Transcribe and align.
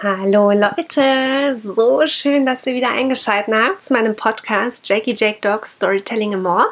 Hallo 0.00 0.52
Leute, 0.52 1.58
so 1.58 2.06
schön, 2.06 2.46
dass 2.46 2.64
ihr 2.64 2.74
wieder 2.74 2.92
eingeschaltet 2.92 3.52
habt 3.52 3.82
zu 3.82 3.94
meinem 3.94 4.14
Podcast 4.14 4.88
Jackie 4.88 5.16
Jake 5.16 5.40
Dog 5.40 5.66
Storytelling 5.66 6.34
and 6.34 6.44
More. 6.44 6.66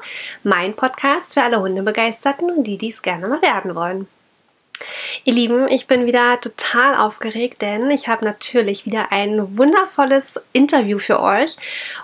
Mein 0.45 0.75
Podcast 0.77 1.35
für 1.35 1.43
alle 1.43 1.59
Hundebegeisterten 1.59 2.49
und 2.53 2.63
die, 2.63 2.79
die 2.79 2.91
es 2.91 3.03
gerne 3.03 3.27
mal 3.27 3.43
werden 3.43 3.75
wollen. 3.75 4.07
Ihr 5.25 5.33
Lieben, 5.33 5.67
ich 5.67 5.89
bin 5.89 6.07
wieder 6.07 6.41
total 6.41 6.95
aufgeregt, 6.95 7.63
denn 7.63 7.91
ich 7.91 8.07
habe 8.07 8.25
natürlich 8.25 8.87
wieder 8.87 9.11
ein 9.11 9.59
wundervolles 9.59 10.41
Interview 10.53 11.01
für 11.01 11.21
euch. 11.21 11.57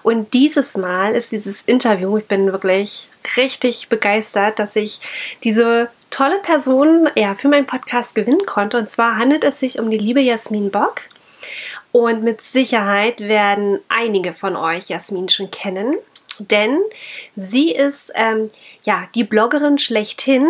Und 0.02 0.34
dieses 0.34 0.76
Mal 0.76 1.14
ist 1.14 1.30
dieses 1.30 1.62
Interview, 1.62 2.16
ich 2.16 2.26
bin 2.26 2.50
wirklich 2.50 3.08
richtig 3.36 3.88
begeistert, 3.88 4.58
dass 4.58 4.74
ich 4.74 5.00
diese 5.44 5.88
tolle 6.12 6.38
Person 6.38 7.10
ja, 7.16 7.34
für 7.34 7.48
meinen 7.48 7.66
Podcast 7.66 8.14
gewinnen 8.14 8.46
konnte. 8.46 8.78
Und 8.78 8.88
zwar 8.88 9.16
handelt 9.16 9.42
es 9.42 9.58
sich 9.58 9.80
um 9.80 9.90
die 9.90 9.98
liebe 9.98 10.20
Jasmin 10.20 10.70
Bock. 10.70 11.00
Und 11.90 12.22
mit 12.22 12.42
Sicherheit 12.42 13.20
werden 13.20 13.80
einige 13.88 14.32
von 14.32 14.54
euch 14.56 14.88
Jasmin 14.88 15.28
schon 15.28 15.50
kennen, 15.50 15.94
denn 16.38 16.78
sie 17.36 17.72
ist 17.72 18.10
ähm, 18.14 18.50
ja 18.84 19.08
die 19.14 19.24
Bloggerin 19.24 19.78
schlechthin 19.78 20.48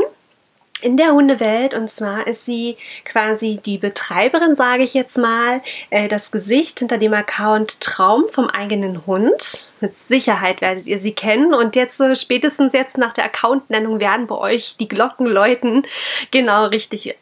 in 0.83 0.97
der 0.97 1.13
Hundewelt 1.13 1.75
und 1.75 1.91
zwar 1.91 2.27
ist 2.27 2.45
sie 2.45 2.77
quasi 3.05 3.61
die 3.65 3.79
Betreiberin, 3.79 4.57
sage 4.57 4.83
ich 4.83 4.95
jetzt 4.95 5.17
mal, 5.19 5.61
äh, 5.91 6.09
das 6.09 6.31
Gesicht 6.31 6.81
hinter 6.81 6.99
dem 6.99 7.15
Account 7.15 7.81
Traum 7.81 8.29
vom 8.29 8.49
eigenen 8.49 9.07
Hund. 9.07 9.69
Mit 9.81 9.97
Sicherheit 9.99 10.61
werdet 10.61 10.87
ihr 10.87 11.01
sie 11.01 11.13
kennen 11.13 11.55
und 11.55 11.77
jetzt 11.77 12.01
äh, 12.01 12.17
spätestens 12.17 12.73
jetzt 12.73 12.99
nach 12.99 13.13
der 13.13 13.25
Accountnennung 13.25 14.01
werden 14.01 14.27
bei 14.27 14.37
euch 14.37 14.77
die 14.79 14.89
Glocken 14.89 15.27
läuten. 15.27 15.87
Genau 16.31 16.67
richtig. 16.67 17.17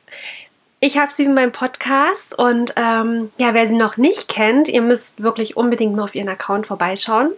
Ich 0.82 0.96
habe 0.96 1.12
sie 1.12 1.24
in 1.24 1.34
meinem 1.34 1.52
Podcast 1.52 2.38
und 2.38 2.72
ähm, 2.76 3.30
ja, 3.36 3.52
wer 3.52 3.66
sie 3.66 3.76
noch 3.76 3.98
nicht 3.98 4.28
kennt, 4.28 4.66
ihr 4.66 4.80
müsst 4.80 5.22
wirklich 5.22 5.54
unbedingt 5.54 5.94
mal 5.94 6.04
auf 6.04 6.14
ihren 6.14 6.30
Account 6.30 6.66
vorbeischauen. 6.66 7.32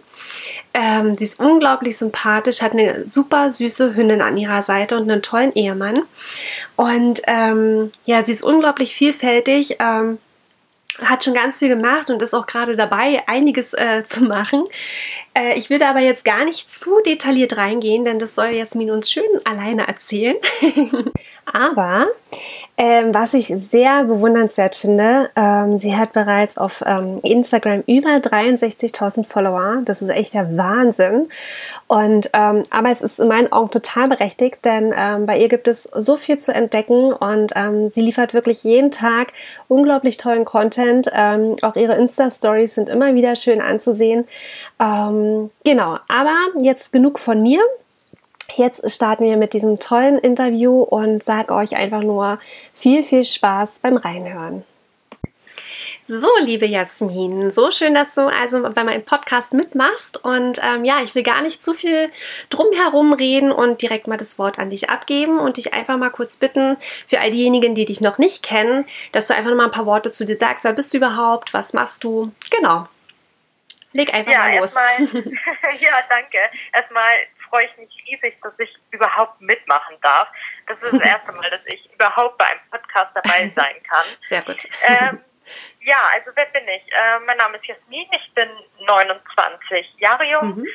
Ähm, 0.73 1.15
sie 1.15 1.25
ist 1.25 1.41
unglaublich 1.41 1.97
sympathisch, 1.97 2.61
hat 2.61 2.71
eine 2.71 3.05
super 3.05 3.51
süße 3.51 3.95
Hündin 3.95 4.21
an 4.21 4.37
ihrer 4.37 4.63
Seite 4.63 4.95
und 4.95 5.11
einen 5.11 5.21
tollen 5.21 5.53
Ehemann. 5.55 6.03
Und 6.77 7.21
ähm, 7.27 7.91
ja, 8.05 8.25
sie 8.25 8.31
ist 8.31 8.43
unglaublich 8.43 8.95
vielfältig. 8.95 9.75
Ähm, 9.79 10.19
hat 11.01 11.23
schon 11.23 11.33
ganz 11.33 11.59
viel 11.59 11.69
gemacht 11.69 12.09
und 12.09 12.21
ist 12.21 12.35
auch 12.35 12.45
gerade 12.45 12.75
dabei, 12.75 13.23
einiges 13.27 13.73
äh, 13.73 14.03
zu 14.05 14.23
machen. 14.25 14.63
Äh, 15.33 15.57
ich 15.57 15.69
will 15.69 15.79
da 15.79 15.89
aber 15.89 16.01
jetzt 16.01 16.23
gar 16.23 16.45
nicht 16.45 16.71
zu 16.71 17.01
detailliert 17.05 17.57
reingehen, 17.57 18.05
denn 18.05 18.19
das 18.19 18.35
soll 18.35 18.49
Jasmin 18.49 18.91
uns 18.91 19.11
schön 19.11 19.23
alleine 19.43 19.87
erzählen. 19.87 20.37
aber 21.45 22.07
ähm, 22.75 23.13
was 23.13 23.35
ich 23.35 23.53
sehr 23.57 24.05
bewundernswert 24.05 24.75
finde, 24.75 25.29
ähm, 25.35 25.79
sie 25.79 25.95
hat 25.95 26.11
bereits 26.13 26.57
auf 26.57 26.83
ähm, 26.85 27.19
Instagram 27.21 27.83
über 27.85 28.09
63.000 28.09 29.27
Follower. 29.27 29.81
Das 29.85 30.01
ist 30.01 30.09
echt 30.09 30.33
der 30.33 30.57
Wahnsinn. 30.57 31.29
Und 31.87 32.31
ähm, 32.33 32.63
aber 32.71 32.89
es 32.89 33.01
ist 33.03 33.19
in 33.19 33.27
meinen 33.27 33.51
Augen 33.51 33.69
total 33.69 34.09
berechtigt, 34.09 34.65
denn 34.65 34.91
ähm, 34.97 35.27
bei 35.27 35.37
ihr 35.37 35.49
gibt 35.49 35.67
es 35.67 35.83
so 35.83 36.15
viel 36.15 36.39
zu 36.39 36.51
entdecken 36.51 37.13
und 37.13 37.53
ähm, 37.55 37.91
sie 37.91 38.01
liefert 38.01 38.33
wirklich 38.33 38.63
jeden 38.63 38.89
Tag 38.89 39.33
unglaublich 39.67 40.17
tollen 40.17 40.45
Content. 40.45 41.11
auch 41.13 41.75
ihre 41.75 41.95
Insta-Stories 41.95 42.75
sind 42.75 42.89
immer 42.89 43.13
wieder 43.13 43.35
schön 43.35 43.61
anzusehen. 43.61 44.25
genau, 44.77 45.97
aber 46.07 46.35
jetzt 46.59 46.91
genug 46.91 47.19
von 47.19 47.41
mir. 47.41 47.59
Jetzt 48.55 48.89
starten 48.91 49.25
wir 49.25 49.37
mit 49.37 49.53
diesem 49.53 49.79
tollen 49.79 50.19
Interview 50.19 50.83
und 50.83 51.23
sage 51.23 51.53
euch 51.53 51.75
einfach 51.75 52.01
nur 52.01 52.39
viel, 52.73 53.03
viel 53.03 53.25
Spaß 53.25 53.79
beim 53.79 53.97
Reinhören. 53.97 54.63
So, 56.05 56.27
liebe 56.41 56.65
Jasmin, 56.65 57.51
so 57.51 57.71
schön, 57.71 57.95
dass 57.95 58.13
du 58.13 58.23
also 58.23 58.61
bei 58.71 58.83
meinem 58.83 59.05
Podcast 59.05 59.53
mitmachst. 59.53 60.23
Und 60.23 60.59
ähm, 60.61 60.83
ja, 60.83 61.01
ich 61.01 61.15
will 61.15 61.23
gar 61.23 61.41
nicht 61.41 61.63
zu 61.63 61.73
viel 61.73 62.11
drumherum 62.49 63.13
reden 63.13 63.53
und 63.53 63.81
direkt 63.81 64.07
mal 64.07 64.17
das 64.17 64.37
Wort 64.37 64.59
an 64.59 64.69
dich 64.69 64.89
abgeben 64.89 65.39
und 65.39 65.55
dich 65.55 65.73
einfach 65.73 65.97
mal 65.97 66.09
kurz 66.09 66.35
bitten, 66.35 66.75
für 67.07 67.21
all 67.21 67.31
diejenigen, 67.31 67.73
die 67.73 67.85
dich 67.85 68.01
noch 68.01 68.17
nicht 68.17 68.43
kennen, 68.43 68.85
dass 69.13 69.27
du 69.27 69.33
einfach 69.33 69.49
noch 69.49 69.57
mal 69.57 69.65
ein 69.65 69.71
paar 69.71 69.85
Worte 69.85 70.11
zu 70.11 70.25
dir 70.25 70.35
sagst. 70.35 70.65
Wer 70.65 70.73
bist 70.73 70.93
du 70.93 70.97
überhaupt? 70.97 71.53
Was 71.53 71.71
machst 71.71 72.03
du? 72.03 72.33
Genau. 72.51 72.87
Leg 73.93 74.13
einfach 74.13 74.33
ja, 74.33 74.39
mal 74.39 74.57
los. 74.57 74.75
Erstmal, 74.75 75.23
ja, 75.79 76.03
danke. 76.09 76.37
Erstmal 76.73 77.13
freue 77.53 77.65
ich 77.65 77.77
mich 77.77 78.02
riesig, 78.13 78.39
dass 78.41 78.53
ich 78.59 78.75
überhaupt 78.91 79.39
mitmachen 79.41 79.97
darf. 80.01 80.27
Das 80.67 80.79
ist 80.81 80.93
das 80.93 81.01
erste 81.01 81.31
Mal, 81.33 81.49
dass 81.49 81.65
ich 81.65 81.91
überhaupt 81.93 82.37
bei 82.37 82.45
einem 82.45 82.59
Podcast 82.71 83.11
dabei 83.15 83.49
sein 83.55 83.81
kann. 83.83 84.05
Sehr 84.21 84.41
gut. 84.41 84.67
Ähm, 84.83 85.19
ja, 85.81 85.97
also 86.13 86.31
wer 86.35 86.45
bin 86.45 86.67
ich? 86.67 86.83
Äh, 86.91 87.19
mein 87.25 87.37
Name 87.37 87.57
ist 87.57 87.65
Jasmin, 87.65 88.07
ich 88.11 88.33
bin 88.33 88.49
29 88.85 89.95
Jahre 89.97 90.25
jung, 90.25 90.55
mhm. 90.55 90.67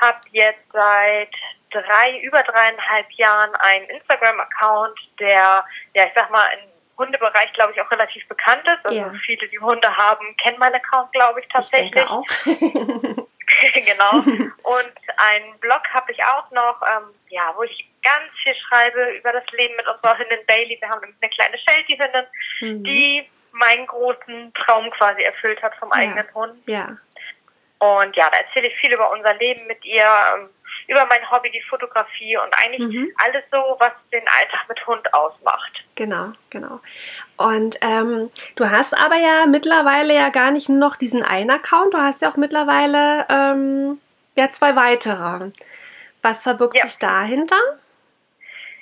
habe 0.00 0.20
jetzt 0.30 0.72
seit 0.72 1.34
drei, 1.70 2.18
über 2.20 2.42
dreieinhalb 2.42 3.10
Jahren 3.12 3.54
einen 3.56 3.88
Instagram-Account, 3.90 4.98
der, 5.18 5.64
ja, 5.94 6.04
ich 6.06 6.12
sag 6.14 6.30
mal, 6.30 6.48
im 6.54 6.69
Hundebereich, 7.00 7.52
glaube 7.54 7.72
ich, 7.72 7.80
auch 7.80 7.90
relativ 7.90 8.26
bekannt 8.28 8.62
ist. 8.66 8.84
Also 8.84 8.98
ja. 8.98 9.12
viele, 9.24 9.48
die 9.48 9.58
Hunde 9.58 9.96
haben, 9.96 10.36
kennen 10.36 10.58
meinen 10.58 10.74
Account, 10.74 11.12
glaube 11.12 11.40
ich, 11.40 11.48
tatsächlich. 11.48 11.96
Ich 11.96 12.10
auch. 12.10 12.26
genau. 13.74 14.12
Und 14.62 14.94
einen 15.16 15.58
Blog 15.60 15.82
habe 15.92 16.12
ich 16.12 16.22
auch 16.22 16.50
noch, 16.50 16.80
ähm, 16.82 17.14
ja, 17.28 17.52
wo 17.56 17.62
ich 17.62 17.88
ganz 18.02 18.30
viel 18.42 18.54
schreibe 18.54 19.16
über 19.18 19.32
das 19.32 19.44
Leben 19.52 19.74
mit 19.76 19.86
unserer 19.88 20.18
Hündin 20.18 20.46
Bailey. 20.46 20.78
Wir 20.80 20.88
haben 20.88 21.02
eine 21.02 21.30
kleine 21.30 21.58
Sheltie-Hündin, 21.58 22.26
mhm. 22.60 22.84
die 22.84 23.28
meinen 23.52 23.86
großen 23.86 24.52
Traum 24.54 24.90
quasi 24.92 25.22
erfüllt 25.22 25.60
hat 25.62 25.74
vom 25.76 25.90
eigenen 25.92 26.26
ja. 26.26 26.34
Hund. 26.34 26.62
Ja. 26.66 26.96
Und 27.78 28.14
ja, 28.14 28.28
da 28.30 28.36
erzähle 28.36 28.68
ich 28.68 28.76
viel 28.78 28.92
über 28.92 29.10
unser 29.10 29.34
Leben 29.34 29.66
mit 29.66 29.82
ihr, 29.84 30.06
ähm, 30.34 30.50
über 30.88 31.06
mein 31.06 31.30
Hobby, 31.30 31.50
die 31.50 31.62
Fotografie 31.62 32.36
und 32.36 32.52
eigentlich 32.54 32.80
mhm. 32.80 33.12
alles 33.24 33.44
so, 33.50 33.76
was 33.78 33.92
den 34.12 34.24
Alltag 34.26 34.68
mit 34.68 34.86
Hund 34.86 35.12
ausmacht. 35.14 35.84
Genau, 35.94 36.32
genau. 36.50 36.80
Und 37.36 37.78
ähm, 37.80 38.30
du 38.56 38.70
hast 38.70 38.96
aber 38.96 39.16
ja 39.16 39.46
mittlerweile 39.46 40.14
ja 40.14 40.30
gar 40.30 40.50
nicht 40.50 40.68
nur 40.68 40.78
noch 40.78 40.96
diesen 40.96 41.22
einen 41.22 41.50
Account, 41.50 41.94
du 41.94 41.98
hast 41.98 42.22
ja 42.22 42.30
auch 42.30 42.36
mittlerweile 42.36 43.26
ähm, 43.28 44.00
ja 44.34 44.50
zwei 44.50 44.76
weitere. 44.76 45.50
Was 46.22 46.42
verbirgt 46.42 46.76
ja. 46.76 46.86
sich 46.86 46.98
dahinter? 46.98 47.56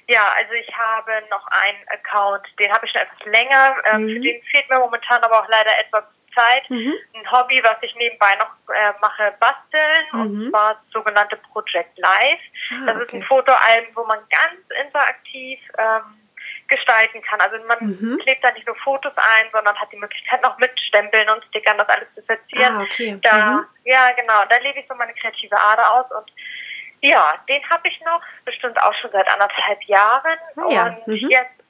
Ja, 0.08 0.32
also 0.36 0.54
ich 0.54 0.74
habe 0.74 1.12
noch 1.30 1.46
einen 1.48 1.86
Account, 1.88 2.42
den 2.58 2.72
habe 2.72 2.86
ich 2.86 2.92
schon 2.92 3.02
etwas 3.02 3.26
länger. 3.26 3.76
Ähm, 3.92 4.04
mhm. 4.04 4.08
Für 4.08 4.20
den 4.20 4.42
fehlt 4.44 4.70
mir 4.70 4.78
momentan 4.78 5.22
aber 5.22 5.40
auch 5.40 5.48
leider 5.48 5.70
etwas 5.78 6.04
Zeit. 6.38 6.70
Mhm. 6.70 6.94
Ein 7.14 7.32
Hobby, 7.32 7.60
was 7.62 7.76
ich 7.82 7.94
nebenbei 7.96 8.36
noch 8.36 8.50
äh, 8.74 8.92
mache, 9.00 9.34
basteln, 9.40 10.06
mhm. 10.12 10.20
und 10.20 10.50
zwar 10.50 10.74
das 10.74 10.92
sogenannte 10.92 11.36
Project 11.52 11.98
Live. 11.98 12.40
Ah, 12.70 12.86
das 12.86 12.96
okay. 12.96 13.04
ist 13.04 13.14
ein 13.14 13.22
Fotoalbum, 13.24 13.96
wo 13.96 14.04
man 14.04 14.18
ganz 14.30 14.84
interaktiv 14.84 15.60
ähm, 15.78 16.02
gestalten 16.68 17.22
kann. 17.22 17.40
Also 17.40 17.56
man 17.66 17.78
mhm. 17.80 18.18
klebt 18.22 18.44
da 18.44 18.52
nicht 18.52 18.66
nur 18.66 18.76
Fotos 18.76 19.12
ein, 19.16 19.46
sondern 19.52 19.78
hat 19.78 19.90
die 19.92 19.96
Möglichkeit 19.96 20.42
noch 20.42 20.58
mit 20.58 20.70
Stempeln 20.80 21.28
und 21.30 21.44
Stickern 21.46 21.78
das 21.78 21.88
alles 21.88 22.08
zu 22.14 22.22
verzieren. 22.22 22.76
Ah, 22.76 22.82
okay. 22.82 23.18
Da, 23.22 23.50
mhm. 23.50 23.66
Ja, 23.84 24.12
genau, 24.12 24.44
da 24.48 24.56
lebe 24.58 24.78
ich 24.78 24.86
so 24.88 24.94
meine 24.94 25.14
kreative 25.14 25.56
Ader 25.58 25.94
aus 25.94 26.10
und 26.10 26.30
ja, 27.00 27.34
den 27.48 27.62
habe 27.70 27.88
ich 27.88 28.00
noch, 28.00 28.20
bestimmt 28.44 28.80
auch 28.82 28.94
schon 28.94 29.12
seit 29.12 29.28
anderthalb 29.28 29.82
Jahren. 29.84 30.36
Ah, 30.56 30.68
ja. 30.68 30.86
Und 30.86 31.06
mhm. 31.06 31.30
jetzt 31.30 31.64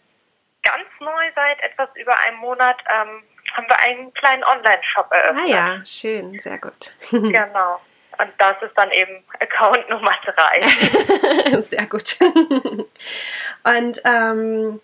ganz 0.62 0.89
neu 1.00 1.31
seit 1.35 1.61
etwas 1.61 1.89
über 1.97 2.19
einem 2.19 2.39
Monat 2.39 2.77
ähm, 2.89 3.23
haben 3.54 3.69
wir 3.69 3.78
einen 3.81 4.12
kleinen 4.14 4.44
Online-Shop 4.44 5.10
eröffnet. 5.10 5.44
Ah 5.44 5.48
ja, 5.48 5.86
schön, 5.86 6.38
sehr 6.38 6.59
gut. 6.59 6.92
genau. 7.10 7.81
Und 8.19 8.32
das 8.38 8.60
ist 8.62 8.76
dann 8.76 8.91
eben 8.91 9.25
Account 9.41 9.88
Nummer 9.91 10.14
drei. 10.25 11.60
sehr 11.60 11.87
gut. 11.87 12.16
Und 12.20 14.00
ähm, 14.04 14.81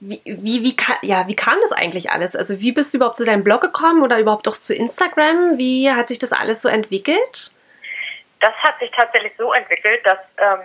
wie, 0.00 0.20
wie, 0.24 0.62
wie, 0.62 0.76
ja, 1.02 1.26
wie 1.26 1.36
kam 1.36 1.56
das 1.62 1.72
eigentlich 1.72 2.10
alles? 2.10 2.36
Also 2.36 2.60
wie 2.60 2.72
bist 2.72 2.92
du 2.92 2.98
überhaupt 2.98 3.16
zu 3.16 3.24
deinem 3.24 3.42
Blog 3.42 3.60
gekommen 3.60 4.02
oder 4.02 4.18
überhaupt 4.18 4.46
auch 4.48 4.56
zu 4.56 4.74
Instagram? 4.74 5.58
Wie 5.58 5.90
hat 5.90 6.08
sich 6.08 6.18
das 6.18 6.32
alles 6.32 6.62
so 6.62 6.68
entwickelt? 6.68 7.52
Das 8.40 8.54
hat 8.56 8.78
sich 8.78 8.90
tatsächlich 8.90 9.32
so 9.38 9.52
entwickelt, 9.52 10.04
dass 10.04 10.18
ähm, 10.38 10.60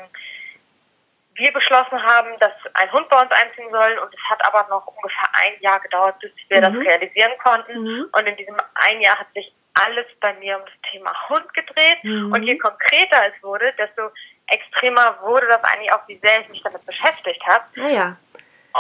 wir 1.40 1.52
beschlossen 1.52 2.02
haben, 2.04 2.38
dass 2.40 2.52
ein 2.74 2.92
Hund 2.92 3.10
bei 3.10 3.22
uns 3.22 3.32
einziehen 3.32 3.70
soll 3.72 3.98
und 3.98 4.14
es 4.14 4.30
hat 4.30 4.46
aber 4.46 4.68
noch 4.70 4.86
ungefähr 4.86 5.28
ein 5.34 5.60
Jahr 5.62 5.80
gedauert, 5.80 6.20
bis 6.20 6.32
wir 6.50 6.58
mhm. 6.58 6.62
das 6.62 6.86
realisieren 6.86 7.32
konnten. 7.44 7.82
Mhm. 7.82 8.10
Und 8.12 8.28
in 8.28 8.36
diesem 8.38 8.56
ein 8.76 9.02
Jahr 9.02 9.18
hat 9.18 9.28
sich 9.34 9.52
alles 9.74 10.06
bei 10.20 10.34
mir 10.36 10.58
um 10.58 10.66
das 10.66 10.92
Thema 10.92 11.12
Hund 11.30 11.54
gedreht. 11.54 12.04
Mhm. 12.04 12.32
Und 12.34 12.44
je 12.44 12.58
konkreter 12.58 13.28
es 13.28 13.44
wurde, 13.44 13.74
desto 13.78 14.12
extremer 14.48 15.18
wurde 15.22 15.48
das 15.48 15.64
eigentlich 15.64 15.92
auch, 15.92 16.08
wie 16.08 16.20
sehr 16.20 16.42
ich 16.42 16.50
mich 16.50 16.62
damit 16.62 16.86
beschäftigt 16.86 17.42
habe. 17.46 17.66
Ah, 17.78 17.88
ja. 17.88 18.18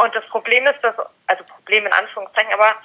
Und 0.03 0.13
das 0.13 0.25
Problem 0.27 0.67
ist, 0.67 0.79
dass, 0.83 0.95
also 1.27 1.43
Problem 1.45 1.85
in 1.85 1.93
Anführungszeichen, 1.93 2.53
aber 2.53 2.75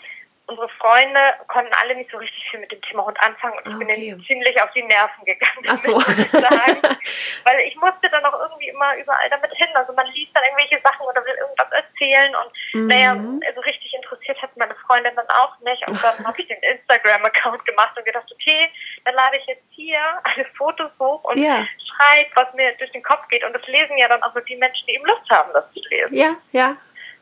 unsere 0.47 0.69
Freunde 0.81 1.21
konnten 1.49 1.73
alle 1.81 1.95
nicht 1.97 2.11
so 2.11 2.19
richtig 2.19 2.45
viel 2.51 2.61
mit 2.61 2.71
dem 2.71 2.81
Thema 2.83 3.05
Hund 3.07 3.19
anfangen 3.21 3.57
und 3.59 3.67
ich 3.67 3.75
okay. 3.75 3.85
bin 3.85 4.03
ihnen 4.03 4.25
ziemlich 4.25 4.61
auf 4.63 4.71
die 4.73 4.83
Nerven 4.83 5.25
gegangen. 5.25 5.65
Ach 5.69 5.77
so. 5.77 5.99
sagen, 5.99 6.83
weil 7.45 7.61
ich 7.67 7.77
musste 7.77 8.11
dann 8.11 8.25
auch 8.27 8.39
irgendwie 8.39 8.69
immer 8.69 8.97
überall 8.97 9.31
damit 9.31 9.53
hin. 9.55 9.69
Also 9.75 9.93
man 9.95 10.07
liest 10.09 10.35
dann 10.35 10.45
irgendwelche 10.45 10.81
Sachen 10.83 11.07
oder 11.07 11.25
will 11.25 11.35
irgendwas 11.35 11.71
erzählen 11.73 12.35
und 12.37 12.53
mhm. 12.75 12.87
naja, 12.89 13.17
so 13.55 13.61
richtig 13.63 13.95
interessiert 13.95 14.41
hat 14.43 14.55
meine 14.57 14.75
Freundin 14.87 15.17
dann 15.17 15.29
auch 15.29 15.59
nicht. 15.61 15.87
Und 15.89 16.03
dann 16.03 16.19
habe 16.27 16.41
ich 16.41 16.47
den 16.47 16.61
Instagram-Account 16.61 17.65
gemacht 17.65 17.97
und 17.97 18.05
gedacht, 18.05 18.31
okay, 18.31 18.69
dann 19.05 19.15
lade 19.15 19.39
ich 19.39 19.47
jetzt 19.47 19.65
hier 19.71 20.01
alle 20.25 20.45
Fotos 20.57 20.91
hoch 20.99 21.25
und 21.25 21.39
ja. 21.39 21.67
schreibe, 21.81 22.31
was 22.35 22.53
mir 22.55 22.73
durch 22.77 22.93
den 22.93 23.03
Kopf 23.03 23.27
geht. 23.29 23.45
Und 23.45 23.55
das 23.55 23.67
lesen 23.67 23.97
ja 23.97 24.09
dann 24.09 24.23
auch 24.23 24.35
nur 24.35 24.45
die 24.45 24.57
Menschen, 24.57 24.87
die 24.87 24.95
eben 24.95 25.07
Lust 25.07 25.29
haben, 25.31 25.51
das 25.55 25.65
zu 25.73 25.81
lesen. 25.89 26.15
Ja, 26.15 26.37
ja. 26.53 26.77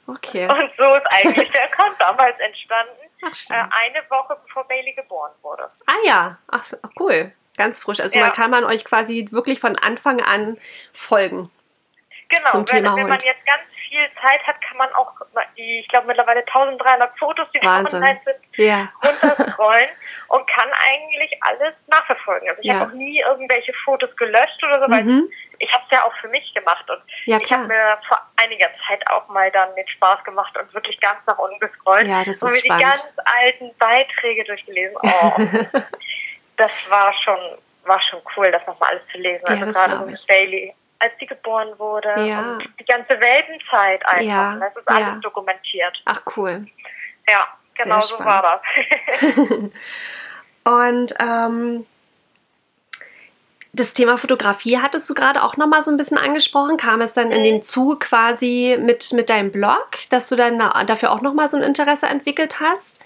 Okay. 0.06 0.48
Und 0.48 0.70
so 0.76 0.94
ist 0.94 1.06
eigentlich 1.10 1.50
der 1.52 1.64
Account 1.64 2.00
damals 2.00 2.38
entstanden. 2.40 3.01
Ach, 3.22 3.50
äh, 3.50 3.54
eine 3.54 4.10
Woche 4.10 4.38
bevor 4.44 4.66
Bailey 4.66 4.92
geboren 4.92 5.32
wurde. 5.42 5.68
Ah 5.86 5.94
ja, 6.04 6.38
ach 6.48 6.64
cool. 6.98 7.32
Ganz 7.56 7.80
frisch. 7.80 8.00
Also 8.00 8.18
ja. 8.18 8.26
man 8.26 8.34
kann 8.34 8.50
man 8.50 8.64
euch 8.64 8.84
quasi 8.84 9.28
wirklich 9.30 9.60
von 9.60 9.76
Anfang 9.76 10.20
an 10.20 10.58
folgen. 10.92 11.50
Genau, 12.28 12.50
zum 12.50 12.60
wenn, 12.60 12.66
Thema 12.66 12.96
wenn 12.96 13.08
man 13.08 13.20
jetzt 13.20 13.44
ganz 13.44 13.62
viel 13.92 14.08
Zeit 14.20 14.40
hat, 14.46 14.56
kann 14.62 14.78
man 14.78 14.92
auch 14.94 15.12
die, 15.56 15.80
ich 15.80 15.88
glaube 15.88 16.06
mittlerweile 16.06 16.40
1300 16.40 17.18
Fotos, 17.18 17.46
die 17.54 17.64
Wahnsinn. 17.64 18.02
online 18.02 18.20
sind, 18.24 18.36
ja. 18.56 18.88
runterscrollen 19.04 19.88
und 20.28 20.48
kann 20.48 20.68
eigentlich 20.72 21.38
alles 21.42 21.74
nachverfolgen. 21.88 22.48
Also 22.48 22.60
ich 22.62 22.68
ja. 22.68 22.80
habe 22.80 22.90
auch 22.90 22.94
nie 22.94 23.20
irgendwelche 23.20 23.72
Fotos 23.84 24.14
gelöscht 24.16 24.62
oder 24.64 24.80
so, 24.80 24.90
weil 24.90 25.04
mhm. 25.04 25.28
ich 25.58 25.70
habe 25.72 25.84
es 25.84 25.90
ja 25.90 26.04
auch 26.04 26.14
für 26.20 26.28
mich 26.28 26.52
gemacht 26.54 26.88
und 26.90 27.02
ja, 27.26 27.38
ich 27.40 27.52
habe 27.52 27.66
mir 27.66 27.98
vor 28.08 28.18
einiger 28.36 28.68
Zeit 28.88 29.06
auch 29.08 29.28
mal 29.28 29.50
dann 29.50 29.74
den 29.74 29.86
Spaß 29.88 30.24
gemacht 30.24 30.56
und 30.58 30.72
wirklich 30.72 30.98
ganz 31.00 31.18
nach 31.26 31.38
unten 31.38 31.60
gescrollt 31.60 32.08
ja, 32.08 32.24
das 32.24 32.36
ist 32.36 32.42
und 32.42 32.52
mir 32.52 32.58
spannend. 32.58 32.80
die 32.80 32.86
ganz 32.86 33.12
alten 33.24 33.76
Beiträge 33.78 34.44
durchgelesen. 34.44 34.96
Oh, 35.02 35.32
das 36.56 36.72
war 36.88 37.12
schon 37.24 37.38
war 37.84 38.00
schon 38.08 38.20
cool, 38.36 38.50
das 38.52 38.64
nochmal 38.66 38.90
alles 38.90 39.02
zu 39.10 39.18
lesen. 39.18 39.44
Also 39.44 39.72
gerade 39.72 39.98
so 39.98 40.06
mit 40.06 40.26
Bailey 40.28 40.72
als 41.02 41.12
sie 41.18 41.26
geboren 41.26 41.76
wurde. 41.78 42.14
Ja. 42.24 42.52
Und 42.52 42.68
die 42.78 42.84
ganze 42.84 43.20
Weltenzeit 43.20 44.06
einfach. 44.06 44.22
Ja. 44.22 44.56
Das 44.56 44.76
ist 44.76 44.88
alles 44.88 45.00
ja. 45.00 45.16
dokumentiert. 45.16 46.00
Ach 46.04 46.22
cool. 46.36 46.66
Ja, 47.28 47.46
genau 47.74 48.00
Sehr 48.00 48.02
so 48.02 48.14
spannend. 48.14 48.44
war 48.44 48.60
das. 49.20 49.52
und 50.64 51.14
ähm, 51.18 51.86
das 53.72 53.94
Thema 53.94 54.16
Fotografie 54.16 54.78
hattest 54.78 55.10
du 55.10 55.14
gerade 55.14 55.42
auch 55.42 55.56
nochmal 55.56 55.82
so 55.82 55.90
ein 55.90 55.96
bisschen 55.96 56.18
angesprochen. 56.18 56.76
Kam 56.76 57.00
es 57.00 57.14
dann 57.14 57.32
in 57.32 57.42
dem 57.42 57.56
mhm. 57.56 57.62
Zug 57.62 58.00
quasi 58.00 58.78
mit, 58.80 59.12
mit 59.12 59.28
deinem 59.28 59.50
Blog, 59.50 59.90
dass 60.10 60.28
du 60.28 60.36
dann 60.36 60.58
dafür 60.86 61.10
auch 61.10 61.20
nochmal 61.20 61.48
so 61.48 61.56
ein 61.56 61.64
Interesse 61.64 62.06
entwickelt 62.06 62.60
hast? 62.60 63.00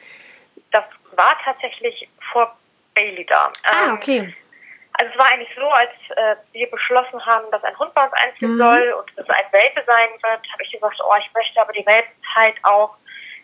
Das 0.72 0.84
war 1.12 1.34
tatsächlich 1.44 2.08
vor 2.32 2.54
Bailey 2.94 3.25
da. 3.25 3.50
Ah, 3.64 3.87
ähm, 3.87 3.94
okay. 3.94 4.34
Also 4.98 5.12
es 5.12 5.19
war 5.19 5.26
eigentlich 5.26 5.50
so, 5.54 5.69
als 5.69 5.90
äh, 6.16 6.37
wir 6.52 6.70
beschlossen 6.70 7.25
haben, 7.25 7.50
dass 7.50 7.62
ein 7.64 7.78
Hund 7.78 7.93
bei 7.94 8.04
uns 8.04 8.12
einziehen 8.14 8.54
mhm. 8.54 8.58
soll 8.58 8.94
und 8.98 9.10
es 9.16 9.28
ein 9.28 9.44
Welpe 9.52 9.82
sein 9.87 10.08
wird, 10.22 10.52
habe 10.52 10.62
ich 10.62 10.72
gesagt, 10.72 10.96
oh, 11.04 11.14
ich 11.19 11.32
möchte 11.34 11.60
aber 11.60 11.72
die 11.72 11.84
Welpenzeit 11.84 12.54
auch 12.62 12.96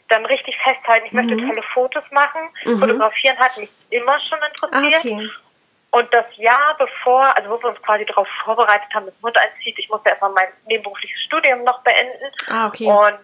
dann 0.08 0.24
richtig 0.26 0.56
festhalten. 0.62 1.06
Ich 1.06 1.12
mhm. 1.12 1.26
möchte 1.26 1.46
tolle 1.46 1.62
Fotos 1.74 2.04
machen. 2.10 2.42
Mhm. 2.64 2.80
Fotografieren 2.80 3.38
hat 3.38 3.56
mich 3.58 3.70
immer 3.90 4.18
schon 4.20 4.38
interessiert. 4.38 5.04
Ah, 5.04 5.18
okay. 5.18 5.30
Und 5.90 6.14
das 6.14 6.24
Jahr 6.36 6.74
bevor, 6.78 7.36
also 7.36 7.50
wo 7.50 7.62
wir 7.62 7.68
uns 7.68 7.82
quasi 7.82 8.06
darauf 8.06 8.26
vorbereitet 8.44 8.88
haben, 8.94 9.04
dass 9.04 9.14
Hund 9.22 9.36
einzieht, 9.36 9.78
ich 9.78 9.90
musste 9.90 10.08
erstmal 10.08 10.30
mein 10.30 10.48
nebenberufliches 10.66 11.20
Studium 11.26 11.64
noch 11.64 11.82
beenden. 11.82 12.32
Ah, 12.48 12.68
okay. 12.68 12.86
Und 12.86 13.18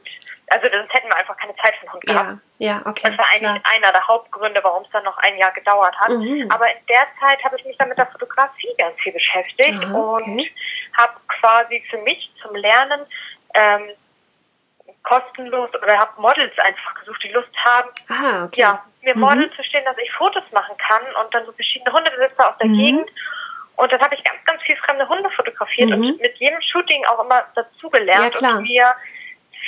also 0.51 0.67
sonst 0.71 0.95
hätten 0.95 1.09
wir 1.09 1.17
einfach 1.17 1.37
keine 1.37 1.55
Zeit 1.57 1.75
für 1.77 1.87
den 1.87 1.93
Hund 1.93 2.05
gehabt. 2.05 2.39
Ja, 2.59 2.67
ja 2.69 2.83
okay. 2.87 3.09
Das 3.11 3.19
war 3.19 3.27
eigentlich 3.27 3.63
klar. 3.63 3.75
einer 3.75 3.93
der 3.93 4.07
Hauptgründe, 4.07 4.61
warum 4.63 4.85
es 4.85 4.91
dann 4.91 5.05
noch 5.05 5.19
ein 5.19 5.37
Jahr 5.39 5.53
gedauert 5.53 5.95
hat. 5.99 6.11
Mhm. 6.11 6.51
Aber 6.51 6.71
in 6.71 6.87
der 6.89 7.07
Zeit 7.21 7.43
habe 7.45 7.57
ich 7.59 7.65
mich 7.65 7.77
dann 7.79 7.89
mit 7.89 7.99
der 7.99 8.07
Fotografie 8.07 8.75
ganz 8.79 8.99
viel 9.01 9.13
beschäftigt 9.13 9.85
Aha, 9.85 9.95
okay. 9.95 10.25
und 10.25 10.51
habe 10.97 11.15
quasi 11.41 11.83
für 11.91 11.99
mich 11.99 12.31
zum 12.43 12.55
Lernen 12.55 13.07
ähm, 13.55 13.91
kostenlos 15.03 15.71
oder 15.83 15.99
habe 15.99 16.21
Models 16.21 16.57
einfach 16.59 16.95
gesucht, 16.95 17.23
die 17.23 17.33
Lust 17.33 17.55
haben, 17.65 17.89
ah, 18.09 18.45
okay. 18.45 18.61
ja, 18.61 18.85
mir 19.03 19.15
mhm. 19.15 19.21
Models 19.21 19.57
zu 19.57 19.63
stehen, 19.65 19.85
dass 19.85 19.97
ich 19.99 20.13
Fotos 20.13 20.45
machen 20.53 20.77
kann 20.77 21.03
und 21.23 21.33
dann 21.35 21.47
so 21.47 21.53
verschiedene 21.53 21.93
Hundebesitzer 21.93 22.51
aus 22.51 22.59
der 22.59 22.69
mhm. 22.69 22.79
Gegend. 22.79 23.11
Und 23.77 23.93
dann 23.93 24.01
habe 24.01 24.15
ich 24.17 24.25
ganz, 24.25 24.45
ganz 24.45 24.61
viel 24.63 24.77
fremde 24.77 25.09
Hunde 25.09 25.31
fotografiert 25.31 25.91
mhm. 25.91 25.95
und 25.95 26.21
mit 26.21 26.37
jedem 26.39 26.61
Shooting 26.61 27.05
auch 27.07 27.25
immer 27.25 27.45
dazugelernt 27.55 28.37
ja, 28.41 28.57
und 28.57 28.63
mir 28.63 28.95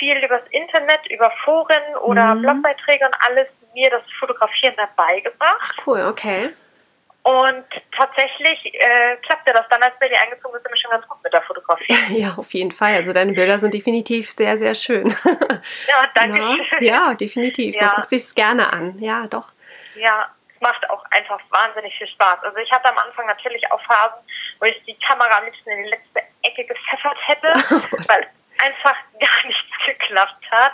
viel 0.01 0.17
übers 0.17 0.41
Internet, 0.49 1.05
über 1.11 1.31
Foren 1.45 1.95
oder 2.01 2.33
mhm. 2.33 2.41
Blogbeiträge 2.41 3.05
und 3.05 3.15
alles 3.27 3.47
mir 3.75 3.89
das 3.91 4.01
Fotografieren 4.19 4.73
dabei 4.75 5.19
gebracht. 5.19 5.61
Ach 5.61 5.87
cool, 5.87 6.07
okay. 6.09 6.49
Und 7.23 7.65
tatsächlich 7.95 8.73
äh, 8.73 9.15
klappte 9.17 9.53
das 9.53 9.67
dann, 9.69 9.83
als 9.83 9.93
Billy 9.99 10.15
eingezogen 10.15 10.57
ist, 10.57 10.65
immer 10.65 10.75
schon 10.75 10.89
ganz 10.89 11.07
gut 11.07 11.23
mit 11.23 11.31
der 11.31 11.43
Fotografie. 11.43 11.95
Ja, 12.19 12.33
auf 12.35 12.51
jeden 12.51 12.71
Fall. 12.71 12.95
Also 12.95 13.13
deine 13.13 13.33
Bilder 13.33 13.59
sind 13.59 13.75
definitiv 13.75 14.31
sehr, 14.31 14.57
sehr 14.57 14.73
schön. 14.73 15.15
Ja, 15.87 16.09
danke 16.15 16.65
schön. 16.65 16.83
Ja, 16.83 17.13
definitiv. 17.13 17.75
Ja. 17.75 17.83
Man 17.83 17.95
guckt 17.97 18.09
sich 18.09 18.23
es 18.23 18.33
gerne 18.33 18.73
an. 18.73 18.97
Ja, 18.97 19.27
doch. 19.27 19.49
Ja, 19.95 20.27
es 20.53 20.59
macht 20.59 20.89
auch 20.89 21.05
einfach 21.11 21.39
wahnsinnig 21.51 21.95
viel 21.95 22.07
Spaß. 22.07 22.39
Also 22.43 22.57
ich 22.57 22.71
hatte 22.71 22.89
am 22.89 22.97
Anfang 22.97 23.27
natürlich 23.27 23.63
auch 23.71 23.79
Phasen, 23.83 24.17
wo 24.59 24.65
ich 24.65 24.81
die 24.85 24.97
Kamera 25.05 25.37
am 25.37 25.45
liebsten 25.45 25.69
in 25.69 25.83
die 25.83 25.89
letzte 25.89 26.21
Ecke 26.41 26.65
gepfeffert 26.65 27.17
hätte, 27.27 27.53
oh, 27.91 27.97
weil 28.07 28.27
einfach 28.63 28.95
gar 29.19 29.47
nichts 29.47 29.85
geklappt 29.85 30.45
hat. 30.51 30.73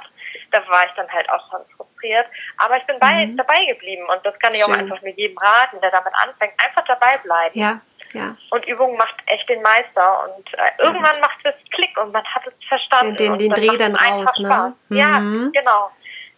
Da 0.51 0.65
war 0.67 0.85
ich 0.85 0.91
dann 0.93 1.11
halt 1.11 1.29
auch 1.29 1.41
schon 1.49 1.61
frustriert. 1.75 2.27
Aber 2.57 2.77
ich 2.77 2.83
bin 2.85 2.99
bei, 2.99 3.25
mhm. 3.25 3.37
dabei 3.37 3.65
geblieben 3.65 4.05
und 4.07 4.25
das 4.25 4.37
kann 4.39 4.53
ich 4.53 4.63
Schön. 4.63 4.73
auch 4.73 4.77
einfach 4.77 5.01
mit 5.01 5.17
jedem 5.17 5.37
raten, 5.37 5.79
der 5.81 5.91
damit 5.91 6.13
anfängt. 6.15 6.53
Einfach 6.63 6.85
dabei 6.85 7.17
bleiben. 7.17 7.59
Ja, 7.59 7.81
ja. 8.13 8.35
Und 8.51 8.65
Übung 8.65 8.97
macht 8.97 9.15
echt 9.25 9.47
den 9.49 9.61
Meister 9.61 10.23
und 10.25 10.53
äh, 10.53 10.83
irgendwann 10.83 11.19
macht 11.19 11.39
es 11.43 11.53
Klick 11.71 11.97
und 11.97 12.11
man 12.13 12.23
hat 12.25 12.47
es 12.47 12.53
verstanden. 12.67 13.15
Den, 13.15 13.37
den, 13.37 13.53
den 13.53 13.69
Dreh 13.69 13.77
dann 13.77 13.95
raus, 13.95 14.39
ne? 14.39 14.73
Mhm. 14.89 14.97
Ja, 14.97 15.19
genau. 15.19 15.91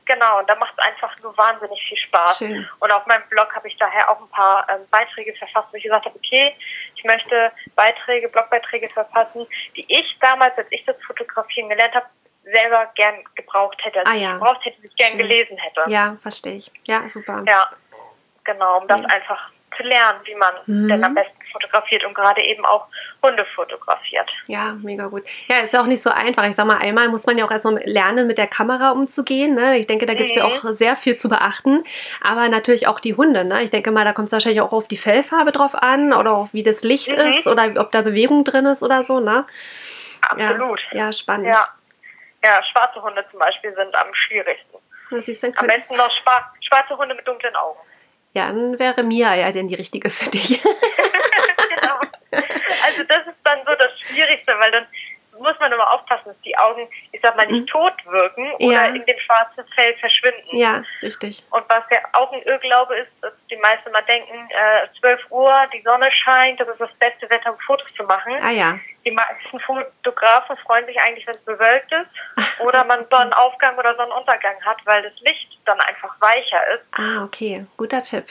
Genau, 0.10 0.40
und 0.40 0.50
da 0.50 0.56
macht 0.56 0.74
es 0.76 0.84
einfach 0.84 1.16
nur 1.22 1.38
wahnsinnig 1.38 1.80
viel 1.88 1.98
Spaß. 1.98 2.40
Schön. 2.40 2.68
Und 2.80 2.92
auf 2.92 3.06
meinem 3.06 3.22
Blog 3.30 3.56
habe 3.56 3.68
ich 3.68 3.78
daher 3.78 4.10
auch 4.10 4.20
ein 4.20 4.30
paar 4.30 4.68
ähm, 4.68 4.82
Beiträge 4.90 5.36
verfasst, 5.36 5.68
wo 5.72 5.78
ich 5.78 5.84
gesagt 5.84 6.04
habe, 6.04 6.16
okay, 6.16 6.56
ich 6.96 7.04
möchte 7.04 7.52
Beiträge, 7.76 8.28
Blogbeiträge 8.28 8.90
verfassen, 8.90 9.46
die 9.76 9.86
ich 9.88 10.18
damals, 10.20 10.58
als 10.58 10.66
ich 10.72 10.84
das 10.86 10.96
Fotografieren 11.06 11.70
gelernt 11.70 11.94
habe, 11.94 12.08
selber 12.44 12.92
gern 12.96 13.24
gebraucht 13.36 13.78
hätte. 13.86 14.00
Also 14.00 14.12
ah, 14.12 14.16
ja. 14.16 14.34
gebraucht 14.34 14.66
hätte, 14.66 14.82
die 14.82 14.88
ich 14.88 14.96
gern 14.96 15.12
Schön. 15.12 15.20
gelesen 15.20 15.58
hätte. 15.58 15.84
Ja, 15.86 16.18
verstehe 16.24 16.56
ich. 16.56 16.72
Ja, 16.88 17.08
super. 17.08 17.44
Ja, 17.46 17.70
genau, 18.46 18.80
um 18.80 18.88
das 18.88 19.02
ja. 19.02 19.08
einfach 19.10 19.52
zu 19.76 19.84
lernen, 19.84 20.20
wie 20.26 20.36
man 20.36 20.54
mhm. 20.66 20.88
denn 20.88 21.04
am 21.04 21.14
besten 21.14 21.40
fotografiert 21.52 22.06
und 22.06 22.14
gerade 22.14 22.42
eben 22.44 22.66
auch 22.66 22.88
Hunde 23.22 23.46
fotografiert. 23.56 24.30
Ja, 24.48 24.74
mega 24.82 25.08
gut. 25.08 25.24
Ja, 25.48 25.60
ist 25.60 25.74
ja 25.74 25.82
auch 25.82 25.88
nicht 25.88 26.02
so 26.02 26.10
einfach. 26.10 26.46
Ich 26.46 26.56
sag 26.56 26.66
mal, 26.66 26.78
einmal 26.78 27.10
muss 27.10 27.26
man 27.26 27.38
ja 27.38 27.46
auch 27.46 27.52
erstmal 27.52 27.82
lernen, 27.86 28.28
mit 28.28 28.38
der 28.38 28.48
Kamera 28.48 28.92
umzugehen. 28.92 29.56
Ne? 29.56 29.78
Ich 29.78 29.88
denke, 29.88 30.06
da 30.06 30.14
gibt 30.14 30.32
es 30.32 30.36
mhm. 30.36 30.42
ja 30.42 30.48
auch 30.48 30.58
sehr 30.74 30.96
viel 30.96 31.16
zu 31.16 31.30
beachten. 31.30 31.84
Aber 32.22 32.48
natürlich 32.50 32.88
auch 32.88 33.00
die 33.00 33.16
Hunde. 33.16 33.46
Ne? 33.46 33.64
Ich 33.64 33.72
denke 33.72 33.92
mal, 33.92 34.06
da 34.06 34.14
kommt 34.14 34.28
es 34.28 34.34
wahrscheinlich 34.34 34.62
auch 34.62 34.72
auf 34.72 34.88
die 34.88 34.98
Fellfarbe 34.98 35.52
drauf 35.52 35.76
an 35.76 36.14
oder 36.14 36.32
auf 36.32 36.54
wie 36.54 36.64
das 36.64 36.84
Licht 36.84 37.12
mhm. 37.12 37.20
ist 37.20 37.48
oder 37.48 37.74
ob 37.78 37.92
da 37.92 38.02
Bewegung 38.02 38.44
drin 38.44 38.66
ist 38.66 38.84
oder 38.84 39.04
so. 39.04 39.20
Ne? 39.20 39.46
Absolut. 40.22 40.80
Ja, 40.92 41.06
ja 41.06 41.14
spannend. 41.14 41.48
Ja. 41.48 41.68
ja, 42.44 42.64
schwarze 42.64 43.02
Hunde 43.02 43.26
zum 43.32 43.40
Beispiel 43.40 43.74
sind 43.74 43.94
am 43.96 44.14
schwierigsten. 44.14 44.78
Am 45.12 45.68
besten 45.68 45.98
noch 45.98 46.12
schwarze 46.62 46.96
Hunde 46.96 47.16
mit 47.16 47.28
dunklen 47.28 47.56
Augen. 47.56 47.80
Ja, 48.34 48.48
dann 48.48 48.78
wäre 48.80 49.04
Mia 49.04 49.36
ja 49.36 49.52
denn 49.52 49.68
die 49.68 49.76
richtige 49.76 50.10
für 50.10 50.30
dich. 50.30 50.62
genau. 50.64 52.00
Also 52.32 53.04
das 53.08 53.28
ist 53.28 53.40
dann 53.44 53.60
so 53.66 53.76
das 53.76 53.92
Schwierigste, 54.00 54.54
weil 54.60 54.72
dann 54.72 54.86
muss 55.40 55.58
man 55.60 55.72
immer 55.72 55.92
aufpassen, 55.92 56.26
dass 56.26 56.42
die 56.42 56.58
Augen, 56.58 56.88
ich 57.12 57.22
sag 57.22 57.36
mal, 57.36 57.48
nicht 57.48 57.62
mhm. 57.62 57.68
tot 57.68 57.94
wirken 58.06 58.52
oder 58.56 58.72
ja. 58.72 58.86
in 58.88 59.06
dem 59.06 59.20
schwarzen 59.20 59.66
Fell 59.74 59.96
verschwinden. 59.98 60.58
Ja, 60.58 60.84
richtig. 61.02 61.44
Und 61.52 61.64
was 61.70 61.88
der 61.90 62.04
Augenirrglaube 62.14 62.96
ist, 62.96 63.12
dass 63.22 63.34
die 63.50 63.58
meisten 63.58 63.92
mal 63.92 64.04
denken, 64.04 64.50
äh, 64.50 64.88
12 65.00 65.22
Uhr, 65.30 65.54
die 65.74 65.82
Sonne 65.82 66.12
scheint, 66.12 66.60
das 66.60 66.68
ist 66.68 66.82
das 66.82 66.94
beste 67.00 67.30
Wetter, 67.30 67.54
um 67.54 67.60
Fotos 67.60 67.94
zu 67.94 68.04
machen. 68.04 68.34
Ah 68.42 68.52
ja. 68.52 68.80
Die 69.06 69.12
meisten 69.12 69.60
Fotografen 69.62 70.58
freuen 70.58 70.86
sich 70.86 71.00
eigentlich, 71.00 71.26
wenn 71.26 71.36
es 71.36 71.46
bewölkt 71.46 71.92
ist 71.92 72.60
oder 72.60 72.84
man 72.84 73.06
Sonnenaufgang 73.10 73.78
oder 73.78 73.96
Sonnenuntergang 73.96 74.64
hat, 74.66 74.78
weil 74.86 75.02
das 75.04 75.18
Licht 75.22 75.59
dann 75.70 75.80
einfach 75.82 76.16
weicher 76.20 76.62
ist. 76.74 76.84
Ah, 76.92 77.24
okay. 77.24 77.66
Guter 77.78 78.02
Tipp. 78.02 78.26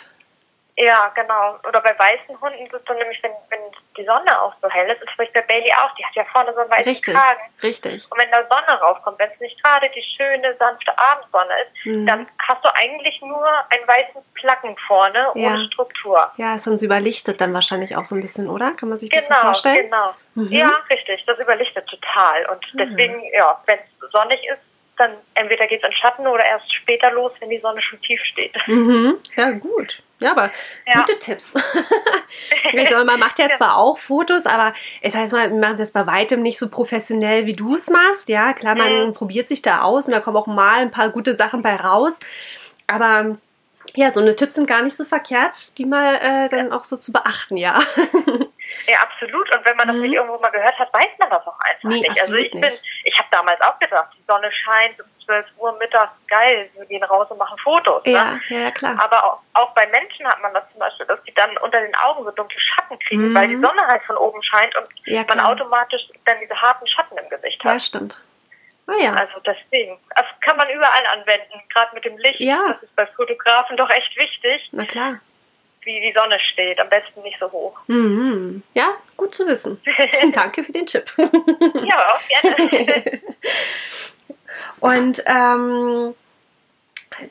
Ja, 0.80 1.10
genau. 1.16 1.58
Oder 1.66 1.80
bei 1.80 1.98
weißen 1.98 2.40
Hunden 2.40 2.64
ist 2.64 2.72
es 2.72 2.84
dann 2.84 2.96
nämlich, 2.98 3.20
wenn, 3.24 3.32
wenn 3.50 3.58
die 3.96 4.04
Sonne 4.04 4.40
auch 4.40 4.54
so 4.62 4.70
hell 4.70 4.88
ist, 4.88 5.02
ist 5.02 5.10
vielleicht 5.16 5.32
bei 5.32 5.42
Bailey 5.42 5.72
auch, 5.72 5.92
die 5.96 6.04
hat 6.04 6.14
ja 6.14 6.24
vorne 6.30 6.52
so 6.54 6.60
einen 6.60 6.70
weißen 6.70 6.84
richtig, 6.84 7.14
Kragen. 7.14 7.40
Richtig. 7.64 8.06
Und 8.08 8.18
wenn 8.18 8.30
da 8.30 8.46
Sonne 8.48 8.80
raufkommt, 8.80 9.18
wenn 9.18 9.28
es 9.28 9.40
nicht 9.40 9.60
gerade 9.60 9.90
die 9.92 10.04
schöne, 10.16 10.54
sanfte 10.56 10.92
Abendsonne 10.96 11.52
ist, 11.62 11.84
mhm. 11.86 12.06
dann 12.06 12.28
hast 12.46 12.64
du 12.64 12.68
eigentlich 12.76 13.20
nur 13.22 13.44
einen 13.70 13.88
weißen 13.88 14.22
Placken 14.34 14.76
vorne 14.86 15.32
ja. 15.34 15.48
ohne 15.48 15.64
Struktur. 15.66 16.30
Ja, 16.36 16.54
ist 16.54 16.62
so 16.62 16.72
überlichtet 16.72 17.40
dann 17.40 17.52
wahrscheinlich 17.54 17.96
auch 17.96 18.04
so 18.04 18.14
ein 18.14 18.20
bisschen, 18.20 18.48
oder? 18.48 18.70
Kann 18.74 18.88
man 18.88 18.98
sich 18.98 19.10
das 19.10 19.26
genau, 19.26 19.40
so 19.40 19.46
vorstellen? 19.46 19.90
Genau, 19.90 20.14
mhm. 20.36 20.52
Ja, 20.52 20.70
richtig. 20.88 21.26
Das 21.26 21.40
überlichtet 21.40 21.88
total. 21.88 22.46
Und 22.46 22.74
mhm. 22.74 22.78
deswegen, 22.78 23.20
ja, 23.34 23.60
wenn 23.66 23.80
es 23.80 24.12
sonnig 24.12 24.46
ist, 24.46 24.62
dann 24.98 25.12
entweder 25.34 25.66
geht 25.66 25.82
es 25.82 25.88
in 25.88 25.94
Schatten 25.94 26.26
oder 26.26 26.44
erst 26.44 26.72
später 26.74 27.10
los, 27.12 27.32
wenn 27.40 27.50
die 27.50 27.60
Sonne 27.60 27.80
schon 27.80 28.00
tief 28.02 28.20
steht. 28.24 28.54
Mhm. 28.66 29.16
Ja, 29.36 29.50
gut. 29.52 30.02
Ja, 30.20 30.32
aber 30.32 30.50
ja. 30.86 31.00
gute 31.00 31.18
Tipps. 31.18 31.54
man 33.06 33.20
macht 33.20 33.38
ja 33.38 33.50
zwar 33.50 33.76
auch 33.76 33.98
Fotos, 33.98 34.46
aber 34.46 34.74
es 35.00 35.14
heißt 35.14 35.32
mal, 35.32 35.50
wir 35.50 35.58
machen 35.58 35.74
es 35.74 35.80
jetzt 35.80 35.94
bei 35.94 36.06
weitem 36.06 36.42
nicht 36.42 36.58
so 36.58 36.68
professionell, 36.68 37.46
wie 37.46 37.54
du 37.54 37.76
es 37.76 37.88
machst. 37.88 38.28
Ja, 38.28 38.52
klar, 38.52 38.74
man 38.74 39.08
mhm. 39.08 39.12
probiert 39.12 39.48
sich 39.48 39.62
da 39.62 39.82
aus 39.82 40.06
und 40.06 40.12
da 40.12 40.20
kommen 40.20 40.36
auch 40.36 40.46
mal 40.46 40.80
ein 40.80 40.90
paar 40.90 41.10
gute 41.10 41.36
Sachen 41.36 41.62
bei 41.62 41.76
raus. 41.76 42.18
Aber 42.86 43.38
ja, 43.94 44.12
so 44.12 44.20
eine 44.20 44.34
Tipps 44.34 44.56
sind 44.56 44.66
gar 44.66 44.82
nicht 44.82 44.96
so 44.96 45.04
verkehrt, 45.04 45.76
die 45.78 45.84
mal 45.84 46.16
äh, 46.16 46.48
dann 46.48 46.72
auch 46.72 46.84
so 46.84 46.96
zu 46.96 47.12
beachten, 47.12 47.56
ja. 47.56 47.78
Ja, 48.86 48.98
absolut. 49.02 49.50
Und 49.54 49.64
wenn 49.64 49.76
man 49.76 49.88
das 49.88 49.96
mhm. 49.96 50.02
nicht 50.02 50.14
irgendwo 50.14 50.38
mal 50.38 50.50
gehört 50.50 50.78
hat, 50.78 50.92
weiß 50.92 51.10
man 51.18 51.30
das 51.30 51.46
auch 51.46 51.58
einfach 51.60 51.88
nee, 51.88 52.00
nicht. 52.00 52.20
Also 52.20 52.34
ich 52.34 52.50
bin, 52.50 52.72
ich 53.04 53.18
habe 53.18 53.28
damals 53.30 53.60
auch 53.60 53.78
gedacht, 53.78 54.08
die 54.16 54.24
Sonne 54.26 54.50
scheint 54.52 55.00
um 55.00 55.06
12 55.24 55.46
Uhr 55.58 55.76
mittags, 55.78 56.12
geil, 56.28 56.70
wir 56.74 56.86
gehen 56.86 57.04
raus 57.04 57.30
und 57.30 57.38
machen 57.38 57.58
Fotos. 57.58 58.02
Ja, 58.06 58.34
ne? 58.34 58.40
ja, 58.48 58.70
klar. 58.70 58.96
Aber 58.98 59.24
auch, 59.24 59.40
auch, 59.54 59.74
bei 59.74 59.86
Menschen 59.86 60.26
hat 60.26 60.40
man 60.40 60.54
das 60.54 60.64
zum 60.70 60.80
Beispiel, 60.80 61.06
dass 61.06 61.22
die 61.24 61.34
dann 61.34 61.56
unter 61.58 61.80
den 61.80 61.94
Augen 61.96 62.24
so 62.24 62.30
dunkle 62.30 62.60
Schatten 62.60 62.98
kriegen, 62.98 63.30
mhm. 63.30 63.34
weil 63.34 63.48
die 63.48 63.60
Sonne 63.60 63.86
halt 63.86 64.02
von 64.04 64.16
oben 64.16 64.42
scheint 64.42 64.74
und 64.76 64.88
ja, 65.04 65.24
man 65.28 65.40
automatisch 65.40 66.02
dann 66.24 66.38
diese 66.40 66.60
harten 66.60 66.86
Schatten 66.86 67.18
im 67.18 67.28
Gesicht 67.28 67.62
hat. 67.64 67.72
Ja, 67.72 67.80
stimmt. 67.80 68.20
Oh 68.86 68.98
ja. 68.98 69.12
Also 69.12 69.38
deswegen. 69.44 69.98
Das 70.16 70.24
kann 70.40 70.56
man 70.56 70.70
überall 70.70 71.04
anwenden, 71.12 71.60
gerade 71.68 71.94
mit 71.94 72.06
dem 72.06 72.16
Licht. 72.16 72.40
Ja. 72.40 72.68
Das 72.68 72.82
ist 72.84 72.96
bei 72.96 73.06
Fotografen 73.06 73.76
doch 73.76 73.90
echt 73.90 74.16
wichtig. 74.16 74.66
Na 74.72 74.86
klar 74.86 75.20
wie 75.88 76.00
die 76.00 76.12
Sonne 76.12 76.38
steht. 76.52 76.78
Am 76.78 76.88
besten 76.88 77.22
nicht 77.22 77.38
so 77.40 77.50
hoch. 77.50 77.78
Mhm. 77.86 78.62
Ja, 78.74 78.94
gut 79.16 79.34
zu 79.34 79.46
wissen. 79.46 79.80
Danke 80.32 80.62
für 80.62 80.72
den 80.72 80.86
Tipp. 80.86 81.12
ja, 81.16 82.14
auch 82.14 82.20
gerne. 82.42 83.20
Und 84.80 85.22
ähm, 85.26 86.14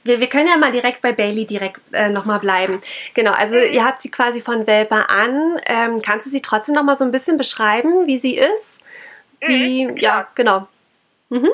wir, 0.03 0.19
wir 0.19 0.27
können 0.27 0.47
ja 0.47 0.57
mal 0.57 0.71
direkt 0.71 1.01
bei 1.01 1.13
Bailey 1.13 1.45
direkt 1.45 1.79
äh, 1.93 2.09
nochmal 2.09 2.39
bleiben. 2.39 2.81
Genau, 3.13 3.31
also 3.31 3.55
mhm. 3.55 3.71
ihr 3.71 3.85
habt 3.85 4.01
sie 4.01 4.11
quasi 4.11 4.41
von 4.41 4.65
Welpe 4.67 5.09
an. 5.09 5.61
Ähm, 5.65 6.01
kannst 6.01 6.25
du 6.25 6.31
sie 6.31 6.41
trotzdem 6.41 6.75
nochmal 6.75 6.95
so 6.95 7.05
ein 7.05 7.11
bisschen 7.11 7.37
beschreiben, 7.37 8.07
wie 8.07 8.17
sie 8.17 8.37
ist? 8.37 8.83
Wie, 9.41 9.85
mhm, 9.85 9.97
ja, 9.97 10.27
genau. 10.33 10.67
Mhm. 11.29 11.51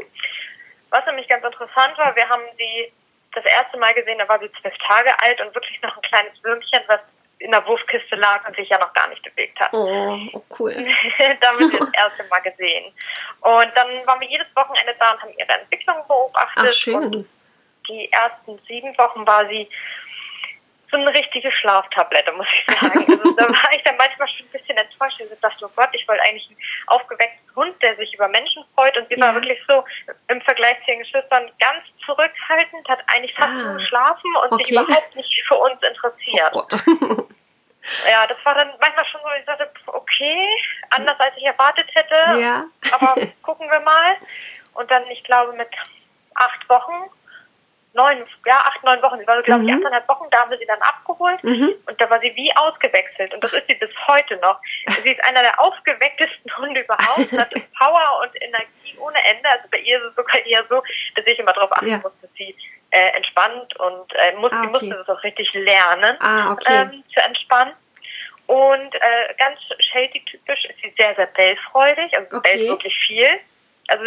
Was 0.89 1.05
nämlich 1.05 1.27
ganz 1.27 1.43
interessant 1.43 1.97
war, 1.97 2.15
wir 2.15 2.29
haben 2.29 2.43
sie 2.57 2.91
das 3.35 3.45
erste 3.45 3.77
Mal 3.77 3.93
gesehen, 3.93 4.19
da 4.19 4.27
war 4.27 4.39
sie 4.39 4.51
zwölf 4.61 4.75
Tage 4.87 5.11
alt 5.21 5.41
und 5.41 5.53
wirklich 5.55 5.81
noch 5.81 5.95
ein 5.95 6.01
kleines 6.03 6.43
Würmchen, 6.43 6.81
was 6.87 6.99
in 7.39 7.51
der 7.51 7.65
Wurfkiste 7.67 8.15
lag 8.15 8.47
und 8.47 8.55
sich 8.55 8.69
ja 8.69 8.79
noch 8.79 8.93
gar 8.93 9.09
nicht 9.09 9.21
bewegt 9.23 9.59
hat. 9.59 9.73
Oh, 9.73 10.17
oh 10.31 10.43
cool. 10.59 10.73
da 11.41 11.47
haben 11.47 11.59
wir 11.59 11.69
sie 11.69 11.77
das 11.77 11.93
erste 11.97 12.23
Mal 12.25 12.39
gesehen. 12.39 12.93
Und 13.41 13.71
dann 13.75 14.07
waren 14.07 14.21
wir 14.21 14.29
jedes 14.29 14.47
Wochenende 14.55 14.95
da 14.97 15.11
und 15.11 15.21
haben 15.21 15.33
ihre 15.37 15.51
Entwicklung 15.59 15.97
beobachtet. 16.07 16.65
Ach, 16.67 16.71
schön. 16.71 16.95
Und 16.95 17.29
die 17.89 18.09
ersten 18.11 18.59
sieben 18.67 18.97
Wochen 18.97 19.27
war 19.27 19.45
sie 19.49 19.67
so 20.93 20.99
eine 20.99 21.13
richtige 21.13 21.51
Schlaftablette, 21.51 22.31
muss 22.33 22.47
ich 22.53 22.75
sagen. 22.75 23.05
Also 23.23 23.31
da 23.35 23.47
war 23.47 23.73
ich 23.73 23.83
dann 23.83 23.97
manchmal 23.97 24.27
schon 24.27 24.45
ein 24.45 24.51
bisschen 24.51 24.77
enttäuscht. 24.77 25.19
Ich 25.19 25.39
dachte, 25.41 25.65
oh 25.65 25.71
Gott, 25.75 25.89
ich 25.93 26.07
wollte 26.07 26.23
eigentlich 26.23 26.47
einen 26.47 26.57
aufgeweckten 26.87 27.55
Hund, 27.55 27.81
der 27.81 27.95
sich 27.95 28.13
über 28.13 28.27
Menschen 28.27 28.63
freut. 28.75 28.95
Und 28.97 29.07
sie 29.09 29.15
ja. 29.15 29.25
war 29.25 29.35
wirklich 29.35 29.59
so 29.67 29.83
im 30.27 30.41
Vergleich 30.41 30.77
zu 30.85 30.91
ihren 30.91 30.99
Geschwistern 30.99 31.51
ganz 31.59 31.83
zurückhaltend, 32.05 32.87
hat 32.87 32.99
eigentlich 33.07 33.33
fast 33.33 33.49
ah. 33.49 33.63
nur 33.63 33.73
geschlafen 33.75 34.35
und 34.43 34.51
okay. 34.51 34.63
sich 34.63 34.71
überhaupt 34.71 35.15
nicht 35.15 35.43
für 35.47 35.55
uns 35.55 35.81
interessiert. 35.81 36.53
Oh 36.53 36.65
ja, 38.09 38.27
das 38.27 38.37
war 38.43 38.55
dann 38.55 38.73
manchmal 38.79 39.05
schon 39.05 39.21
so, 39.21 39.27
ich 39.39 39.45
dachte, 39.45 39.69
okay, 39.87 40.47
anders 40.91 41.19
als 41.19 41.35
ich 41.37 41.45
erwartet 41.45 41.89
hätte. 41.93 42.39
Ja. 42.39 42.65
Aber 42.91 43.15
gucken 43.41 43.69
wir 43.69 43.79
mal. 43.79 44.15
Und 44.75 44.89
dann, 44.91 45.05
ich 45.07 45.23
glaube, 45.23 45.53
mit 45.53 45.69
acht 46.35 46.69
Wochen 46.69 47.09
neun, 47.93 48.25
ja, 48.45 48.57
acht, 48.57 48.83
neun 48.83 49.01
Wochen. 49.01 49.19
Sie 49.19 49.27
war, 49.27 49.41
glaube 49.43 49.63
ich, 49.63 49.69
mhm. 49.69 49.77
achteinhalb 49.77 50.07
Wochen, 50.09 50.29
da 50.31 50.39
haben 50.41 50.51
wir 50.51 50.57
sie 50.57 50.65
dann 50.65 50.81
abgeholt 50.81 51.43
mhm. 51.43 51.73
und 51.85 52.01
da 52.01 52.09
war 52.09 52.19
sie 52.19 52.33
wie 52.35 52.55
ausgewechselt. 52.55 53.33
Und 53.33 53.43
das 53.43 53.53
ist 53.53 53.67
sie 53.67 53.75
bis 53.75 53.91
heute 54.07 54.37
noch. 54.37 54.59
Sie 55.03 55.11
ist 55.11 55.23
einer 55.23 55.41
der 55.41 55.59
aufgewecktesten 55.59 56.57
Hunde 56.57 56.81
überhaupt, 56.81 57.31
hat 57.31 57.53
Power 57.77 58.21
und 58.23 58.41
Energie 58.41 58.97
ohne 58.97 59.23
Ende. 59.23 59.49
Also 59.49 59.65
bei 59.71 59.79
ihr 59.79 59.97
ist 59.97 60.09
es 60.09 60.15
sogar 60.15 60.45
eher 60.45 60.65
so, 60.69 60.81
dass 61.15 61.25
ich 61.25 61.39
immer 61.39 61.53
darauf 61.53 61.71
achten 61.71 61.87
ja. 61.87 61.97
muss, 61.97 62.13
dass 62.21 62.31
sie 62.35 62.55
äh, 62.91 63.09
entspannt 63.15 63.75
und 63.79 64.13
äh, 64.15 64.35
muss, 64.35 64.51
ah, 64.51 64.59
okay. 64.59 64.79
sie 64.79 64.87
musste 64.87 65.03
das 65.05 65.09
auch 65.09 65.23
richtig 65.23 65.53
lernen, 65.53 66.17
ah, 66.19 66.51
okay. 66.51 66.89
ähm, 66.91 67.03
zu 67.13 67.19
entspannen. 67.19 67.73
Und 68.45 68.95
äh, 68.95 69.33
ganz 69.37 69.59
Shady-typisch 69.79 70.65
ist 70.65 70.79
sie 70.81 70.93
sehr, 70.97 71.15
sehr 71.15 71.27
bellfreudig, 71.27 72.17
also 72.17 72.37
okay. 72.37 72.55
bellt 72.57 72.69
wirklich 72.69 72.95
viel. 73.07 73.27
Also 73.87 74.03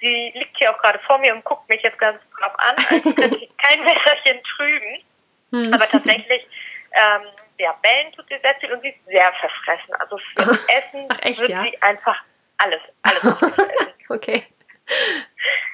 sie 0.00 0.32
liegt 0.34 0.56
hier 0.58 0.74
auch 0.74 0.78
gerade 0.80 0.98
vor 1.00 1.18
mir 1.18 1.34
und 1.34 1.44
guckt 1.44 1.68
mich 1.68 1.82
jetzt 1.82 1.98
ganz 1.98 2.20
brav 2.38 2.54
an, 2.58 2.76
als 2.76 3.02
könnte 3.14 3.36
ich 3.36 3.50
kein 3.56 3.82
Messerchen 3.82 4.42
trüben. 4.56 5.04
Hm. 5.50 5.74
Aber 5.74 5.88
tatsächlich, 5.88 6.46
ähm, 6.92 7.22
ja, 7.58 7.72
bellen 7.82 8.12
tut 8.12 8.26
sie 8.28 8.38
sehr 8.42 8.54
viel 8.56 8.72
und 8.72 8.82
sie 8.82 8.88
ist 8.88 9.04
sehr 9.06 9.32
verfressen. 9.34 9.94
Also 9.98 10.18
für 10.18 10.42
Essen 10.68 11.06
Ach, 11.08 11.18
echt, 11.22 11.40
wird 11.40 11.50
ja? 11.50 11.62
sie 11.62 11.82
einfach 11.82 12.20
alles, 12.58 12.80
alles 13.02 13.22
essen. 13.22 13.54
okay. 14.08 14.46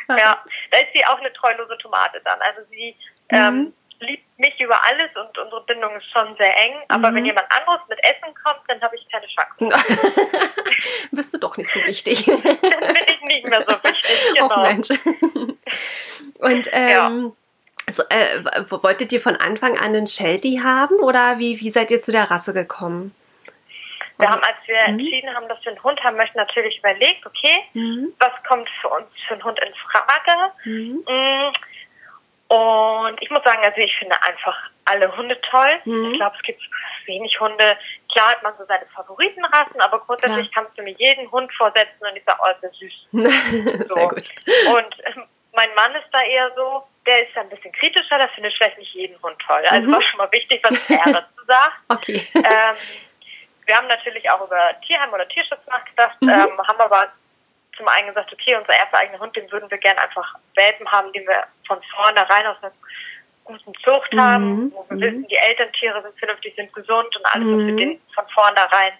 Ja, 0.08 0.42
da 0.70 0.78
ist 0.78 0.92
sie 0.92 1.04
auch 1.06 1.18
eine 1.18 1.32
treulose 1.32 1.76
Tomate 1.78 2.20
dann. 2.24 2.40
Also 2.40 2.62
sie 2.70 2.96
mhm. 3.30 3.72
Liebt 4.00 4.38
mich 4.38 4.58
über 4.60 4.82
alles 4.84 5.10
und 5.14 5.36
unsere 5.38 5.64
Bindung 5.64 5.94
ist 5.96 6.10
schon 6.10 6.34
sehr 6.36 6.56
eng. 6.58 6.74
Aber 6.88 7.10
mhm. 7.10 7.16
wenn 7.16 7.24
jemand 7.26 7.46
anderes 7.50 7.80
mit 7.88 7.98
Essen 8.02 8.34
kommt, 8.42 8.60
dann 8.68 8.80
habe 8.80 8.96
ich 8.96 9.06
keine 9.08 9.26
Chance. 9.26 9.90
Bist 11.12 11.34
du 11.34 11.38
doch 11.38 11.56
nicht 11.56 11.70
so 11.70 11.80
wichtig. 11.80 12.24
dann 12.24 12.42
bin 12.42 13.04
ich 13.06 13.20
nicht 13.22 13.46
mehr 13.46 13.64
so 13.66 13.74
wichtig, 13.74 14.34
genau. 14.34 14.56
Oh 14.56 14.62
Mensch. 14.62 14.88
Und 16.38 16.68
ähm, 16.72 17.34
ja. 17.86 17.92
so, 17.92 18.02
äh, 18.08 18.42
wolltet 18.70 19.12
ihr 19.12 19.20
von 19.20 19.36
Anfang 19.36 19.78
an 19.78 19.94
einen 19.94 20.06
Sheltie 20.06 20.62
haben 20.62 20.96
oder 21.00 21.38
wie, 21.38 21.60
wie 21.60 21.70
seid 21.70 21.90
ihr 21.90 22.00
zu 22.00 22.12
der 22.12 22.30
Rasse 22.30 22.54
gekommen? 22.54 23.14
Wir 24.16 24.28
also, 24.28 24.34
haben, 24.34 24.44
als 24.44 24.56
wir 24.66 24.76
mhm. 24.82 25.00
entschieden 25.00 25.34
haben, 25.34 25.48
dass 25.48 25.62
wir 25.64 25.72
einen 25.72 25.82
Hund 25.82 26.02
haben 26.02 26.16
möchten, 26.16 26.36
natürlich 26.36 26.78
überlegt, 26.78 27.24
okay, 27.26 27.64
mhm. 27.74 28.12
was 28.18 28.32
kommt 28.46 28.68
für 28.80 28.88
uns 28.88 29.06
für 29.26 29.34
einen 29.34 29.44
Hund 29.44 29.58
in 29.60 29.74
Frage? 29.74 30.52
Mhm. 30.64 31.04
Und 32.50 33.22
ich 33.22 33.30
muss 33.30 33.44
sagen, 33.44 33.62
also 33.62 33.78
ich 33.78 33.96
finde 33.96 34.20
einfach 34.24 34.56
alle 34.84 35.16
Hunde 35.16 35.40
toll. 35.42 35.80
Mhm. 35.84 36.10
Ich 36.10 36.18
glaube, 36.18 36.34
es 36.36 36.42
gibt 36.42 36.60
wenig 37.06 37.38
Hunde. 37.38 37.78
Klar 38.10 38.30
hat 38.30 38.42
man 38.42 38.54
so 38.58 38.64
seine 38.66 38.86
Favoritenrassen, 38.86 39.80
aber 39.80 40.00
grundsätzlich 40.00 40.50
Klar. 40.50 40.64
kannst 40.64 40.76
du 40.76 40.82
mir 40.82 40.94
jeden 40.98 41.30
Hund 41.30 41.52
vorsetzen 41.54 42.00
und 42.00 42.16
ich 42.16 42.24
sage, 42.24 42.40
oh, 42.42 42.50
ist 42.50 42.60
der 42.60 42.70
süß. 42.70 43.86
so. 43.88 43.94
Sehr 43.94 44.08
gut. 44.08 44.28
Und 44.66 44.96
ähm, 45.04 45.24
mein 45.52 45.72
Mann 45.76 45.94
ist 45.94 46.08
da 46.10 46.22
eher 46.22 46.50
so, 46.56 46.82
der 47.06 47.22
ist 47.22 47.36
da 47.36 47.42
ein 47.42 47.50
bisschen 47.50 47.70
kritischer, 47.70 48.18
der 48.18 48.28
findet 48.30 48.52
vielleicht 48.54 48.78
nicht 48.78 48.94
jeden 48.94 49.22
Hund 49.22 49.36
toll. 49.46 49.62
Also 49.68 49.86
mhm. 49.86 49.92
war 49.92 50.02
schon 50.02 50.18
mal 50.18 50.32
wichtig, 50.32 50.60
was 50.64 50.90
er 50.90 51.04
dazu 51.12 51.44
sagt. 51.46 51.76
Okay. 51.88 52.26
Ähm, 52.34 52.76
wir 53.66 53.76
haben 53.76 53.86
natürlich 53.86 54.28
auch 54.28 54.44
über 54.44 54.72
Tierheim 54.84 55.12
oder 55.12 55.28
Tierschutz 55.28 55.64
nachgedacht, 55.68 56.20
mhm. 56.20 56.30
ähm, 56.30 56.58
haben 56.66 56.80
aber 56.80 57.12
zum 57.80 57.88
einen 57.88 58.08
gesagt, 58.08 58.30
okay, 58.32 58.54
unser 58.54 58.74
erster 58.74 58.98
eigener 58.98 59.18
Hund, 59.18 59.34
den 59.34 59.50
würden 59.50 59.70
wir 59.70 59.78
gerne 59.78 60.00
einfach 60.02 60.34
Welpen 60.54 60.86
haben, 60.92 61.10
den 61.14 61.26
wir 61.26 61.44
von 61.66 61.78
vornherein 61.96 62.46
aus 62.46 62.56
einer 62.62 62.72
guten 63.44 63.72
Zucht 63.82 64.12
mhm. 64.12 64.20
haben, 64.20 64.72
wo 64.72 64.84
wir 64.90 64.96
mhm. 64.96 65.00
wissen, 65.00 65.28
die 65.28 65.36
Elterntiere 65.36 66.02
sind 66.02 66.18
vernünftig, 66.18 66.54
sind 66.56 66.72
gesund 66.74 67.16
und 67.16 67.26
alles, 67.32 67.46
mhm. 67.46 67.58
was 67.58 67.66
wir 67.66 67.76
den 67.76 68.00
von 68.14 68.28
vornherein 68.28 68.92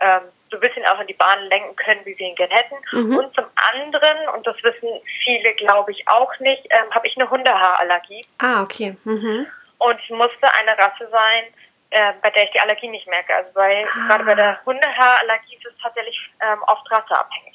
ähm, 0.00 0.22
so 0.50 0.56
ein 0.56 0.60
bisschen 0.60 0.84
auch 0.86 1.00
in 1.00 1.06
die 1.06 1.14
Bahn 1.14 1.40
lenken 1.48 1.76
können, 1.76 2.00
wie 2.04 2.18
wir 2.18 2.26
ihn 2.26 2.34
gerne 2.34 2.54
hätten. 2.54 2.76
Mhm. 2.92 3.16
Und 3.16 3.34
zum 3.34 3.44
anderen, 3.72 4.28
und 4.34 4.46
das 4.46 4.56
wissen 4.64 4.88
viele, 5.22 5.54
glaube 5.54 5.92
ich, 5.92 6.06
auch 6.08 6.36
nicht, 6.40 6.66
ähm, 6.70 6.90
habe 6.90 7.06
ich 7.06 7.16
eine 7.16 7.30
Hundehaarallergie. 7.30 8.20
Ah, 8.38 8.62
okay. 8.62 8.96
Mhm. 9.04 9.46
Und 9.78 10.00
es 10.02 10.10
musste 10.10 10.52
eine 10.58 10.76
Rasse 10.76 11.08
sein, 11.10 11.44
äh, 11.90 12.12
bei 12.22 12.30
der 12.30 12.44
ich 12.44 12.50
die 12.50 12.60
Allergie 12.60 12.88
nicht 12.88 13.06
merke. 13.06 13.34
Also 13.34 13.50
weil 13.54 13.84
ah. 13.84 14.08
gerade 14.08 14.24
bei 14.24 14.34
der 14.34 14.58
Hundehaarallergie 14.66 15.56
ist 15.56 15.66
es 15.66 15.74
tatsächlich 15.80 16.18
ähm, 16.40 16.60
oft 16.66 16.90
rasseabhängig. 16.90 17.53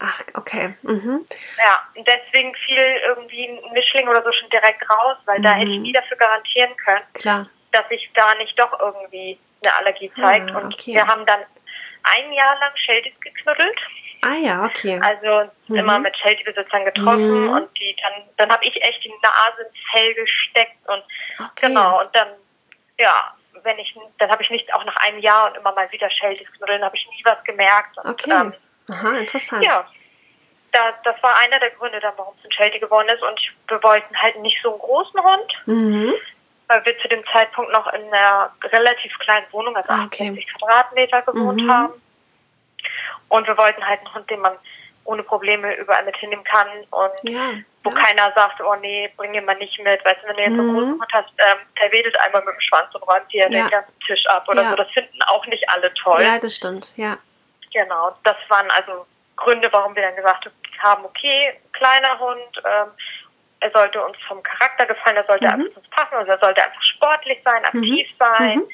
Ach, 0.00 0.22
okay. 0.34 0.74
Mhm. 0.82 1.26
Ja, 1.58 1.78
und 1.94 2.08
deswegen 2.08 2.54
fiel 2.54 3.00
irgendwie 3.06 3.48
ein 3.48 3.72
Mischling 3.72 4.08
oder 4.08 4.22
so 4.22 4.32
schon 4.32 4.48
direkt 4.48 4.88
raus, 4.88 5.18
weil 5.26 5.38
mhm. 5.38 5.42
da 5.42 5.52
hätte 5.52 5.70
ich 5.70 5.76
mhm. 5.76 5.82
nie 5.82 5.92
dafür 5.92 6.16
garantieren 6.16 6.74
können, 6.76 7.04
Klar. 7.14 7.48
dass 7.72 7.86
sich 7.88 8.10
da 8.14 8.34
nicht 8.36 8.58
doch 8.58 8.80
irgendwie 8.80 9.38
eine 9.64 9.76
Allergie 9.76 10.10
zeigt. 10.18 10.50
Ah, 10.50 10.58
und 10.58 10.86
wir 10.86 11.06
haben 11.06 11.26
dann 11.26 11.40
ein 12.02 12.32
Jahr 12.32 12.58
lang 12.60 12.72
Sheldys 12.76 13.12
geknuddelt. 13.20 13.78
Ah 14.22 14.34
ja, 14.34 14.64
okay. 14.64 15.00
Also 15.02 15.50
mhm. 15.68 15.76
immer 15.76 15.98
mit 15.98 16.16
Sheltie-Besitzern 16.16 16.84
getroffen 16.84 17.44
mhm. 17.44 17.50
und 17.50 17.78
die 17.78 17.96
dann, 18.02 18.22
dann 18.36 18.50
habe 18.50 18.64
ich 18.64 18.76
echt 18.82 19.04
die 19.04 19.12
Nase 19.22 19.62
ins 19.62 19.78
Fell 19.92 20.14
gesteckt 20.14 20.76
und 20.88 21.02
okay. 21.38 21.68
genau, 21.68 22.00
und 22.00 22.14
dann, 22.14 22.28
ja, 22.98 23.34
wenn 23.62 23.78
ich, 23.78 23.94
dann 24.18 24.30
habe 24.30 24.42
ich 24.42 24.50
nicht, 24.50 24.72
auch 24.74 24.84
nach 24.84 24.96
einem 24.96 25.18
Jahr 25.18 25.50
und 25.50 25.56
immer 25.56 25.72
mal 25.72 25.90
wieder 25.92 26.10
Shelties 26.10 26.50
knuddeln, 26.56 26.84
habe 26.84 26.96
ich 26.96 27.06
nie 27.08 27.22
was 27.24 27.42
gemerkt. 27.44 27.96
Und, 27.98 28.10
okay. 28.10 28.30
Ähm, 28.30 28.54
Aha, 28.90 29.18
interessant. 29.18 29.64
Ja, 29.64 29.86
da, 30.72 30.92
das 31.04 31.22
war 31.22 31.36
einer 31.36 31.58
der 31.58 31.70
Gründe 31.70 32.00
dann, 32.00 32.14
warum 32.16 32.34
es 32.38 32.44
ein 32.44 32.52
Sheltie 32.52 32.80
geworden 32.80 33.08
ist. 33.08 33.22
Und 33.22 33.40
wir 33.68 33.82
wollten 33.82 34.16
halt 34.16 34.36
nicht 34.40 34.58
so 34.62 34.70
einen 34.70 34.78
großen 34.78 35.20
Hund, 35.22 35.52
mhm. 35.66 36.14
weil 36.68 36.84
wir 36.84 36.98
zu 36.98 37.08
dem 37.08 37.24
Zeitpunkt 37.32 37.72
noch 37.72 37.92
in 37.92 38.02
einer 38.12 38.52
relativ 38.64 39.16
kleinen 39.18 39.46
Wohnung, 39.50 39.76
also 39.76 39.88
ah, 39.88 40.04
okay. 40.04 40.30
68 40.30 40.54
Quadratmeter 40.58 41.22
gewohnt 41.22 41.62
mhm. 41.62 41.70
haben. 41.70 42.02
Und 43.28 43.46
wir 43.46 43.56
wollten 43.56 43.86
halt 43.86 44.00
einen 44.00 44.14
Hund, 44.14 44.30
den 44.30 44.40
man 44.40 44.54
ohne 45.04 45.22
Probleme 45.22 45.74
überall 45.76 46.04
mit 46.04 46.16
hinnehmen 46.16 46.44
kann. 46.44 46.68
Und 46.90 47.30
ja. 47.30 47.50
wo 47.82 47.90
ja. 47.90 47.96
keiner 47.96 48.32
sagt, 48.34 48.60
oh 48.60 48.74
nee, 48.80 49.10
bring 49.16 49.34
ihn 49.34 49.44
mal 49.44 49.56
nicht 49.56 49.78
mit. 49.82 50.04
Weißt 50.04 50.22
du, 50.22 50.28
wenn 50.28 50.36
du 50.36 50.42
jetzt 50.42 50.52
mhm. 50.52 50.60
einen 50.60 50.74
großen 50.74 50.92
Hund 50.92 51.12
hast, 51.12 51.28
ähm, 51.38 51.58
der 51.80 51.92
wedelt 51.92 52.20
einmal 52.20 52.44
mit 52.44 52.54
dem 52.54 52.60
Schwanz 52.60 52.94
und 52.94 53.02
räumt 53.02 53.32
dir 53.32 53.44
ja. 53.44 53.48
den 53.48 53.70
ganzen 53.70 53.98
Tisch 54.06 54.26
ab 54.26 54.48
oder 54.48 54.68
so. 54.68 54.76
Das 54.76 54.90
finden 54.90 55.22
auch 55.22 55.46
nicht 55.46 55.68
alle 55.70 55.92
toll. 55.94 56.22
Ja, 56.22 56.38
das 56.38 56.56
stimmt, 56.56 56.96
ja. 56.96 57.18
Genau, 57.72 58.16
das 58.24 58.36
waren 58.48 58.70
also 58.70 59.06
Gründe, 59.36 59.72
warum 59.72 59.94
wir 59.94 60.02
dann 60.02 60.16
gesagt 60.16 60.50
haben, 60.78 61.04
okay, 61.04 61.58
kleiner 61.72 62.18
Hund, 62.18 62.62
ähm, 62.64 62.88
er 63.60 63.70
sollte 63.70 64.04
uns 64.04 64.16
vom 64.26 64.42
Charakter 64.42 64.86
gefallen, 64.86 65.16
er 65.16 65.26
sollte 65.26 65.46
mhm. 65.46 65.52
einfach 65.52 65.76
uns 65.76 65.88
passen, 65.90 66.14
also 66.14 66.30
er 66.30 66.38
sollte 66.38 66.64
einfach 66.64 66.82
sportlich 66.82 67.40
sein, 67.44 67.64
aktiv 67.64 68.08
mhm. 68.10 68.16
sein. 68.18 68.58
Mhm. 68.58 68.68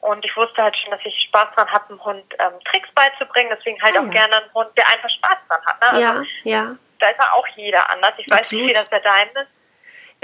Und 0.00 0.22
ich 0.22 0.36
wusste 0.36 0.62
halt 0.62 0.76
schon, 0.76 0.90
dass 0.90 1.00
ich 1.02 1.18
Spaß 1.28 1.54
dran 1.54 1.70
habe, 1.72 1.88
einem 1.88 2.04
Hund 2.04 2.24
ähm, 2.38 2.52
Tricks 2.70 2.90
beizubringen. 2.94 3.50
Deswegen 3.56 3.80
halt 3.80 3.96
ah, 3.96 4.00
auch 4.00 4.04
ja. 4.04 4.10
gerne 4.10 4.36
einen 4.36 4.52
Hund, 4.52 4.68
der 4.76 4.86
einfach 4.90 5.08
Spaß 5.08 5.38
dran 5.48 5.64
hat. 5.64 5.80
Ne? 5.80 5.88
Also, 5.88 6.02
ja, 6.02 6.22
ja. 6.44 6.76
Da 6.98 7.08
ist 7.08 7.18
ja 7.18 7.32
auch 7.32 7.46
jeder 7.56 7.88
anders. 7.88 8.12
Ich 8.18 8.30
Absolut. 8.30 8.40
weiß 8.40 8.52
nicht, 8.52 8.68
wie 8.68 8.72
das 8.74 8.90
bei 8.90 8.98
deinem 8.98 9.30
ist. 9.30 9.53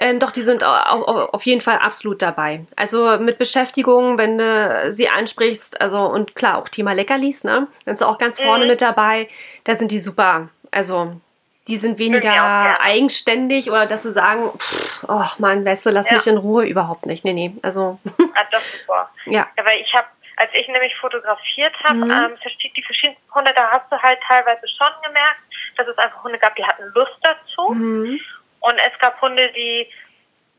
Ähm, 0.03 0.19
doch, 0.19 0.31
die 0.31 0.41
sind 0.41 0.65
auf 0.65 1.45
jeden 1.45 1.61
Fall 1.61 1.77
absolut 1.77 2.23
dabei. 2.23 2.65
Also 2.75 3.19
mit 3.19 3.37
Beschäftigung, 3.37 4.17
wenn 4.17 4.39
du 4.39 4.91
sie 4.91 5.11
ansprichst, 5.11 5.79
also 5.79 6.01
und 6.01 6.35
klar, 6.35 6.57
auch 6.57 6.71
Thema 6.71 6.95
Leckerlis, 6.95 7.45
ne? 7.45 7.69
Dann 7.85 7.95
ist 7.95 8.03
auch 8.03 8.17
ganz 8.17 8.41
vorne 8.41 8.65
mhm. 8.65 8.71
mit 8.71 8.81
dabei. 8.81 9.29
Da 9.65 9.75
sind 9.75 9.93
die 9.93 9.99
super. 9.99 10.49
Also 10.71 11.21
die 11.69 11.77
sind 11.77 11.99
weniger 11.99 12.31
auch, 12.31 12.81
eigenständig 12.81 13.71
oder 13.71 13.85
dass 13.85 14.03
sie 14.05 14.11
sagen, 14.11 14.51
pff, 14.59 15.05
oh 15.07 15.27
Mann, 15.37 15.67
weißt 15.67 15.85
du, 15.85 15.91
lass 15.91 16.09
ja. 16.09 16.17
mich 16.17 16.27
in 16.27 16.39
Ruhe, 16.39 16.65
überhaupt 16.65 17.05
nicht. 17.05 17.23
Nee, 17.25 17.35
nee, 17.35 17.53
also. 17.63 17.99
Ah, 18.35 18.47
das 18.51 18.63
ist 18.63 18.81
super. 18.81 19.11
Ja. 19.27 19.49
ja 19.55 19.65
weil 19.67 19.81
ich 19.81 19.93
habe, 19.93 20.07
als 20.37 20.51
ich 20.55 20.67
nämlich 20.69 20.97
fotografiert 20.97 21.75
habe, 21.85 21.99
mhm. 21.99 22.11
ähm, 22.11 22.35
die 22.75 22.83
verschiedensten 22.83 23.35
Hunde, 23.35 23.53
da 23.55 23.71
hast 23.71 23.93
du 23.93 23.99
halt 23.99 24.19
teilweise 24.27 24.67
schon 24.67 24.89
gemerkt, 25.05 25.41
dass 25.77 25.87
es 25.87 25.99
einfach 25.99 26.25
Hunde 26.25 26.39
gab, 26.39 26.57
die 26.57 26.65
hatten 26.65 26.85
Lust 26.95 27.19
dazu. 27.21 27.75
Mhm. 27.75 28.19
Und 28.61 28.79
es 28.79 28.99
gab 28.99 29.21
Hunde, 29.21 29.51
die 29.53 29.89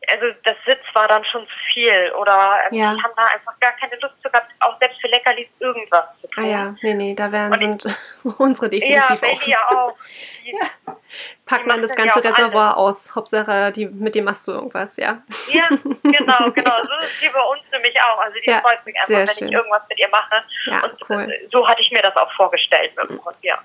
also 0.10 0.25
das 0.43 0.55
Sitz 0.65 0.81
war 0.93 1.08
dann 1.08 1.24
schon 1.25 1.46
zu 1.46 1.53
viel 1.72 2.12
oder 2.20 2.60
ähm, 2.65 2.77
ja. 2.77 2.93
die 2.93 3.03
haben 3.03 3.13
da 3.15 3.25
einfach 3.25 3.60
gar 3.60 3.74
keine 3.74 3.96
Lust 4.01 4.15
zu 4.24 4.29
gehabt, 4.29 4.51
auch 4.60 4.77
selbst 4.79 5.00
für 5.00 5.08
Leckerlis 5.08 5.48
irgendwas 5.60 6.05
zu 6.20 6.27
tun. 6.27 6.43
Ah 6.43 6.48
ja, 6.48 6.75
nee, 6.81 6.93
nee, 6.96 7.13
da 7.13 7.31
wären 7.31 7.55
sind 7.58 7.86
unsere 8.39 8.70
definitiv 8.70 9.22
ja, 9.22 9.29
auch. 9.29 9.41
Ja, 9.43 9.77
auch. 9.77 9.96
Die, 10.43 10.51
ja. 10.51 10.98
Packt 11.46 11.67
man 11.67 11.81
das 11.81 11.93
ganze 11.96 12.24
Reservoir 12.24 12.77
aus, 12.77 13.13
Hauptsache, 13.13 13.74
die, 13.74 13.86
mit 13.86 14.15
dem 14.15 14.24
machst 14.24 14.48
du 14.48 14.53
irgendwas, 14.53 14.96
ja. 14.96 15.22
Ja, 15.50 15.67
genau, 15.67 16.51
genau. 16.51 16.77
So 16.77 17.05
ist 17.05 17.22
wie 17.22 17.29
bei 17.29 17.41
uns 17.41 17.62
nämlich 17.72 17.93
auch. 18.01 18.17
Also 18.20 18.39
die 18.39 18.50
ja, 18.50 18.62
freut 18.62 18.86
mich 18.86 18.96
einfach, 18.96 19.10
wenn 19.10 19.27
schön. 19.27 19.48
ich 19.50 19.53
irgendwas 19.53 19.81
mit 19.89 20.00
ihr 20.00 20.08
mache. 20.08 20.43
Ja, 20.67 20.84
Und 20.86 21.10
cool. 21.10 21.50
so 21.51 21.67
hatte 21.67 21.81
ich 21.81 21.91
mir 21.91 22.01
das 22.01 22.15
auch 22.15 22.31
vorgestellt 22.34 22.93
mit 22.96 23.10
dem 23.10 23.25
Hund, 23.25 23.36
ja. 23.41 23.60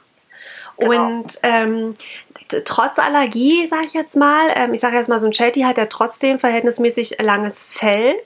Genau. 0.79 1.07
Und 1.07 1.39
ähm, 1.43 1.95
trotz 2.65 2.99
Allergie, 2.99 3.67
sage 3.67 3.87
ich 3.87 3.93
jetzt 3.95 4.17
mal, 4.17 4.53
ähm, 4.55 4.75
ich 4.75 4.81
sage 4.81 4.97
jetzt 4.97 5.09
mal, 5.09 5.21
so 5.21 5.27
ein 5.27 5.33
Sheltie 5.33 5.65
hat 5.65 5.79
ja 5.79 5.87
trotzdem 5.87 6.39
verhältnismäßig 6.39 7.17
langes 7.21 7.65
Fell. 7.65 8.13
Mhm. 8.13 8.19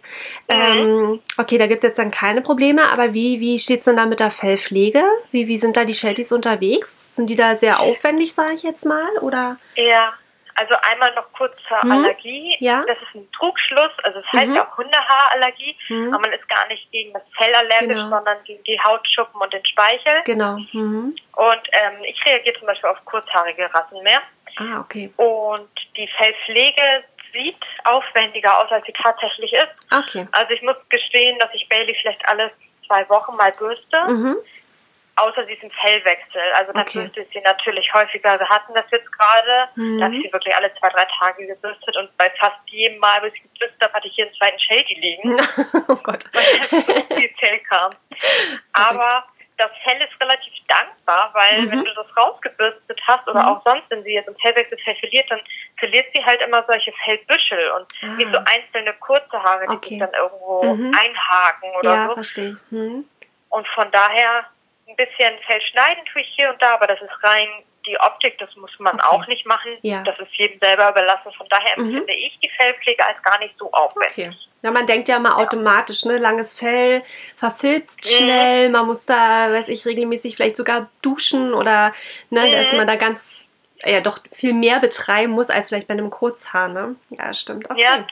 Ähm, 0.48 1.20
okay, 1.38 1.58
da 1.58 1.66
gibt 1.66 1.84
es 1.84 1.88
jetzt 1.88 1.98
dann 1.98 2.10
keine 2.10 2.42
Probleme, 2.42 2.90
aber 2.90 3.14
wie, 3.14 3.40
wie 3.40 3.58
steht 3.58 3.80
es 3.80 3.84
denn 3.84 3.96
da 3.96 4.06
mit 4.06 4.20
der 4.20 4.30
Fellpflege? 4.30 5.02
Wie, 5.30 5.48
wie 5.48 5.56
sind 5.56 5.76
da 5.76 5.84
die 5.84 5.94
Shelties 5.94 6.32
unterwegs? 6.32 7.16
Sind 7.16 7.30
die 7.30 7.36
da 7.36 7.56
sehr 7.56 7.80
aufwendig, 7.80 8.34
sage 8.34 8.54
ich 8.54 8.62
jetzt 8.62 8.84
mal? 8.84 9.08
Oder? 9.20 9.56
Ja, 9.76 10.12
also 10.54 10.74
einmal 10.82 11.14
noch 11.14 11.32
kurz 11.32 11.54
zur 11.68 11.84
mhm. 11.84 11.92
Allergie. 11.92 12.56
Ja. 12.60 12.84
Das 12.86 12.98
ist 12.98 13.14
ein 13.14 13.30
Trugschluss. 13.32 13.92
Also 14.02 14.20
es 14.20 14.32
heißt 14.32 14.48
mhm. 14.48 14.56
ja 14.56 14.66
auch 14.66 14.76
Hundehaarallergie, 14.76 15.76
mhm. 15.88 16.14
aber 16.14 16.20
man 16.22 16.32
ist 16.32 16.48
gar 16.48 16.66
nicht 16.68 16.90
gegen 16.90 17.12
das 17.12 17.22
Fell 17.36 17.54
allergisch, 17.54 17.96
genau. 17.96 18.10
sondern 18.10 18.42
gegen 18.44 18.62
die 18.64 18.78
Hautschuppen 18.80 19.40
und 19.40 19.52
den 19.52 19.64
Speichel. 19.64 20.22
Genau. 20.24 20.56
Mhm. 20.72 21.14
Und 21.32 21.62
ähm, 21.72 22.04
ich 22.04 22.24
reagiere 22.24 22.58
zum 22.58 22.66
Beispiel 22.66 22.90
auf 22.90 23.04
kurzhaarige 23.04 23.72
Rassen 23.72 24.02
mehr. 24.02 24.22
Ah, 24.56 24.80
okay. 24.80 25.12
Und 25.16 25.70
die 25.96 26.08
Fellpflege 26.08 27.04
sieht 27.32 27.64
aufwendiger 27.84 28.58
aus, 28.58 28.70
als 28.70 28.84
sie 28.86 28.92
tatsächlich 28.92 29.52
ist. 29.52 29.92
Okay. 29.92 30.26
Also 30.32 30.52
ich 30.52 30.62
muss 30.62 30.76
gestehen, 30.88 31.38
dass 31.38 31.50
ich 31.54 31.68
Bailey 31.68 31.96
vielleicht 32.00 32.26
alle 32.28 32.50
zwei 32.86 33.08
Wochen 33.08 33.36
mal 33.36 33.52
bürste. 33.52 34.04
Mhm 34.08 34.36
außer 35.20 35.44
diesem 35.44 35.70
Fellwechsel. 35.70 36.42
Also 36.54 36.72
dann 36.72 36.82
okay. 36.82 37.00
bürstet 37.00 37.32
sie 37.32 37.40
natürlich 37.40 37.92
häufiger. 37.92 38.38
Wir 38.38 38.48
hatten 38.48 38.74
das 38.74 38.84
jetzt 38.90 39.10
gerade, 39.12 39.68
mhm. 39.74 39.98
da 39.98 40.04
habe 40.06 40.16
ich 40.16 40.22
sie 40.22 40.32
wirklich 40.32 40.54
alle 40.54 40.72
zwei, 40.78 40.88
drei 40.90 41.06
Tage 41.18 41.46
gebürstet 41.46 41.96
und 41.96 42.16
bei 42.16 42.30
fast 42.38 42.58
jedem 42.66 42.98
Mal, 42.98 43.22
wo 43.22 43.26
ich 43.26 43.42
gebürstet 43.42 43.80
habe, 43.80 43.92
hatte 43.94 44.08
ich 44.08 44.14
hier 44.14 44.26
einen 44.26 44.34
zweiten 44.34 44.58
Shady 44.58 44.94
liegen. 44.94 45.32
oh 45.88 45.96
Gott. 46.02 46.24
Weil 46.32 46.68
so 47.08 47.14
viel 47.14 47.30
Fell 47.38 47.58
kam. 47.60 47.94
Aber 48.72 49.24
das 49.60 49.70
Fell 49.84 50.00
ist 50.00 50.20
relativ 50.20 50.54
dankbar, 50.66 51.30
weil 51.34 51.62
mhm. 51.62 51.70
wenn 51.70 51.84
du 51.84 51.94
das 51.94 52.06
rausgebürstet 52.16 53.00
hast 53.06 53.28
oder 53.28 53.42
mhm. 53.42 53.48
auch 53.48 53.62
sonst, 53.64 53.84
wenn 53.90 54.02
sie 54.02 54.14
jetzt 54.14 54.28
im 54.28 54.36
Fellwechselfell 54.36 54.96
verliert, 54.96 55.30
dann 55.30 55.40
verliert 55.78 56.06
sie 56.14 56.24
halt 56.24 56.40
immer 56.42 56.64
solche 56.66 56.92
Fellbüschel 57.04 57.70
und 57.72 57.86
ah. 58.02 58.18
wie 58.18 58.24
so 58.24 58.38
einzelne 58.38 58.94
kurze 59.00 59.42
Haare, 59.42 59.66
die 59.66 59.76
okay. 59.76 59.88
sich 59.90 59.98
dann 59.98 60.14
irgendwo 60.14 60.74
mhm. 60.74 60.94
einhaken 60.94 61.70
oder 61.78 61.94
ja, 61.94 62.06
so. 62.06 62.14
Verstehe. 62.14 62.56
Mhm. 62.70 63.04
Und 63.50 63.68
von 63.68 63.90
daher 63.90 64.46
ein 64.90 64.96
bisschen 64.96 65.38
Fell 65.46 65.60
schneiden 65.70 66.04
tue 66.12 66.22
ich 66.22 66.28
hier 66.36 66.50
und 66.50 66.60
da, 66.60 66.74
aber 66.74 66.86
das 66.86 67.00
ist 67.00 67.22
rein 67.22 67.48
die 67.86 67.98
Optik, 67.98 68.38
das 68.38 68.54
muss 68.56 68.70
man 68.78 68.94
okay. 68.94 69.08
auch 69.08 69.26
nicht 69.26 69.46
machen. 69.46 69.72
Ja. 69.82 70.02
Das 70.02 70.18
ist 70.18 70.34
jedem 70.36 70.58
selber 70.60 70.90
überlassen. 70.90 71.32
Von 71.32 71.46
daher 71.48 71.78
mhm. 71.78 71.86
empfinde 71.86 72.12
ich 72.12 72.38
die 72.42 72.50
Fellpflege 72.50 73.04
als 73.04 73.22
gar 73.22 73.38
nicht 73.38 73.54
so 73.58 73.70
aufwendig. 73.72 74.28
Okay. 74.28 74.30
Ja, 74.62 74.70
man 74.70 74.86
denkt 74.86 75.08
ja 75.08 75.18
mal 75.18 75.30
ja. 75.30 75.36
automatisch, 75.36 76.04
ne? 76.04 76.18
Langes 76.18 76.58
Fell 76.58 77.02
verfilzt 77.36 78.04
mhm. 78.04 78.08
schnell, 78.08 78.68
man 78.68 78.86
muss 78.86 79.06
da, 79.06 79.50
weiß 79.50 79.68
ich, 79.68 79.86
regelmäßig 79.86 80.36
vielleicht 80.36 80.56
sogar 80.56 80.90
duschen 81.02 81.54
oder 81.54 81.94
ne, 82.28 82.46
mhm. 82.46 82.52
dass 82.52 82.72
man 82.72 82.86
da 82.86 82.96
ganz 82.96 83.46
ja 83.82 84.00
doch 84.02 84.18
viel 84.32 84.52
mehr 84.52 84.78
betreiben 84.78 85.32
muss 85.32 85.48
als 85.48 85.68
vielleicht 85.68 85.88
bei 85.88 85.94
einem 85.94 86.10
Kurzhaar, 86.10 86.68
ne? 86.68 86.96
Ja, 87.08 87.32
stimmt. 87.32 87.70
Okay. 87.70 87.80
Ja, 87.80 88.06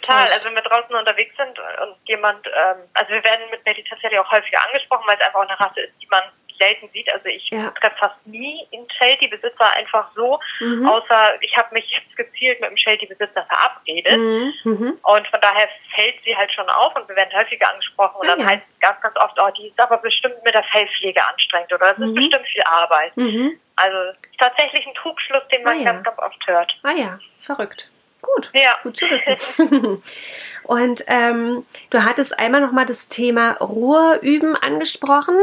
Total. 0.00 0.28
Also 0.28 0.48
wenn 0.48 0.54
wir 0.54 0.62
draußen 0.62 0.94
unterwegs 0.94 1.36
sind 1.36 1.58
und 1.58 1.96
jemand, 2.04 2.46
ähm, 2.46 2.88
also 2.94 3.12
wir 3.12 3.24
werden 3.24 3.50
mit 3.50 3.60
tatsächlich 3.88 4.18
auch 4.18 4.30
häufiger 4.30 4.58
angesprochen, 4.66 5.04
weil 5.06 5.16
es 5.18 5.26
einfach 5.26 5.40
eine 5.40 5.58
Rasse 5.58 5.80
ist, 5.80 6.02
die 6.02 6.08
man 6.10 6.24
selten 6.58 6.88
sieht. 6.92 7.10
Also 7.10 7.26
ich 7.26 7.48
ja. 7.50 7.70
treffe 7.70 7.96
fast 7.98 8.26
nie 8.26 8.66
einen 8.72 8.88
Sheltie-Besitzer 8.90 9.72
einfach 9.72 10.08
so, 10.14 10.38
mhm. 10.60 10.86
außer 10.86 11.34
ich 11.40 11.56
habe 11.56 11.74
mich 11.74 12.00
gezielt 12.16 12.60
mit 12.60 12.70
dem 12.70 12.76
Sheltie-Besitzer 12.76 13.46
verabredet. 13.46 14.18
Mhm. 14.18 14.54
mhm. 14.64 14.98
Und 15.02 15.28
von 15.28 15.40
daher 15.40 15.68
fällt 15.94 16.16
sie 16.24 16.36
halt 16.36 16.52
schon 16.52 16.68
auf 16.68 16.94
und 16.96 17.08
wir 17.08 17.16
werden 17.16 17.36
häufiger 17.36 17.70
angesprochen. 17.70 18.16
Und 18.20 18.26
dann 18.26 18.40
ja. 18.40 18.46
heißt 18.46 18.62
es 18.72 18.80
ganz, 18.80 19.00
ganz 19.00 19.16
oft, 19.16 19.38
oh, 19.40 19.50
die 19.58 19.68
ist 19.68 19.80
aber 19.80 19.98
bestimmt 19.98 20.42
mit 20.44 20.54
der 20.54 20.64
Fellpflege 20.64 21.22
anstrengend 21.26 21.72
oder 21.72 21.92
es 21.92 21.98
mhm. 21.98 22.08
ist 22.08 22.14
bestimmt 22.14 22.46
viel 22.48 22.62
Arbeit. 22.62 23.16
Mhm. 23.16 23.60
Also 23.76 24.18
tatsächlich 24.38 24.86
ein 24.86 24.94
Trugschluss, 24.94 25.42
den 25.52 25.62
man 25.64 25.78
ah, 25.78 25.80
ja. 25.80 25.92
ganz, 25.92 26.04
ganz 26.04 26.18
oft 26.18 26.46
hört. 26.46 26.72
Ah 26.82 26.92
ja, 26.92 27.18
verrückt. 27.42 27.90
Gut, 28.24 28.50
ja. 28.54 28.78
gut 28.82 28.96
zu 28.96 29.06
wissen. 29.10 30.02
Und 30.64 31.04
ähm, 31.08 31.66
du 31.90 32.04
hattest 32.04 32.38
einmal 32.38 32.62
nochmal 32.62 32.86
das 32.86 33.08
Thema 33.08 33.52
Ruhe 33.58 34.18
üben 34.22 34.56
angesprochen. 34.56 35.36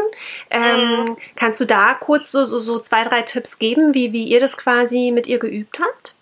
Ähm, 0.50 1.02
mhm. 1.02 1.18
Kannst 1.36 1.62
du 1.62 1.66
da 1.66 1.94
kurz 1.94 2.32
so, 2.32 2.46
so, 2.46 2.60
so 2.60 2.80
zwei, 2.80 3.04
drei 3.04 3.22
Tipps 3.22 3.60
geben, 3.60 3.94
wie, 3.94 4.14
wie 4.14 4.24
ihr 4.24 4.40
das 4.40 4.58
quasi 4.58 5.12
mit 5.14 5.28
ihr 5.28 5.38
geübt 5.38 5.80
habt? 5.80 6.16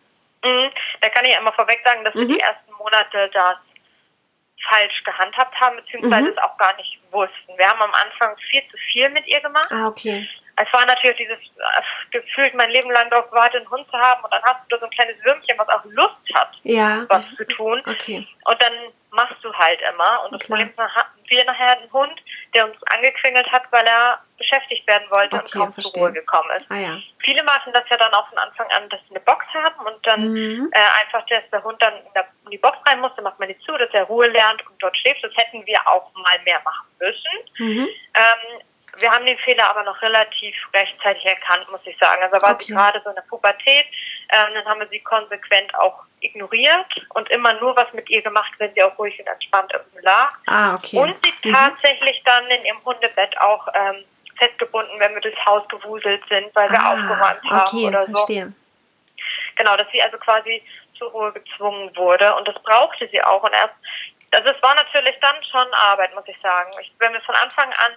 Mhm. 0.44 0.70
Da 1.00 1.10
kann 1.10 1.24
ich 1.24 1.38
einmal 1.38 1.54
vorweg 1.54 1.80
sagen, 1.86 2.04
dass 2.04 2.14
mhm. 2.14 2.20
wir 2.20 2.28
die 2.28 2.40
ersten 2.40 2.74
Monate 2.78 3.30
das 3.34 3.56
falsch 4.70 5.04
gehandhabt 5.06 5.56
haben, 5.62 5.78
beziehungsweise 5.78 6.24
mhm. 6.24 6.34
es 6.36 6.38
auch 6.40 6.58
gar 6.58 6.76
nicht 6.76 7.00
wussten. 7.12 7.58
Wir 7.58 7.68
haben 7.70 7.82
am 7.82 7.94
Anfang 7.94 8.36
viel 8.52 8.62
zu 8.70 8.78
viel 8.92 9.10
mit 9.10 9.26
ihr 9.28 9.40
gemacht. 9.40 9.70
Ah, 9.72 9.88
okay 9.88 10.28
es 10.62 10.74
war 10.74 10.86
natürlich 10.86 11.18
dieses 11.18 11.38
äh, 11.40 11.82
gefühlt 12.12 12.54
mein 12.54 12.70
Leben 12.70 12.92
lang 12.92 13.10
darauf 13.10 13.30
gewartet, 13.30 13.62
einen 13.62 13.70
Hund 13.70 13.88
zu 13.90 13.98
haben 13.98 14.24
und 14.24 14.34
dann 14.34 14.44
hast 14.44 14.60
du 14.64 14.76
da 14.76 14.80
so 14.80 14.86
ein 14.86 14.92
kleines 14.92 15.24
Würmchen, 15.24 15.58
was 15.58 15.70
auch 15.70 15.86
Lust 15.86 16.34
hat, 16.34 16.52
ja. 16.64 17.06
was 17.08 17.24
zu 17.38 17.46
tun. 17.48 17.82
Okay. 17.88 18.28
Und 18.44 18.62
dann 18.62 18.74
machst 19.12 19.42
du 19.42 19.54
halt 19.54 19.80
immer. 19.94 20.24
Und 20.26 20.34
das 20.34 20.42
Klar. 20.42 20.60
Problem 20.60 20.70
ist, 20.70 20.96
hatten 20.96 21.20
wir 21.28 21.46
nachher 21.46 21.80
einen 21.80 21.92
Hund, 21.92 22.22
der 22.54 22.66
uns 22.66 22.76
angequengelt 22.88 23.50
hat, 23.52 23.64
weil 23.72 23.86
er 23.86 24.20
beschäftigt 24.38 24.86
werden 24.88 25.10
wollte 25.10 25.36
okay, 25.38 25.46
und 25.46 25.52
kaum 25.52 25.74
verstehe. 25.74 25.94
zur 25.94 26.02
Ruhe 26.02 26.14
gekommen 26.14 26.50
ist. 26.52 26.66
Ah, 26.70 26.78
ja. 26.78 26.98
Viele 27.20 27.44
machen 27.44 27.72
das 27.74 27.84
ja 27.90 27.98
dann 27.98 28.14
auch 28.14 28.28
von 28.30 28.38
Anfang 28.38 28.68
an, 28.72 28.90
dass 28.90 29.00
sie 29.08 29.12
eine 29.12 29.22
Box 29.22 29.46
haben 29.54 29.86
und 29.86 30.06
dann 30.06 30.34
mhm. 30.34 30.70
äh, 30.72 31.04
einfach, 31.04 31.26
dass 31.28 31.50
der 31.52 31.64
Hund 31.64 31.82
dann 31.82 31.94
in, 31.94 32.14
der, 32.14 32.28
in, 32.46 32.52
die 32.52 32.58
Box 32.58 32.78
rein 32.86 33.00
muss, 33.00 33.12
dann 33.16 33.24
macht 33.24 33.40
man 33.40 33.48
die 33.48 33.60
zu, 33.60 33.72
dass 33.78 33.90
er 33.94 34.04
Ruhe 34.04 34.28
lernt 34.28 34.66
und 34.68 34.82
dort 34.82 34.98
schläft. 34.98 35.24
Das 35.24 35.36
hätten 35.36 35.66
wir 35.66 35.80
auch 35.88 36.12
mal 36.16 36.40
mehr 36.44 36.62
machen 36.64 36.88
müssen. 37.00 37.32
Mhm. 37.58 37.88
Ähm, 38.16 38.62
wir 38.98 39.12
haben 39.12 39.26
den 39.26 39.38
Fehler 39.40 39.70
aber 39.70 39.84
noch 39.84 40.02
relativ 40.02 40.56
rechtzeitig 40.74 41.26
erkannt, 41.26 41.70
muss 41.72 41.82
ich 41.86 41.98
sagen. 41.98 42.22
Also 42.24 42.42
war 42.42 42.54
okay. 42.54 42.66
sie 42.66 42.74
gerade 42.74 43.02
so 43.04 43.10
in 43.10 43.16
der 43.16 43.22
Pubertät, 43.24 43.86
ähm, 44.30 44.54
dann 44.54 44.66
haben 44.66 44.80
wir 44.80 44.88
sie 44.88 45.00
konsequent 45.00 45.74
auch 45.76 46.04
ignoriert 46.22 47.08
und 47.10 47.30
immer 47.30 47.54
nur 47.60 47.76
was 47.76 47.92
mit 47.94 48.10
ihr 48.10 48.22
gemacht, 48.22 48.52
wenn 48.58 48.74
sie 48.74 48.84
auch 48.84 48.98
ruhig 48.98 49.18
und 49.20 49.28
entspannt 49.28 49.72
irgendwo 49.72 50.00
lag. 50.02 50.32
Ah, 50.48 50.76
okay. 50.76 50.98
Und 50.98 51.16
sie 51.24 51.48
mhm. 51.48 51.54
tatsächlich 51.54 52.22
dann 52.26 52.48
in 52.48 52.66
ihrem 52.66 52.84
Hundebett 52.84 53.38
auch 53.40 53.68
ähm, 53.74 54.04
festgebunden, 54.38 55.00
wenn 55.00 55.14
wir 55.14 55.22
durchs 55.22 55.46
Haus 55.46 55.68
gewuselt 55.68 56.24
sind, 56.30 56.54
weil 56.56 56.70
wir 56.70 56.80
ah, 56.80 56.94
aufgeräumt 56.94 57.44
haben 57.50 57.68
okay, 57.68 57.88
oder 57.88 58.06
so. 58.06 58.14
Verstehe. 58.14 58.54
Genau, 59.56 59.78
dass 59.78 59.88
sie 59.92 60.02
also 60.02 60.18
quasi 60.18 60.64
zur 60.98 61.12
Ruhe 61.12 61.32
gezwungen 61.32 61.96
wurde 61.96 62.36
und 62.36 62.48
das 62.48 62.56
brauchte 62.64 63.08
sie 63.12 63.22
auch 63.24 63.44
und 63.44 63.54
erst, 63.54 63.76
also 64.32 64.50
es 64.50 64.62
war 64.62 64.76
natürlich 64.76 65.16
dann 65.22 65.36
schon 65.50 65.74
Arbeit, 65.74 66.14
muss 66.14 66.28
ich 66.28 66.38
sagen. 66.42 66.72
Ich, 66.82 66.92
wenn 67.00 67.14
wir 67.14 67.22
von 67.22 67.36
Anfang 67.36 67.70
an 67.70 67.94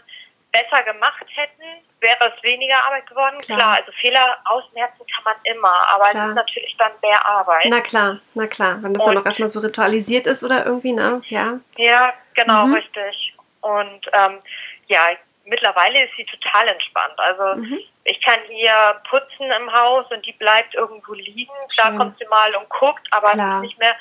besser 0.53 0.83
gemacht 0.83 1.25
hätten, 1.35 1.85
wäre 2.01 2.33
es 2.35 2.43
weniger 2.43 2.85
Arbeit 2.85 3.07
geworden. 3.07 3.39
Klar, 3.41 3.59
klar 3.59 3.77
also 3.77 3.93
Fehler 4.01 4.37
ausmerzen 4.45 5.05
kann 5.15 5.25
man 5.25 5.35
immer, 5.45 5.75
aber 5.89 6.11
klar. 6.11 6.25
es 6.25 6.29
ist 6.29 6.35
natürlich 6.35 6.77
dann 6.79 6.93
mehr 7.03 7.27
Arbeit. 7.27 7.67
Na 7.69 7.81
klar, 7.81 8.19
na 8.35 8.47
klar, 8.47 8.83
wenn 8.83 8.95
das 8.95 9.03
und, 9.03 9.15
dann 9.15 9.23
auch 9.23 9.27
erstmal 9.27 9.49
so 9.49 9.61
ritualisiert 9.61 10.27
ist 10.27 10.45
oder 10.45 10.67
irgendwie, 10.67 10.93
ne? 10.93 11.23
Ja, 11.27 11.59
ja 11.77 12.13
genau, 12.35 12.67
mhm. 12.67 12.75
richtig. 12.75 13.35
Und 13.63 14.07
ähm, 14.13 14.41
ja, 14.89 15.11
mittlerweile 15.45 16.05
ist 16.05 16.13
sie 16.17 16.25
total 16.25 16.69
entspannt. 16.69 17.19
Also 17.19 17.61
mhm. 17.61 17.79
ich 18.05 18.23
kann 18.23 18.41
hier 18.49 19.01
putzen 19.09 19.51
im 19.51 19.73
Haus 19.73 20.07
und 20.11 20.25
die 20.27 20.33
bleibt 20.33 20.75
irgendwo 20.75 21.15
liegen. 21.15 21.53
Schön. 21.69 21.93
Da 21.93 21.97
kommt 21.97 22.19
sie 22.19 22.27
mal 22.27 22.55
und 22.57 22.69
guckt, 22.69 23.07
aber 23.11 23.31
Klar. 23.31 23.49
es 23.49 23.57
ist 23.57 23.63
nicht 23.63 23.79
mehr 23.79 23.97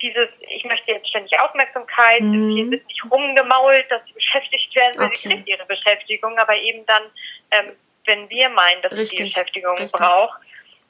dieses, 0.00 0.28
ich 0.40 0.64
möchte 0.64 0.92
jetzt 0.92 1.08
ständig 1.08 1.38
Aufmerksamkeit, 1.40 2.20
mhm. 2.20 2.50
hier 2.50 2.70
wird 2.70 2.86
nicht 2.86 3.04
rumgemault, 3.10 3.90
dass 3.90 4.04
sie 4.06 4.12
beschäftigt 4.12 4.74
werden, 4.74 4.98
weil 4.98 5.06
okay. 5.08 5.16
sie 5.16 5.28
kriegt 5.28 5.48
ihre 5.48 5.66
Beschäftigung, 5.66 6.38
aber 6.38 6.56
eben 6.56 6.86
dann, 6.86 7.02
ähm, 7.50 7.72
wenn 8.06 8.28
wir 8.30 8.48
meinen, 8.48 8.80
dass 8.82 8.92
Richtig. 8.92 9.10
sie 9.10 9.16
die 9.16 9.22
Beschäftigung 9.24 9.76
Richtig. 9.76 9.92
braucht. 9.92 10.38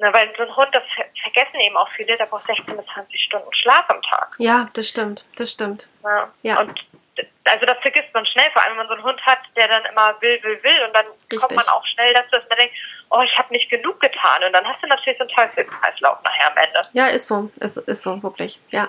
Na, 0.01 0.13
weil 0.13 0.33
so 0.37 0.45
ein 0.45 0.57
Hund, 0.57 0.69
das 0.73 0.85
vergessen 1.23 1.59
eben 1.61 1.77
auch 1.77 1.89
viele, 1.97 2.17
der 2.17 2.27
braucht 2.27 2.47
16 2.47 2.77
bis 2.77 2.87
20 2.95 3.21
Stunden 3.21 3.53
Schlaf 3.53 3.85
am 3.89 4.01
Tag. 4.03 4.37
Ja, 4.39 4.71
das 4.75 4.89
stimmt, 4.89 5.25
das 5.37 5.51
stimmt. 5.51 5.89
Ja. 6.05 6.33
ja. 6.43 6.61
Und 6.61 6.79
also 7.45 7.67
das 7.67 7.79
vergisst 7.81 8.13
man 8.15 8.25
schnell, 8.27 8.51
vor 8.53 8.63
allem 8.63 8.73
wenn 8.73 8.87
man 8.87 8.89
so 8.89 8.95
einen 8.95 9.03
Hund 9.03 9.21
hat, 9.27 9.41
der 9.57 9.69
dann 9.69 9.85
immer 9.87 10.15
will, 10.21 10.41
will, 10.43 10.63
will 10.63 10.85
und 10.87 10.95
dann 10.95 11.07
Richtig. 11.07 11.41
kommt 11.41 11.57
man 11.57 11.69
auch 11.69 11.85
schnell 11.87 12.15
dazu, 12.15 12.31
dass 12.33 12.49
man 12.49 12.59
denkt, 12.59 12.75
oh, 13.11 13.23
ich 13.23 13.37
habe 13.39 13.53
nicht 13.53 13.71
genug 13.71 14.01
getan 14.01 14.45
und 14.45 14.53
dann 14.53 14.67
hast 14.67 14.83
du 14.83 14.87
natürlich 14.87 15.19
so 15.19 15.25
einen 15.25 15.35
Teufelskreislauf 15.35 16.23
nachher 16.23 16.51
am 16.51 16.57
Ende. 16.59 16.89
Ja, 16.93 17.07
ist 17.07 17.27
so, 17.27 17.51
ist, 17.57 17.77
ist 17.77 18.03
so, 18.03 18.23
wirklich, 18.23 18.61
ja. 18.71 18.89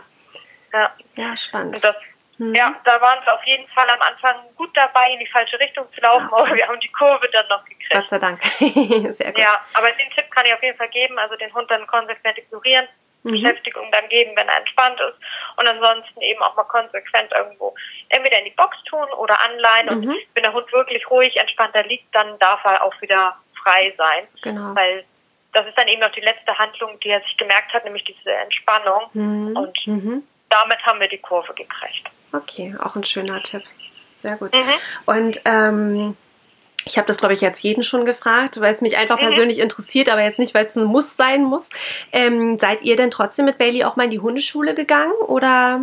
Ja, 0.73 0.91
ja 1.15 1.37
spannend. 1.37 1.83
Das, 1.83 1.95
mhm. 2.37 2.55
Ja, 2.55 2.75
da 2.83 3.01
waren 3.01 3.25
wir 3.25 3.33
auf 3.33 3.43
jeden 3.45 3.67
Fall 3.69 3.89
am 3.89 4.01
Anfang 4.01 4.35
gut 4.55 4.75
dabei, 4.75 5.13
in 5.13 5.19
die 5.19 5.27
falsche 5.27 5.59
Richtung 5.59 5.85
zu 5.93 6.01
laufen, 6.01 6.29
okay. 6.31 6.43
aber 6.43 6.55
wir 6.55 6.67
haben 6.67 6.79
die 6.79 6.91
Kurve 6.91 7.29
dann 7.31 7.47
noch 7.47 7.63
gekriegt. 7.65 7.91
Gott 7.91 8.07
sei 8.07 8.19
Dank. 8.19 8.43
Sehr 9.13 9.31
gut. 9.31 9.41
Ja, 9.41 9.59
aber 9.73 9.91
den 9.91 10.09
Tipp 10.11 10.29
kann 10.31 10.45
ich 10.45 10.53
auf 10.53 10.63
jeden 10.63 10.77
Fall 10.77 10.89
geben, 10.89 11.17
also 11.17 11.35
den 11.35 11.53
Hund 11.53 11.69
dann 11.71 11.85
konsequent 11.87 12.37
ignorieren, 12.37 12.87
mhm. 13.23 13.31
Beschäftigung 13.31 13.91
dann 13.91 14.07
geben, 14.09 14.31
wenn 14.35 14.47
er 14.47 14.57
entspannt 14.57 14.99
ist. 14.99 15.17
Und 15.57 15.67
ansonsten 15.67 16.21
eben 16.21 16.41
auch 16.41 16.55
mal 16.55 16.63
konsequent 16.63 17.31
irgendwo 17.31 17.75
entweder 18.09 18.39
in 18.39 18.45
die 18.45 18.51
Box 18.51 18.77
tun 18.85 19.07
oder 19.17 19.39
anleihen. 19.41 19.87
Mhm. 19.87 20.09
Und 20.09 20.17
wenn 20.33 20.43
der 20.43 20.53
Hund 20.53 20.71
wirklich 20.71 21.09
ruhig, 21.09 21.35
entspannter 21.37 21.83
liegt, 21.83 22.13
dann 22.13 22.37
darf 22.39 22.63
er 22.63 22.83
auch 22.83 23.01
wieder 23.01 23.35
frei 23.61 23.93
sein. 23.97 24.27
Genau. 24.41 24.75
Weil 24.75 25.05
das 25.53 25.65
ist 25.65 25.77
dann 25.77 25.87
eben 25.87 26.01
noch 26.01 26.11
die 26.11 26.21
letzte 26.21 26.57
Handlung, 26.57 26.99
die 26.99 27.09
er 27.09 27.21
sich 27.21 27.35
gemerkt 27.37 27.73
hat, 27.73 27.83
nämlich 27.83 28.03
diese 28.03 28.31
Entspannung. 28.31 29.09
Mhm. 29.13 29.57
Und 29.57 29.87
mhm. 29.87 30.27
Damit 30.49 30.79
haben 30.85 30.99
wir 30.99 31.07
die 31.07 31.17
Kurve 31.17 31.53
gekriegt. 31.53 32.09
Okay, 32.33 32.75
auch 32.81 32.95
ein 32.95 33.03
schöner 33.03 33.41
Tipp. 33.43 33.63
Sehr 34.15 34.35
gut. 34.35 34.53
Mhm. 34.53 34.73
Und 35.05 35.41
ähm, 35.45 36.17
ich 36.85 36.97
habe 36.97 37.07
das, 37.07 37.17
glaube 37.17 37.33
ich, 37.33 37.41
jetzt 37.41 37.61
jeden 37.61 37.83
schon 37.83 38.05
gefragt, 38.05 38.59
weil 38.59 38.71
es 38.71 38.81
mich 38.81 38.97
einfach 38.97 39.17
mhm. 39.17 39.21
persönlich 39.21 39.59
interessiert, 39.59 40.09
aber 40.09 40.21
jetzt 40.21 40.39
nicht, 40.39 40.53
weil 40.53 40.65
es 40.65 40.75
ein 40.75 40.83
Muss 40.83 41.17
sein 41.17 41.43
muss. 41.43 41.69
Ähm, 42.11 42.59
seid 42.59 42.81
ihr 42.81 42.95
denn 42.95 43.11
trotzdem 43.11 43.45
mit 43.45 43.57
Bailey 43.57 43.83
auch 43.83 43.95
mal 43.95 44.05
in 44.05 44.11
die 44.11 44.19
Hundeschule 44.19 44.75
gegangen 44.75 45.13
oder 45.13 45.81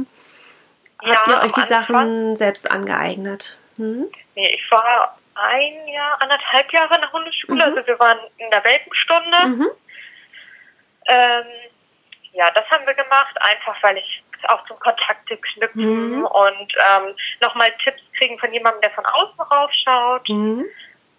ja, 1.03 1.15
habt 1.15 1.29
ihr 1.29 1.41
euch 1.43 1.53
die 1.53 1.69
Sachen 1.69 2.37
selbst 2.37 2.71
angeeignet? 2.71 3.59
Hm? 3.77 4.11
Nee, 4.35 4.55
ich 4.55 4.71
war 4.71 5.19
ein 5.35 5.89
Jahr, 5.89 6.21
anderthalb 6.21 6.73
Jahre 6.73 6.95
in 6.95 7.01
der 7.03 7.13
Hundeschule. 7.13 7.55
Mhm. 7.55 7.77
Also 7.77 7.87
wir 7.87 7.99
waren 7.99 8.19
in 8.39 8.51
der 8.51 8.65
Welpenstunde. 8.65 9.47
Mhm. 9.47 9.71
Ähm, 11.09 11.45
ja, 12.33 12.51
das 12.51 12.65
haben 12.71 12.87
wir 12.87 12.95
gemacht, 12.95 13.35
einfach 13.41 13.83
weil 13.83 13.99
ich 13.99 14.23
auch 14.49 14.65
zum 14.67 14.79
Kontakte 14.79 15.37
knüpfen 15.37 16.19
mhm. 16.19 16.25
und 16.25 16.75
ähm, 16.91 17.15
nochmal 17.41 17.73
Tipps 17.83 18.03
kriegen 18.19 18.39
von 18.39 18.53
jemandem, 18.53 18.83
der 18.83 18.91
von 18.91 19.05
außen 19.07 19.41
raufschaut. 19.41 20.29
Mhm. 20.29 20.65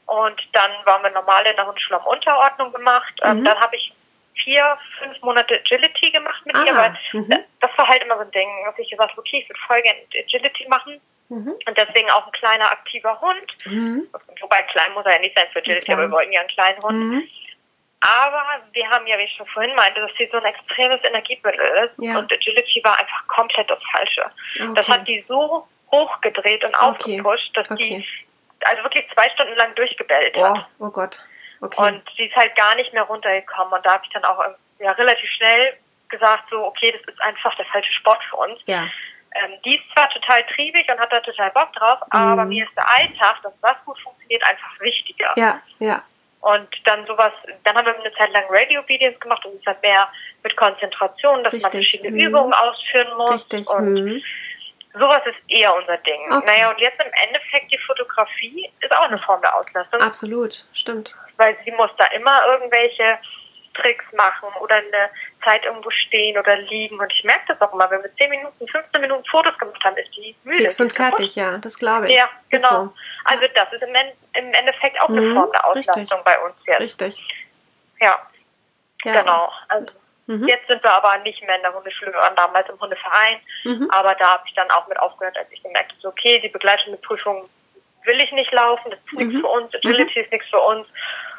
Und 0.05 0.41
dann 0.53 0.71
waren 0.85 1.03
wir 1.03 1.09
normal 1.11 1.45
in 1.45 1.55
der 1.55 1.67
Hundeschule 1.67 1.99
Unterordnung 1.99 2.71
gemacht. 2.71 3.13
Ähm, 3.23 3.39
mhm. 3.39 3.45
dann 3.45 3.59
habe 3.59 3.75
ich 3.75 3.93
vier, 4.43 4.77
fünf 4.99 5.21
Monate 5.21 5.55
Agility 5.55 6.11
gemacht 6.11 6.45
mit 6.45 6.55
ah, 6.55 6.63
ihr, 6.65 6.75
weil 6.75 6.97
mhm. 7.13 7.43
das 7.59 7.71
war 7.75 7.87
halt 7.87 8.03
immer 8.03 8.15
so 8.15 8.21
ein 8.21 8.31
Ding, 8.31 8.47
dass 8.65 8.77
ich 8.79 8.89
gesagt 8.89 9.11
habe, 9.11 9.19
okay, 9.19 9.39
ich 9.41 9.49
würde 9.49 9.59
voll 9.67 9.81
gerne 9.81 9.99
Agility 10.17 10.67
machen. 10.69 11.01
Mhm. 11.29 11.55
Und 11.67 11.77
deswegen 11.77 12.09
auch 12.11 12.25
ein 12.25 12.31
kleiner, 12.31 12.71
aktiver 12.71 13.19
Hund. 13.19 13.57
Mhm. 13.65 14.07
Wobei 14.41 14.61
klein 14.63 14.93
muss 14.93 15.05
er 15.05 15.13
ja 15.13 15.19
nicht 15.19 15.37
sein 15.37 15.47
für 15.51 15.59
Agility, 15.59 15.91
aber 15.91 16.03
wir 16.03 16.11
wollten 16.11 16.31
ja 16.31 16.39
einen 16.39 16.49
kleinen 16.49 16.81
Hund. 16.81 17.29
Aber 18.01 18.43
wir 18.73 18.89
haben 18.89 19.07
ja, 19.07 19.17
wie 19.17 19.23
ich 19.23 19.33
schon 19.35 19.47
vorhin 19.47 19.75
meinte, 19.75 19.99
dass 20.01 20.11
sie 20.17 20.29
so 20.31 20.37
ein 20.37 20.45
extremes 20.45 21.03
Energiebündel 21.03 21.65
ist. 21.85 21.99
Ja. 21.99 22.19
Und 22.19 22.31
Agility 22.31 22.81
war 22.83 22.99
einfach 22.99 23.27
komplett 23.27 23.69
das 23.69 23.79
Falsche. 23.91 24.25
Okay. 24.55 24.73
Das 24.75 24.87
hat 24.87 25.07
die 25.07 25.25
so 25.27 25.67
hochgedreht 25.91 26.63
und 26.63 26.75
aufgepusht, 26.75 27.51
dass 27.55 27.71
okay. 27.71 28.05
die 28.05 28.07
also 28.65 28.83
wirklich 28.83 29.07
zwei 29.13 29.29
Stunden 29.31 29.55
lang 29.55 29.73
durchgebellt 29.75 30.35
oh, 30.37 30.43
hat. 30.43 30.65
Oh 30.79 30.89
Gott. 30.89 31.19
Okay. 31.61 31.81
Und 31.81 32.03
sie 32.15 32.25
ist 32.25 32.35
halt 32.35 32.55
gar 32.55 32.75
nicht 32.75 32.93
mehr 32.93 33.03
runtergekommen. 33.03 33.73
Und 33.73 33.85
da 33.85 33.93
habe 33.93 34.03
ich 34.05 34.11
dann 34.11 34.25
auch 34.25 34.43
ja, 34.79 34.91
relativ 34.91 35.29
schnell 35.31 35.77
gesagt, 36.09 36.45
so, 36.49 36.63
okay, 36.65 36.91
das 36.91 37.13
ist 37.13 37.21
einfach 37.21 37.55
der 37.55 37.65
falsche 37.65 37.93
Sport 37.93 38.23
für 38.29 38.37
uns. 38.37 38.59
Ja. 38.65 38.87
Ähm, 39.35 39.53
die 39.65 39.75
ist 39.75 39.83
zwar 39.93 40.09
total 40.09 40.43
triebig 40.55 40.87
und 40.89 40.99
hat 40.99 41.11
da 41.11 41.19
total 41.19 41.51
Bock 41.51 41.73
drauf, 41.73 41.99
mhm. 42.13 42.19
aber 42.19 42.45
mir 42.45 42.65
ist 42.65 42.75
der 42.75 42.87
Alltag, 42.87 43.41
dass 43.43 43.53
das 43.61 43.75
gut 43.85 43.99
funktioniert, 43.99 44.43
einfach 44.43 44.79
wichtiger. 44.79 45.33
Ja, 45.35 45.61
ja. 45.79 46.01
Und 46.47 46.69
dann 46.85 47.05
sowas, 47.05 47.33
dann 47.65 47.75
haben 47.75 47.85
wir 47.87 47.99
eine 47.99 48.13
Zeit 48.13 48.31
lang 48.31 48.45
Radio-Videos 48.47 49.19
gemacht 49.19 49.45
und 49.45 49.59
es 49.59 49.65
hat 49.65 49.81
mehr 49.81 50.07
mit 50.43 50.55
Konzentration, 50.55 51.43
dass 51.43 51.51
Richtig. 51.51 51.63
man 51.63 51.71
verschiedene 51.73 52.11
mhm. 52.11 52.19
Übungen 52.19 52.53
ausführen 52.53 53.17
muss. 53.17 53.31
Richtig. 53.31 53.69
Und 53.69 53.93
mhm. 53.93 54.23
sowas 54.93 55.21
ist 55.25 55.35
eher 55.49 55.75
unser 55.75 55.97
Ding. 55.97 56.21
Okay. 56.31 56.45
Naja, 56.45 56.69
und 56.69 56.79
jetzt 56.79 57.03
im 57.03 57.11
Endeffekt 57.25 57.69
die 57.69 57.77
Fotografie 57.79 58.71
ist 58.79 58.93
auch 58.93 59.09
eine 59.09 59.19
Form 59.19 59.41
der 59.41 59.57
Auslastung. 59.57 59.99
Absolut, 59.99 60.63
stimmt. 60.71 61.15
Weil 61.35 61.57
sie 61.65 61.71
muss 61.71 61.91
da 61.97 62.05
immer 62.15 62.41
irgendwelche 62.47 63.19
Tricks 63.81 64.05
machen 64.13 64.49
oder 64.61 64.75
eine 64.75 65.09
Zeit 65.43 65.65
irgendwo 65.65 65.89
stehen 65.89 66.37
oder 66.37 66.57
liegen. 66.57 66.99
Und 66.99 67.11
ich 67.13 67.23
merke 67.23 67.45
das 67.47 67.61
auch 67.61 67.73
immer, 67.73 67.89
wenn 67.89 68.03
wir 68.03 68.13
10 68.15 68.29
Minuten, 68.29 68.67
15 68.67 69.01
Minuten 69.01 69.25
Fotos 69.25 69.57
gemacht 69.57 69.83
haben, 69.83 69.97
ist 69.97 70.15
die 70.15 70.35
müde. 70.43 70.63
Fix 70.63 70.79
und 70.79 70.93
fertig, 70.93 71.35
ja, 71.35 71.57
das 71.57 71.77
glaube 71.77 72.07
ich. 72.07 72.15
Ja, 72.15 72.29
genau. 72.49 72.69
So. 72.69 72.93
Also 73.25 73.45
das 73.53 73.73
ist 73.73 73.81
im, 73.81 73.95
im 74.33 74.53
Endeffekt 74.53 74.99
auch 75.01 75.09
eine 75.09 75.21
mhm, 75.21 75.35
Form 75.35 75.51
der 75.51 75.67
Auslastung 75.67 76.01
richtig. 76.01 76.23
bei 76.23 76.39
uns 76.39 76.55
jetzt. 76.65 76.79
Richtig. 76.81 77.45
Ja, 77.99 78.17
ja. 79.03 79.21
genau. 79.21 79.51
Also 79.69 79.93
mhm. 80.27 80.47
jetzt 80.47 80.67
sind 80.67 80.83
wir 80.83 80.91
aber 80.91 81.17
nicht 81.19 81.41
mehr 81.43 81.55
in 81.55 81.61
der 81.61 81.73
Hundeschule, 81.73 82.13
wir 82.13 82.19
waren 82.19 82.35
damals 82.35 82.69
im 82.69 82.79
Hundeverein. 82.79 83.39
Mhm. 83.63 83.89
Aber 83.91 84.15
da 84.15 84.33
habe 84.33 84.43
ich 84.47 84.53
dann 84.53 84.69
auch 84.71 84.87
mit 84.87 84.99
aufgehört, 84.99 85.37
als 85.37 85.51
ich 85.51 85.61
gemerkt 85.61 85.93
habe, 85.93 86.07
okay, 86.07 86.39
die 86.39 86.49
begleitende 86.49 86.97
Prüfung 86.97 87.49
will 88.07 88.21
ich 88.21 88.31
nicht 88.31 88.51
laufen, 88.53 88.89
das 88.89 88.99
ist 88.99 89.13
nichts 89.13 89.33
mhm. 89.33 89.41
für 89.41 89.47
uns, 89.47 89.75
Agility 89.75 90.19
mhm. 90.19 90.25
ist 90.25 90.31
nichts 90.31 90.49
für 90.49 90.59
uns. 90.59 90.87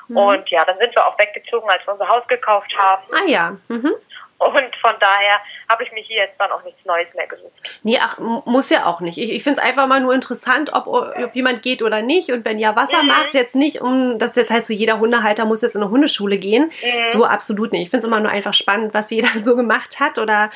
Mhm. 0.09 0.16
Und 0.16 0.51
ja, 0.51 0.64
dann 0.64 0.79
sind 0.79 0.94
wir 0.94 1.07
auch 1.07 1.18
weggezogen, 1.18 1.68
als 1.68 1.87
wir 1.87 1.92
unser 1.92 2.09
Haus 2.09 2.27
gekauft 2.29 2.73
haben. 2.77 3.05
Ah 3.12 3.27
ja. 3.27 3.57
Mhm. 3.68 3.94
Und 4.38 4.77
von 4.81 4.94
daher 5.01 5.40
habe 5.68 5.83
ich 5.83 5.90
mir 5.90 6.01
hier 6.01 6.18
jetzt 6.18 6.38
dann 6.38 6.53
auch 6.53 6.62
nichts 6.62 6.85
Neues 6.85 7.12
mehr 7.14 7.27
gesucht. 7.27 7.53
Nee, 7.83 7.99
ach, 8.01 8.18
muss 8.18 8.71
ja 8.71 8.87
auch 8.87 9.01
nicht. 9.01 9.18
Ich, 9.18 9.33
ich 9.33 9.42
finde 9.42 9.61
es 9.61 9.66
einfach 9.66 9.88
mal 9.88 10.01
nur 10.01 10.14
interessant, 10.14 10.73
ob, 10.73 10.87
ob 10.87 11.35
jemand 11.35 11.62
geht 11.62 11.83
oder 11.83 12.03
nicht. 12.03 12.31
Und 12.31 12.44
wenn 12.44 12.61
ja, 12.61 12.77
was 12.77 12.92
er 12.92 13.03
mhm. 13.03 13.09
macht, 13.09 13.35
jetzt 13.35 13.57
nicht, 13.57 13.81
um 13.81 14.16
das 14.18 14.37
jetzt 14.37 14.51
heißt 14.51 14.68
so, 14.68 14.73
jeder 14.73 15.01
Hundehalter 15.01 15.44
muss 15.44 15.62
jetzt 15.62 15.75
in 15.75 15.83
eine 15.83 15.90
Hundeschule 15.90 16.38
gehen. 16.38 16.71
Mhm. 16.83 17.07
So 17.07 17.25
absolut 17.25 17.73
nicht. 17.73 17.83
Ich 17.83 17.90
finde 17.90 17.99
es 17.99 18.05
immer 18.05 18.21
nur 18.21 18.31
einfach 18.31 18.55
spannend, 18.55 18.94
was 18.94 19.11
jeder 19.11 19.29
so 19.40 19.57
gemacht 19.57 19.99
hat 19.99 20.18
oder 20.18 20.51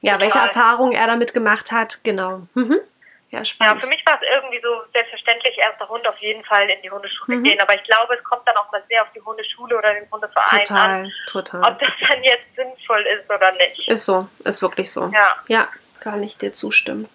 ja, 0.00 0.14
Total. 0.14 0.20
welche 0.20 0.38
Erfahrungen 0.38 0.92
er 0.92 1.06
damit 1.06 1.32
gemacht 1.32 1.70
hat. 1.70 2.02
Genau. 2.02 2.40
Mhm. 2.54 2.80
Ja, 3.30 3.44
spannend. 3.44 3.76
Ja, 3.76 3.80
für 3.80 3.88
mich 3.88 4.04
war 4.06 4.14
es 4.14 4.26
irgendwie 4.34 4.60
so 4.62 4.82
selbstverständlich, 4.94 5.58
erster 5.58 5.86
Hund 5.88 6.06
auf 6.08 6.16
jeden 6.18 6.42
Fall 6.44 6.68
in 6.70 6.80
die 6.82 6.90
Hundeschule 6.90 7.36
mhm. 7.36 7.44
gehen. 7.44 7.60
Aber 7.60 7.74
ich 7.74 7.82
glaube, 7.84 8.14
es 8.14 8.24
kommt 8.24 8.42
dann 8.46 8.56
auch 8.56 8.72
mal 8.72 8.82
sehr 8.88 9.02
auf 9.02 9.08
die 9.14 9.20
Hundeschule 9.20 9.76
oder 9.76 9.92
den 9.92 10.10
Hundeverein 10.10 10.64
total, 10.64 10.90
an. 10.90 11.12
Total, 11.26 11.62
Ob 11.62 11.78
das 11.78 11.90
dann 12.08 12.24
jetzt 12.24 12.56
sinnvoll 12.56 13.06
ist 13.06 13.30
oder 13.30 13.52
nicht. 13.52 13.86
Ist 13.88 14.06
so, 14.06 14.28
ist 14.44 14.62
wirklich 14.62 14.90
so. 14.90 15.10
Ja. 15.12 15.36
Ja, 15.48 15.68
kann 16.00 16.22
ich 16.22 16.38
dir 16.38 16.52
zustimmen. 16.52 17.06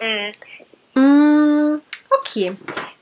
Mhm. 0.00 0.34
Mm, 0.94 1.80
okay. 2.20 2.56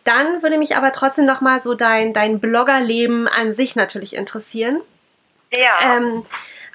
Dann 0.05 0.43
würde 0.43 0.57
mich 0.57 0.77
aber 0.77 0.93
trotzdem 0.93 1.27
nochmal 1.27 1.61
so 1.61 1.75
dein, 1.75 2.15
dein 2.15 2.41
Bloggerleben 2.41 3.29
an 3.29 3.55
sich 3.55 3.77
natürlich 3.77 4.17
interessieren. 4.17 4.81
Ja. 5.53 5.97
Ähm, 5.97 6.25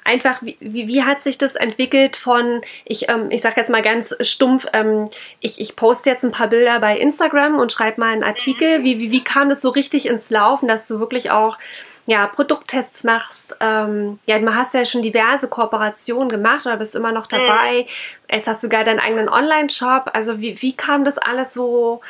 einfach, 0.04 0.42
wie, 0.42 0.56
wie 0.60 1.02
hat 1.04 1.22
sich 1.22 1.38
das 1.38 1.54
entwickelt 1.54 2.16
von, 2.16 2.62
ich, 2.84 3.08
ähm, 3.08 3.30
ich 3.30 3.40
sage 3.40 3.56
jetzt 3.56 3.70
mal 3.70 3.82
ganz 3.82 4.16
stumpf, 4.20 4.66
ähm, 4.72 5.08
ich, 5.40 5.60
ich 5.60 5.76
poste 5.76 6.10
jetzt 6.10 6.24
ein 6.24 6.32
paar 6.32 6.48
Bilder 6.48 6.80
bei 6.80 6.98
Instagram 6.98 7.58
und 7.58 7.72
schreibe 7.72 8.00
mal 8.00 8.12
einen 8.12 8.24
Artikel. 8.24 8.80
Mhm. 8.80 8.84
Wie, 8.84 9.00
wie, 9.00 9.12
wie 9.12 9.24
kam 9.24 9.48
das 9.48 9.60
so 9.60 9.70
richtig 9.70 10.06
ins 10.06 10.30
Laufen, 10.30 10.68
dass 10.68 10.88
du 10.88 11.00
wirklich 11.00 11.30
auch 11.30 11.58
ja, 12.06 12.26
Produkttests 12.26 13.04
machst. 13.04 13.56
Ähm, 13.60 14.18
ja, 14.26 14.38
du 14.38 14.54
hast 14.54 14.74
ja 14.74 14.84
schon 14.84 15.02
diverse 15.02 15.48
Kooperationen 15.48 16.28
gemacht 16.28 16.66
oder 16.66 16.76
bist 16.76 16.96
immer 16.96 17.12
noch 17.12 17.28
dabei. 17.28 17.82
Mhm. 17.82 18.34
Jetzt 18.34 18.48
hast 18.48 18.62
du 18.62 18.66
sogar 18.66 18.84
deinen 18.84 18.98
eigenen 18.98 19.28
Online-Shop. 19.28 20.10
Also 20.12 20.40
wie, 20.40 20.60
wie 20.62 20.72
kam 20.72 21.04
das 21.04 21.18
alles 21.18 21.54
so, 21.54 22.00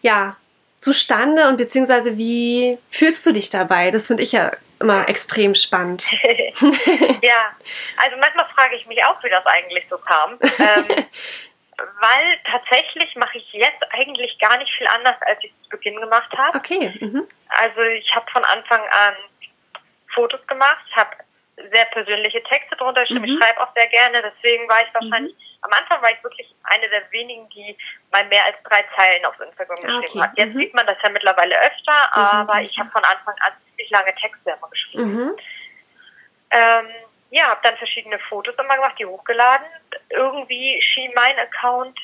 ja, 0.00 0.36
zustande 0.78 1.48
und 1.48 1.56
beziehungsweise 1.56 2.16
wie 2.18 2.78
fühlst 2.90 3.24
du 3.26 3.32
dich 3.32 3.50
dabei? 3.50 3.90
Das 3.90 4.06
finde 4.06 4.22
ich 4.22 4.32
ja 4.32 4.52
immer 4.84 5.08
extrem 5.08 5.54
spannend. 5.54 6.06
ja, 7.22 7.56
also 7.96 8.16
manchmal 8.18 8.48
frage 8.50 8.76
ich 8.76 8.86
mich 8.86 9.02
auch, 9.04 9.22
wie 9.24 9.30
das 9.30 9.44
eigentlich 9.46 9.84
so 9.90 9.96
kam. 9.98 10.38
Ähm, 10.58 10.86
weil 11.76 12.38
tatsächlich 12.44 13.16
mache 13.16 13.38
ich 13.38 13.52
jetzt 13.52 13.82
eigentlich 13.90 14.38
gar 14.38 14.58
nicht 14.58 14.72
viel 14.76 14.86
anders, 14.86 15.16
als 15.22 15.42
ich 15.42 15.52
zu 15.62 15.70
Beginn 15.70 16.00
gemacht 16.00 16.30
habe. 16.36 16.58
Okay. 16.58 16.94
Mhm. 17.00 17.26
Also 17.48 17.80
ich 17.80 18.14
habe 18.14 18.30
von 18.30 18.44
Anfang 18.44 18.80
an 18.80 19.14
Fotos 20.14 20.46
gemacht, 20.46 20.84
ich 20.88 20.96
habe 20.96 21.16
sehr 21.56 21.84
persönliche 21.86 22.42
Texte 22.44 22.76
drunter 22.76 23.02
geschrieben, 23.02 23.26
mhm. 23.26 23.32
ich 23.32 23.38
schreibe 23.38 23.60
auch 23.60 23.72
sehr 23.74 23.86
gerne, 23.88 24.22
deswegen 24.22 24.68
war 24.68 24.82
ich 24.82 24.92
wahrscheinlich, 24.92 25.34
mhm. 25.34 25.58
am 25.62 25.72
Anfang 25.72 26.02
war 26.02 26.10
ich 26.10 26.22
wirklich 26.22 26.52
eine 26.64 26.88
der 26.88 27.10
wenigen, 27.12 27.48
die 27.50 27.76
mal 28.10 28.24
mehr 28.26 28.44
als 28.44 28.56
drei 28.64 28.84
Zeilen 28.96 29.24
auf 29.24 29.38
Instagram 29.38 29.78
ah, 29.78 30.00
geschrieben 30.00 30.04
okay. 30.04 30.20
hat. 30.20 30.38
Jetzt 30.38 30.54
mhm. 30.54 30.58
sieht 30.58 30.74
man 30.74 30.86
das 30.86 30.96
ja 31.02 31.10
mittlerweile 31.10 31.60
öfter, 31.60 32.16
aber 32.16 32.60
ich 32.60 32.76
habe 32.78 32.90
von 32.90 33.04
Anfang 33.04 33.34
an 33.46 33.52
ziemlich 33.68 33.90
lange 33.90 34.14
Texte 34.16 34.50
immer 34.50 34.68
geschrieben. 34.68 35.14
Mhm. 35.14 35.36
Ähm, 36.50 36.88
ja, 37.30 37.48
habe 37.48 37.60
dann 37.62 37.76
verschiedene 37.76 38.18
Fotos 38.28 38.54
immer 38.58 38.76
gemacht, 38.76 38.96
die 38.98 39.06
hochgeladen. 39.06 39.66
Irgendwie 40.10 40.80
schien 40.82 41.10
mein 41.14 41.38
Account 41.38 41.98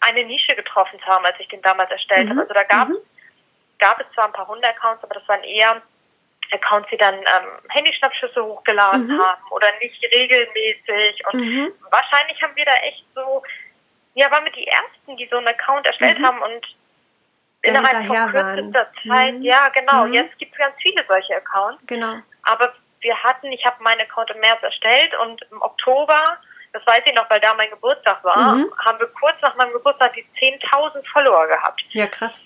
eine 0.00 0.24
Nische 0.24 0.54
getroffen 0.56 0.98
zu 1.00 1.06
haben, 1.06 1.24
als 1.24 1.38
ich 1.38 1.48
den 1.48 1.62
damals 1.62 1.90
erstellt 1.90 2.26
mhm. 2.26 2.30
habe. 2.30 2.40
Also 2.42 2.54
da 2.54 2.62
gab, 2.64 2.88
mhm. 2.88 2.96
gab 3.78 4.00
es 4.00 4.06
zwar 4.14 4.26
ein 4.26 4.32
paar 4.32 4.48
hundert 4.48 4.76
Accounts, 4.76 5.04
aber 5.04 5.14
das 5.14 5.28
waren 5.28 5.44
eher 5.44 5.82
Accounts, 6.52 6.88
die 6.90 6.96
dann 6.96 7.14
ähm, 7.14 7.48
Handyschnappschüsse 7.68 8.44
hochgeladen 8.44 9.06
mhm. 9.06 9.20
haben 9.20 9.42
oder 9.50 9.68
nicht 9.80 10.02
regelmäßig. 10.04 11.22
Und 11.32 11.40
mhm. 11.40 11.72
wahrscheinlich 11.90 12.40
haben 12.42 12.56
wir 12.56 12.64
da 12.64 12.74
echt 12.76 13.04
so, 13.14 13.42
ja, 14.14 14.30
waren 14.30 14.44
wir 14.44 14.52
die 14.52 14.66
Ersten, 14.66 15.16
die 15.16 15.28
so 15.30 15.38
einen 15.38 15.48
Account 15.48 15.86
erstellt 15.86 16.18
mhm. 16.18 16.26
haben 16.26 16.42
und 16.42 16.66
Der 17.64 17.74
innerhalb 17.74 18.06
von 18.06 18.32
kürzester 18.32 18.92
Zeit, 19.06 19.34
mhm. 19.34 19.42
ja, 19.42 19.68
genau. 19.70 20.06
Mhm. 20.06 20.14
Jetzt 20.14 20.38
gibt 20.38 20.52
es 20.52 20.58
ganz 20.58 20.74
viele 20.82 21.04
solche 21.06 21.36
Accounts. 21.36 21.82
Genau. 21.86 22.16
Aber 22.42 22.74
wir 23.00 23.16
hatten, 23.22 23.50
ich 23.52 23.64
habe 23.64 23.82
meinen 23.82 24.00
Account 24.00 24.30
im 24.30 24.40
März 24.40 24.62
erstellt 24.62 25.14
und 25.22 25.42
im 25.50 25.60
Oktober, 25.62 26.38
das 26.72 26.86
weiß 26.86 27.02
ich 27.04 27.14
noch, 27.14 27.28
weil 27.30 27.40
da 27.40 27.54
mein 27.54 27.70
Geburtstag 27.70 28.22
war, 28.24 28.56
mhm. 28.56 28.72
haben 28.78 28.98
wir 28.98 29.08
kurz 29.08 29.36
nach 29.42 29.56
meinem 29.56 29.72
Geburtstag 29.72 30.14
die 30.14 30.24
10.000 30.40 31.02
Follower 31.12 31.46
gehabt. 31.46 31.82
Ja, 31.90 32.06
krass. 32.06 32.42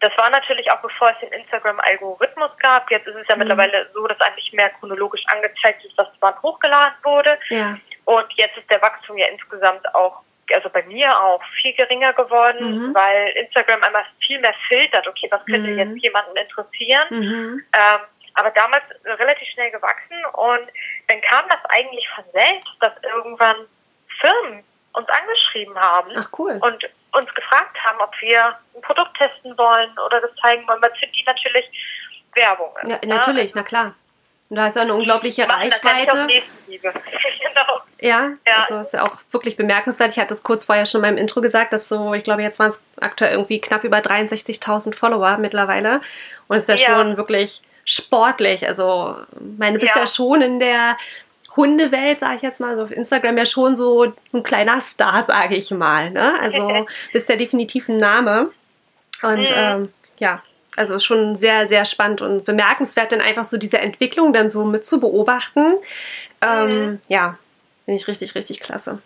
Das 0.00 0.12
war 0.18 0.30
natürlich 0.30 0.70
auch 0.70 0.80
bevor 0.82 1.10
es 1.10 1.20
den 1.20 1.32
Instagram-Algorithmus 1.32 2.50
gab. 2.58 2.90
Jetzt 2.90 3.06
ist 3.06 3.16
es 3.16 3.28
ja 3.28 3.34
mhm. 3.34 3.40
mittlerweile 3.40 3.88
so, 3.94 4.06
dass 4.06 4.20
eigentlich 4.20 4.52
mehr 4.52 4.70
chronologisch 4.78 5.24
angezeigt 5.28 5.84
ist, 5.84 5.96
was 5.96 6.08
wann 6.20 6.40
hochgeladen 6.42 6.96
wurde. 7.02 7.38
Ja. 7.48 7.78
Und 8.04 8.26
jetzt 8.34 8.56
ist 8.56 8.70
der 8.70 8.82
Wachstum 8.82 9.16
ja 9.16 9.26
insgesamt 9.28 9.94
auch, 9.94 10.20
also 10.52 10.68
bei 10.68 10.82
mir 10.84 11.10
auch 11.20 11.42
viel 11.60 11.74
geringer 11.74 12.12
geworden, 12.12 12.88
mhm. 12.88 12.94
weil 12.94 13.28
Instagram 13.36 13.82
einmal 13.82 14.04
viel 14.24 14.38
mehr 14.38 14.54
filtert, 14.68 15.06
okay, 15.08 15.28
was 15.30 15.44
könnte 15.46 15.70
mhm. 15.70 15.78
jetzt 15.78 16.02
jemanden 16.02 16.36
interessieren. 16.36 17.06
Mhm. 17.10 17.64
Ähm, 17.72 18.00
aber 18.34 18.50
damals 18.50 18.84
relativ 19.04 19.48
schnell 19.48 19.70
gewachsen 19.70 20.24
und 20.34 20.68
dann 21.08 21.20
kam 21.22 21.48
das 21.48 21.58
eigentlich 21.70 22.06
von 22.14 22.24
selbst, 22.32 22.68
dass 22.80 22.92
irgendwann 23.02 23.56
Firmen 24.20 24.62
uns 24.96 25.08
angeschrieben 25.08 25.76
haben 25.78 26.10
Ach, 26.16 26.28
cool. 26.38 26.58
und 26.60 26.84
uns 27.12 27.34
gefragt 27.34 27.76
haben, 27.84 28.00
ob 28.00 28.12
wir 28.20 28.58
ein 28.74 28.82
Produkt 28.82 29.16
testen 29.16 29.56
wollen 29.56 29.90
oder 30.04 30.20
das 30.20 30.34
zeigen 30.40 30.66
wollen, 30.66 30.80
weil 30.82 30.92
für 30.98 31.06
die 31.06 31.22
natürlich 31.24 31.64
Werbung 32.34 32.70
ist. 32.82 32.90
Ja, 32.90 32.98
ne? 33.04 33.14
natürlich, 33.14 33.54
na 33.54 33.62
klar. 33.62 33.94
Und 34.48 34.56
da 34.56 34.68
ist 34.68 34.76
ja 34.76 34.82
eine 34.82 34.94
unglaubliche 34.94 35.48
Reichweite. 35.48 36.28
genau. 36.68 37.82
Ja, 38.00 38.30
ja, 38.46 38.62
also 38.62 38.80
ist 38.80 38.92
ja 38.92 39.04
auch 39.04 39.18
wirklich 39.32 39.56
bemerkenswert. 39.56 40.12
Ich 40.12 40.18
hatte 40.18 40.34
es 40.34 40.42
kurz 40.42 40.64
vorher 40.64 40.86
schon 40.86 41.02
beim 41.02 41.16
Intro 41.16 41.40
gesagt, 41.40 41.72
dass 41.72 41.88
so, 41.88 42.14
ich 42.14 42.24
glaube, 42.24 42.42
jetzt 42.42 42.58
waren 42.58 42.68
es 42.68 42.80
aktuell 43.00 43.32
irgendwie 43.32 43.60
knapp 43.60 43.84
über 43.84 43.98
63.000 43.98 44.94
Follower 44.94 45.38
mittlerweile. 45.38 46.00
Und 46.46 46.58
es 46.58 46.68
ist 46.68 46.80
ja, 46.80 46.90
ja, 46.90 46.96
schon 46.96 47.16
wirklich 47.16 47.62
sportlich. 47.84 48.66
Also, 48.68 49.16
meine, 49.58 49.78
bist 49.78 49.94
ja, 49.94 50.02
ja 50.02 50.06
schon 50.06 50.42
in 50.42 50.58
der 50.60 50.96
Hundewelt, 51.56 52.20
sage 52.20 52.36
ich 52.36 52.42
jetzt 52.42 52.60
mal, 52.60 52.76
so 52.76 52.84
auf 52.84 52.90
Instagram 52.90 53.38
ja 53.38 53.46
schon 53.46 53.76
so 53.76 54.12
ein 54.32 54.42
kleiner 54.42 54.80
Star, 54.80 55.24
sage 55.24 55.56
ich 55.56 55.70
mal. 55.70 56.10
Ne? 56.10 56.38
Also 56.40 56.86
bist 57.12 57.28
ja 57.28 57.36
definitiv 57.36 57.88
ein 57.88 57.98
Name. 57.98 58.50
Und 59.22 59.50
mhm. 59.50 59.54
ähm, 59.56 59.92
ja, 60.18 60.42
also 60.76 60.94
ist 60.94 61.04
schon 61.04 61.36
sehr, 61.36 61.66
sehr 61.66 61.84
spannend 61.84 62.20
und 62.20 62.44
bemerkenswert, 62.44 63.12
dann 63.12 63.20
einfach 63.20 63.44
so 63.44 63.56
diese 63.56 63.78
Entwicklung 63.78 64.32
dann 64.32 64.50
so 64.50 64.64
mit 64.64 64.84
zu 64.84 65.00
beobachten. 65.00 65.76
Ähm, 66.42 66.68
mhm. 66.68 67.00
Ja, 67.08 67.38
finde 67.84 68.00
ich 68.00 68.08
richtig, 68.08 68.34
richtig 68.34 68.60
klasse. 68.60 69.00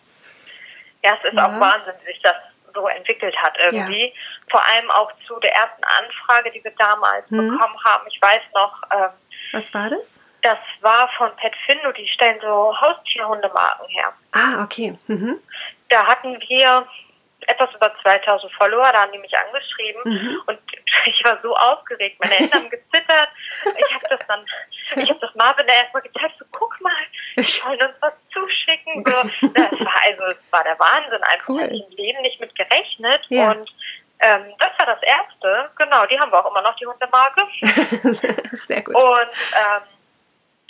Ja, 1.02 1.16
es 1.16 1.30
ist 1.30 1.36
ja. 1.36 1.46
auch 1.46 1.60
Wahnsinn, 1.60 1.94
wie 2.00 2.12
sich 2.12 2.20
das 2.22 2.34
so 2.74 2.86
entwickelt 2.88 3.36
hat 3.36 3.54
irgendwie. 3.62 4.06
Ja. 4.06 4.12
Vor 4.50 4.62
allem 4.66 4.90
auch 4.90 5.10
zu 5.26 5.38
der 5.40 5.52
ersten 5.52 5.82
Anfrage, 5.84 6.50
die 6.50 6.62
wir 6.62 6.72
damals 6.76 7.30
mhm. 7.30 7.50
bekommen 7.50 7.84
haben. 7.84 8.06
Ich 8.08 8.20
weiß 8.20 8.42
noch. 8.54 8.82
Ähm, 8.92 9.10
Was 9.52 9.72
war 9.72 9.88
das? 9.88 10.20
Das 10.42 10.58
war 10.80 11.08
von 11.16 11.34
Pet 11.36 11.54
Findo, 11.66 11.92
die 11.92 12.08
stellen 12.08 12.38
so 12.40 12.74
Haustierhundemarken 12.80 13.88
her. 13.88 14.12
Ah, 14.32 14.62
okay. 14.62 14.96
Mhm. 15.06 15.38
Da 15.88 16.06
hatten 16.06 16.38
wir 16.48 16.86
etwas 17.46 17.74
über 17.74 17.92
2000 18.02 18.52
Follower, 18.52 18.92
da 18.92 19.02
haben 19.02 19.12
die 19.12 19.18
mich 19.18 19.32
angeschrieben 19.36 20.02
mhm. 20.04 20.42
und 20.46 20.58
ich 21.06 21.24
war 21.24 21.38
so 21.42 21.56
aufgeregt, 21.56 22.18
meine 22.20 22.34
Hände 22.34 22.56
haben 22.56 22.70
gezittert. 22.70 23.28
Ich 23.64 23.94
habe 23.94 24.06
das 24.08 24.20
dann, 24.28 24.44
ich 24.96 25.08
habe 25.08 25.20
das 25.20 25.34
Marvin 25.34 25.66
da 25.66 25.74
erstmal 25.74 26.02
gezeigt, 26.02 26.34
so 26.38 26.44
guck 26.52 26.80
mal, 26.80 26.92
die 27.36 27.64
wollen 27.64 27.82
uns 27.82 27.96
was 28.00 28.12
zuschicken. 28.32 29.04
So. 29.04 29.48
Das 29.54 29.72
war 29.80 30.00
also, 30.06 30.24
es 30.24 30.52
war 30.52 30.64
der 30.64 30.78
Wahnsinn, 30.78 31.22
einfach 31.22 31.48
cool. 31.48 31.68
ich 31.72 31.82
im 31.88 31.96
Leben 31.96 32.22
nicht 32.22 32.40
mit 32.40 32.54
gerechnet 32.54 33.24
ja. 33.28 33.52
und 33.52 33.70
ähm, 34.22 34.52
das 34.58 34.70
war 34.78 34.86
das 34.86 35.02
erste, 35.02 35.70
genau, 35.76 36.04
die 36.06 36.20
haben 36.20 36.30
wir 36.30 36.44
auch 36.44 36.50
immer 36.50 36.62
noch, 36.62 36.76
die 36.76 36.86
Hundemarke. 36.86 37.46
Sehr 38.56 38.82
gut. 38.82 38.94
Und 38.94 39.30
ähm, 39.54 39.82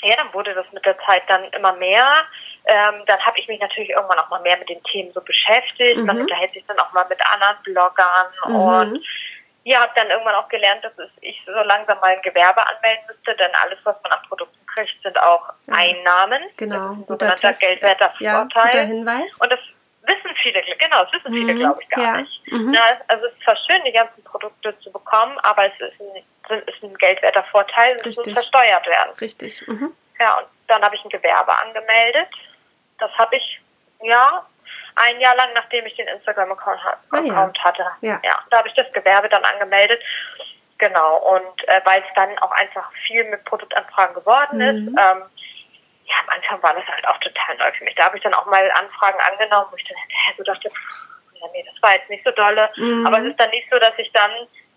ja, 0.03 0.17
dann 0.17 0.33
wurde 0.33 0.55
das 0.55 0.67
mit 0.73 0.85
der 0.85 0.99
Zeit 1.01 1.23
dann 1.29 1.45
immer 1.53 1.73
mehr. 1.75 2.07
Ähm, 2.67 3.03
dann 3.07 3.19
habe 3.21 3.39
ich 3.39 3.49
mich 3.49 3.61
natürlich 3.61 3.91
irgendwann 3.91 4.19
auch 4.19 4.31
mal 4.31 4.41
mehr 4.41 4.59
mit 4.59 4.69
den 4.69 4.83
Themen 4.85 5.13
so 5.13 5.21
beschäftigt. 5.21 6.01
Mhm. 6.01 6.07
Man 6.07 6.21
unterhält 6.21 6.53
sich 6.53 6.65
dann 6.67 6.79
auch 6.79 6.93
mal 6.93 7.07
mit 7.09 7.19
anderen 7.33 7.57
Bloggern 7.63 8.27
mhm. 8.47 8.55
und 8.55 9.07
ja, 9.65 9.81
habe 9.81 9.93
dann 9.95 10.09
irgendwann 10.09 10.35
auch 10.37 10.49
gelernt, 10.49 10.83
dass 10.83 10.93
ich 11.21 11.41
so 11.45 11.53
langsam 11.53 11.99
mal 12.01 12.15
ein 12.17 12.23
Gewerbe 12.23 12.67
anmelden 12.67 13.05
müsste, 13.09 13.37
denn 13.37 13.51
alles, 13.63 13.79
was 13.85 13.97
man 14.03 14.13
an 14.13 14.21
Produkten 14.27 14.59
kriegt, 14.67 15.03
sind 15.03 15.19
auch 15.19 15.53
ja. 15.67 15.75
Einnahmen. 15.75 16.43
Genau. 16.57 16.77
Das 16.77 16.85
ist 16.85 16.97
ein 16.97 17.07
sogenannter 17.07 17.53
geldwerter 17.53 18.11
Vorteil. 18.11 18.25
Ja, 18.25 18.43
guter 18.45 18.85
Hinweis. 18.85 19.35
Und 19.39 19.53
das 19.53 19.61
wissen 20.03 20.35
viele, 20.43 20.63
genau, 20.63 21.05
das 21.05 21.13
wissen 21.13 21.33
viele, 21.33 21.55
mhm. 21.55 21.59
glaube 21.59 21.83
ich, 21.83 21.89
gar 21.89 22.05
ja. 22.05 22.21
nicht. 22.21 22.53
Mhm. 22.53 22.73
Ja, 22.73 22.83
also 23.09 23.27
es 23.27 23.33
ist 23.33 23.43
zwar 23.43 23.57
schön, 23.57 23.85
die 23.85 23.93
ganzen 23.93 24.25
Produkte 24.25 24.79
zu 24.81 24.91
bekommen, 24.91 25.39
aber 25.41 25.67
es 25.67 25.81
ist 25.81 26.01
ein, 26.01 26.25
ist 26.59 26.83
ein 26.83 26.97
geldwerter 26.97 27.45
Vorteil, 27.45 28.01
es 28.05 28.17
muss 28.17 28.33
versteuert 28.33 28.87
werden. 28.87 29.15
Richtig. 29.21 29.67
Mhm. 29.67 29.93
Ja, 30.19 30.39
und 30.39 30.47
dann 30.69 30.83
habe 30.83 30.95
ich 30.97 31.05
ein 31.05 31.11
Gewerbe 31.11 31.57
angemeldet. 31.59 32.29
Das 32.99 33.11
habe 33.13 33.37
ich, 33.37 33.61
ja, 34.03 34.47
ein 34.97 35.21
Jahr 35.21 35.37
lang, 35.37 35.51
nachdem 35.55 35.87
ich 35.87 35.97
den 35.97 36.09
Instagram-Account 36.09 36.81
ah, 37.11 37.21
ja. 37.21 37.53
hatte. 37.65 37.87
Ja. 38.03 38.21
ja 38.23 38.39
da 38.51 38.59
habe 38.59 38.69
ich 38.69 38.75
das 38.75 38.93
Gewerbe 38.93 39.29
dann 39.29 39.45
angemeldet. 39.45 40.03
Genau, 40.79 41.19
und 41.19 41.69
äh, 41.69 41.81
weil 41.85 42.01
es 42.01 42.15
dann 42.15 42.39
auch 42.39 42.51
einfach 42.53 42.91
viel 43.07 43.25
mit 43.25 43.45
Produktanfragen 43.45 44.15
geworden 44.15 44.59
mhm. 44.59 44.89
ist, 44.89 44.89
ähm, 44.99 45.23
ja, 46.11 46.17
am 46.25 46.29
Anfang 46.31 46.63
war 46.63 46.75
das 46.75 46.87
halt 46.87 47.07
auch 47.07 47.19
total 47.19 47.57
neu 47.59 47.71
für 47.73 47.85
mich. 47.85 47.95
Da 47.95 48.05
habe 48.05 48.17
ich 48.17 48.23
dann 48.23 48.35
auch 48.35 48.47
mal 48.47 48.69
Anfragen 48.73 49.21
angenommen, 49.21 49.69
wo 49.71 49.77
ich 49.77 49.85
dann 49.85 49.97
so 50.37 50.43
dachte, 50.43 50.71
ja, 51.35 51.47
nee, 51.53 51.65
das 51.71 51.83
war 51.83 51.95
jetzt 51.95 52.11
nicht 52.11 52.25
so 52.25 52.31
dolle. 52.33 52.71
Mhm. 52.77 53.07
Aber 53.07 53.19
es 53.19 53.27
ist 53.27 53.39
dann 53.39 53.51
nicht 53.51 53.69
so, 53.71 53.79
dass 53.79 53.93
ich 53.99 54.11
dann 54.13 54.31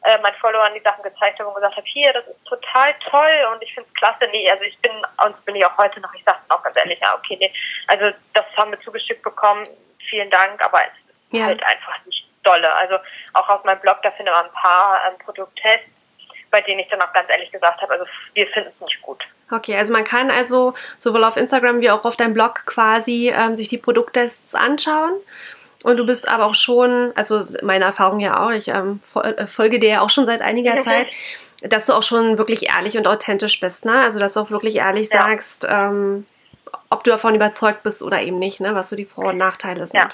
äh, 0.03 0.17
meinen 0.21 0.35
Followern 0.35 0.73
die 0.73 0.81
Sachen 0.81 1.03
gezeigt 1.03 1.39
habe 1.39 1.49
und 1.49 1.55
gesagt 1.55 1.77
habe, 1.77 1.87
hier, 1.87 2.11
das 2.13 2.25
ist 2.27 2.45
total 2.45 2.93
toll 3.09 3.47
und 3.53 3.61
ich 3.63 3.73
finde 3.73 3.89
es 3.89 3.99
klasse. 3.99 4.27
Nee, 4.31 4.49
also 4.49 4.63
ich 4.63 4.77
bin, 4.79 4.91
und 5.25 5.45
bin 5.45 5.55
ich 5.55 5.65
auch 5.65 5.77
heute 5.77 5.99
noch, 6.01 6.13
ich 6.13 6.23
sage 6.23 6.39
auch 6.49 6.61
ganz 6.63 6.75
ehrlich, 6.77 6.99
ja, 6.99 7.15
okay, 7.15 7.37
nee, 7.39 7.53
also 7.87 8.15
das 8.33 8.45
haben 8.57 8.71
wir 8.71 8.81
zugeschickt 8.81 9.23
bekommen, 9.23 9.63
vielen 10.09 10.29
Dank, 10.29 10.61
aber 10.63 10.81
es 10.81 10.93
ist 11.31 11.39
ja. 11.39 11.45
halt 11.45 11.63
einfach 11.65 12.05
nicht 12.05 12.27
dolle. 12.43 12.73
Also 12.75 12.97
auch 13.33 13.49
auf 13.49 13.63
meinem 13.63 13.79
Blog, 13.79 13.97
da 14.03 14.11
findet 14.11 14.33
man 14.33 14.45
ein 14.45 14.51
paar 14.51 14.99
ähm, 15.07 15.17
Produkttests, 15.19 15.87
bei 16.51 16.61
denen 16.61 16.81
ich 16.81 16.89
dann 16.89 17.01
auch 17.01 17.13
ganz 17.13 17.29
ehrlich 17.29 17.51
gesagt 17.51 17.81
habe, 17.81 17.93
also 17.93 18.05
wir 18.33 18.47
finden 18.47 18.71
es 18.75 18.85
nicht 18.85 19.01
gut. 19.01 19.23
Okay, 19.51 19.75
also 19.77 19.93
man 19.93 20.03
kann 20.03 20.31
also 20.31 20.73
sowohl 20.97 21.23
auf 21.23 21.37
Instagram 21.37 21.81
wie 21.81 21.91
auch 21.91 22.05
auf 22.05 22.15
deinem 22.15 22.33
Blog 22.33 22.65
quasi 22.65 23.31
ähm, 23.35 23.55
sich 23.55 23.69
die 23.69 23.77
Produkttests 23.77 24.55
anschauen 24.55 25.13
und 25.83 25.97
du 25.97 26.05
bist 26.05 26.27
aber 26.27 26.45
auch 26.45 26.55
schon, 26.55 27.11
also 27.15 27.41
meine 27.61 27.85
Erfahrung 27.85 28.19
ja 28.19 28.43
auch, 28.43 28.51
ich 28.51 28.69
ähm, 28.69 29.01
äh, 29.15 29.47
folge 29.47 29.79
dir 29.79 29.89
ja 29.89 30.01
auch 30.01 30.09
schon 30.09 30.25
seit 30.25 30.41
einiger 30.41 30.79
Zeit, 30.81 31.11
dass 31.61 31.85
du 31.85 31.93
auch 31.93 32.03
schon 32.03 32.37
wirklich 32.37 32.73
ehrlich 32.73 32.97
und 32.97 33.07
authentisch 33.07 33.59
bist, 33.59 33.85
ne? 33.85 34.01
Also 34.01 34.19
dass 34.19 34.33
du 34.33 34.41
auch 34.41 34.49
wirklich 34.49 34.77
ehrlich 34.77 35.09
ja. 35.09 35.19
sagst, 35.19 35.67
ähm, 35.69 36.25
ob 36.89 37.03
du 37.03 37.11
davon 37.11 37.35
überzeugt 37.35 37.83
bist 37.83 38.01
oder 38.01 38.21
eben 38.21 38.39
nicht, 38.39 38.59
ne? 38.59 38.75
Was 38.75 38.89
so 38.89 38.95
die 38.95 39.05
Vor- 39.05 39.27
und 39.27 39.37
Nachteile 39.37 39.85
sind. 39.85 39.99
Ja. 39.99 40.09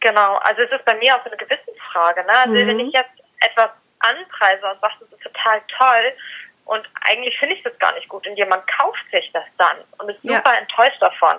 Genau, 0.00 0.36
also 0.36 0.62
es 0.62 0.70
ist 0.70 0.84
bei 0.84 0.96
mir 0.96 1.16
auch 1.16 1.24
so 1.24 1.30
eine 1.30 1.36
Gewissensfrage, 1.36 2.24
ne? 2.24 2.32
Also 2.32 2.54
mhm. 2.54 2.66
wenn 2.66 2.80
ich 2.80 2.92
jetzt 2.92 3.10
etwas 3.40 3.70
anpreise 4.00 4.66
und 4.66 4.80
sage, 4.80 4.94
das 5.00 5.18
ist 5.18 5.22
total 5.22 5.62
toll 5.78 6.12
und 6.66 6.82
eigentlich 7.02 7.38
finde 7.38 7.56
ich 7.56 7.62
das 7.62 7.78
gar 7.78 7.94
nicht 7.94 8.08
gut 8.08 8.26
und 8.26 8.36
jemand 8.36 8.66
kauft 8.66 9.04
sich 9.12 9.30
das 9.32 9.44
dann 9.58 9.76
und 9.98 10.10
ist 10.10 10.20
super 10.22 10.52
ja. 10.52 10.58
enttäuscht 10.58 11.00
davon, 11.00 11.36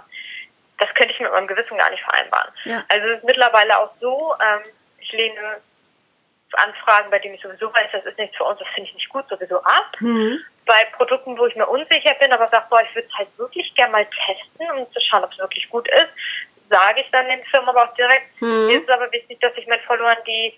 das 0.78 0.94
könnte 0.96 1.14
ich 1.14 1.20
mit 1.20 1.32
meinem 1.32 1.48
Gewissen 1.48 1.78
gar 1.78 1.90
nicht 1.90 2.04
vereinbaren. 2.04 2.52
Ja. 2.64 2.84
Also 2.90 3.08
es 3.08 3.16
ist 3.18 3.24
mittlerweile 3.24 3.80
auch 3.80 3.92
so, 4.00 4.34
ähm, 4.44 4.64
ich 5.00 5.12
lehne 5.12 5.62
Anfragen, 6.54 7.10
bei 7.10 7.20
denen 7.20 7.36
ich 7.36 7.42
sowieso 7.42 7.74
weiß, 7.74 7.92
das 7.92 8.06
ist 8.06 8.18
nichts 8.18 8.38
für 8.38 8.44
uns, 8.44 8.60
das 8.60 8.68
finde 8.70 8.90
ich 8.90 8.96
nicht 8.96 9.10
gut, 9.10 9.28
sowieso 9.30 9.62
ab. 9.64 9.92
Mhm. 10.00 10.40
Bei 10.66 10.86
Produkten, 10.96 11.38
wo 11.38 11.46
ich 11.46 11.56
mir 11.56 11.68
unsicher 11.68 12.14
bin, 12.20 12.32
aber 12.32 12.48
sage, 12.48 12.66
boah, 12.70 12.82
ich 12.82 12.96
würde 12.96 13.08
es 13.08 13.18
halt 13.18 13.28
wirklich 13.38 13.74
gerne 13.76 13.92
mal 13.92 14.06
testen, 14.26 14.78
um 14.78 14.92
zu 14.92 15.00
schauen, 15.02 15.24
ob 15.24 15.32
es 15.32 15.38
wirklich 15.38 15.70
gut 15.70 15.88
ist, 15.90 16.08
sage 16.70 17.02
ich 17.02 17.12
dann 17.12 17.28
den 17.28 17.44
Firmen 17.46 17.70
aber 17.70 17.84
auch 17.84 17.94
direkt. 17.96 18.42
Mhm. 18.42 18.68
Mir 18.68 18.78
ist 18.80 18.90
es 18.90 18.96
aber 18.96 19.12
wichtig, 19.12 19.40
dass 19.42 19.54
ich 19.58 19.68
meinen 19.68 19.84
Followern 19.84 20.18
die 20.26 20.54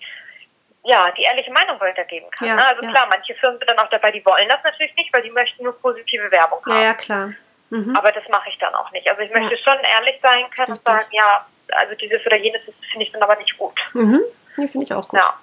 ja, 0.84 1.10
die 1.10 1.22
ehrliche 1.22 1.52
Meinung 1.52 1.78
weitergeben 1.80 2.30
kann. 2.30 2.48
Ja, 2.48 2.54
ne? 2.54 2.66
Also 2.66 2.82
ja. 2.82 2.90
klar, 2.90 3.06
manche 3.10 3.34
Firmen 3.34 3.58
sind 3.58 3.68
dann 3.68 3.78
auch 3.78 3.90
dabei, 3.90 4.10
die 4.10 4.24
wollen 4.24 4.48
das 4.48 4.62
natürlich 4.64 4.94
nicht, 4.96 5.12
weil 5.12 5.22
die 5.22 5.30
möchten 5.30 5.64
nur 5.64 5.78
positive 5.80 6.30
Werbung 6.30 6.64
haben. 6.64 6.72
Ja, 6.72 6.82
ja 6.82 6.94
klar. 6.94 7.32
Mhm. 7.70 7.94
Aber 7.96 8.12
das 8.12 8.28
mache 8.28 8.48
ich 8.48 8.58
dann 8.58 8.74
auch 8.74 8.90
nicht. 8.92 9.08
Also 9.08 9.22
ich 9.22 9.30
möchte 9.30 9.54
ja. 9.54 9.62
schon 9.62 9.82
ehrlich 9.84 10.18
sein 10.22 10.44
können 10.54 10.72
und 10.72 10.84
sagen, 10.84 11.06
ja, 11.12 11.46
also 11.72 11.94
dieses 11.94 12.24
oder 12.24 12.36
jenes 12.36 12.62
finde 12.90 13.04
ich 13.04 13.12
dann 13.12 13.22
aber 13.22 13.36
nicht 13.36 13.56
gut. 13.58 13.78
Mhm. 13.92 14.20
Ja, 14.56 14.66
finde 14.66 14.84
ich 14.84 14.94
auch 14.94 15.08
gut. 15.08 15.20
Ja. 15.20 15.34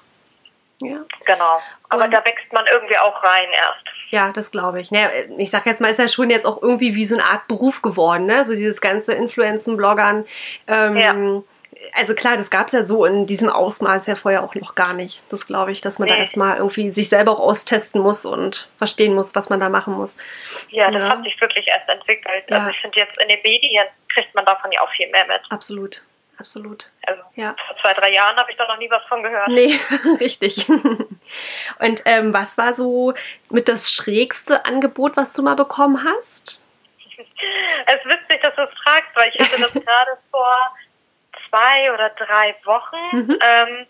Ja. 0.80 0.98
Genau. 1.26 1.62
Aber 1.88 2.04
und 2.04 2.12
da 2.12 2.26
wächst 2.26 2.52
man 2.52 2.66
irgendwie 2.70 2.98
auch 2.98 3.24
rein 3.24 3.48
erst. 3.54 3.86
Ja, 4.10 4.32
das 4.32 4.52
glaube 4.52 4.82
ich. 4.82 4.92
Naja, 4.92 5.10
ich 5.38 5.50
sag 5.50 5.66
jetzt 5.66 5.80
mal, 5.80 5.90
ist 5.90 6.00
ja 6.00 6.10
schon 6.10 6.30
jetzt 6.30 6.46
auch 6.46 6.62
irgendwie 6.62 6.96
wie 6.96 7.06
so 7.06 7.16
eine 7.16 7.26
Art 7.26 7.48
Beruf 7.48 7.82
geworden, 7.82 8.26
ne? 8.26 8.46
So 8.46 8.56
dieses 8.56 8.82
ganze 8.82 9.14
Influenzen, 9.14 9.78
Bloggern. 9.78 10.26
Ähm, 10.68 10.98
ja 10.98 11.14
also 11.94 12.14
klar, 12.14 12.38
das 12.38 12.50
gab 12.50 12.68
es 12.68 12.74
ja 12.74 12.86
so 12.86 13.06
in 13.06 13.26
diesem 13.26 13.50
Ausmaß 13.50 14.08
ja 14.08 14.16
vorher 14.16 14.44
auch 14.44 14.56
noch 14.56 14.76
gar 14.76 14.94
nicht. 14.94 15.24
Das 15.30 15.48
glaube 15.48 15.72
ich, 15.72 15.82
dass 15.82 16.00
man 16.00 16.08
nee. 16.08 16.14
da 16.14 16.20
erstmal 16.20 16.58
irgendwie 16.58 16.90
sich 16.90 17.10
selber 17.10 17.32
auch 17.32 17.40
austesten 17.40 18.02
muss 18.02 18.26
und 18.26 18.70
verstehen 18.78 19.14
muss, 19.14 19.36
was 19.36 19.50
man 19.50 19.60
da 19.60 19.70
machen 19.70 19.94
muss. 19.94 20.18
Ja, 20.70 20.92
das 20.92 21.04
ja. 21.04 21.10
hat 21.10 21.24
sich 21.24 21.40
wirklich 21.40 21.68
erst 21.68 21.88
entwickelt. 21.90 22.44
Ja. 22.50 22.60
Also 22.60 22.72
ich 22.72 22.78
finde 22.80 23.00
jetzt 23.00 23.18
in 23.22 23.30
den 23.30 23.40
Medien 23.44 23.86
kriegt 24.14 24.34
man 24.36 24.46
davon 24.46 24.72
ja 24.72 24.82
auch 24.82 24.92
viel 24.92 25.10
mehr 25.12 25.26
mit. 25.28 25.42
Absolut. 25.50 26.02
Absolut. 26.38 26.90
Also 27.08 27.22
ja. 27.36 27.56
vor 27.68 27.78
zwei, 27.78 27.94
drei 27.94 28.12
Jahren 28.12 28.36
habe 28.36 28.52
ich 28.52 28.58
da 28.58 28.68
noch 28.68 28.78
nie 28.78 28.90
was 28.90 29.04
von 29.06 29.24
gehört. 29.24 29.48
Nee, 29.48 29.80
richtig. 30.20 30.68
Und 30.68 32.02
ähm, 32.04 32.34
was 32.34 32.58
war 32.58 32.74
so 32.74 33.14
mit 33.50 33.70
das 33.70 33.92
schrägste 33.92 34.66
Angebot, 34.66 35.16
was 35.16 35.34
du 35.34 35.44
mal 35.44 35.56
bekommen 35.56 36.06
hast? 36.06 36.62
Es 37.88 37.96
ist 37.96 38.06
witzig, 38.06 38.42
dass 38.42 38.56
du 38.56 38.64
es 38.64 38.80
fragst, 38.84 39.10
weil 39.14 39.32
ich 39.34 39.40
hatte 39.40 39.62
das 39.62 39.72
gerade 39.74 40.18
vor 40.32 40.76
zwei 41.56 41.94
oder 41.94 42.10
drei 42.10 42.56
Wochen. 42.66 43.18
Mhm. 43.18 43.40
Ähm, 43.42 43.88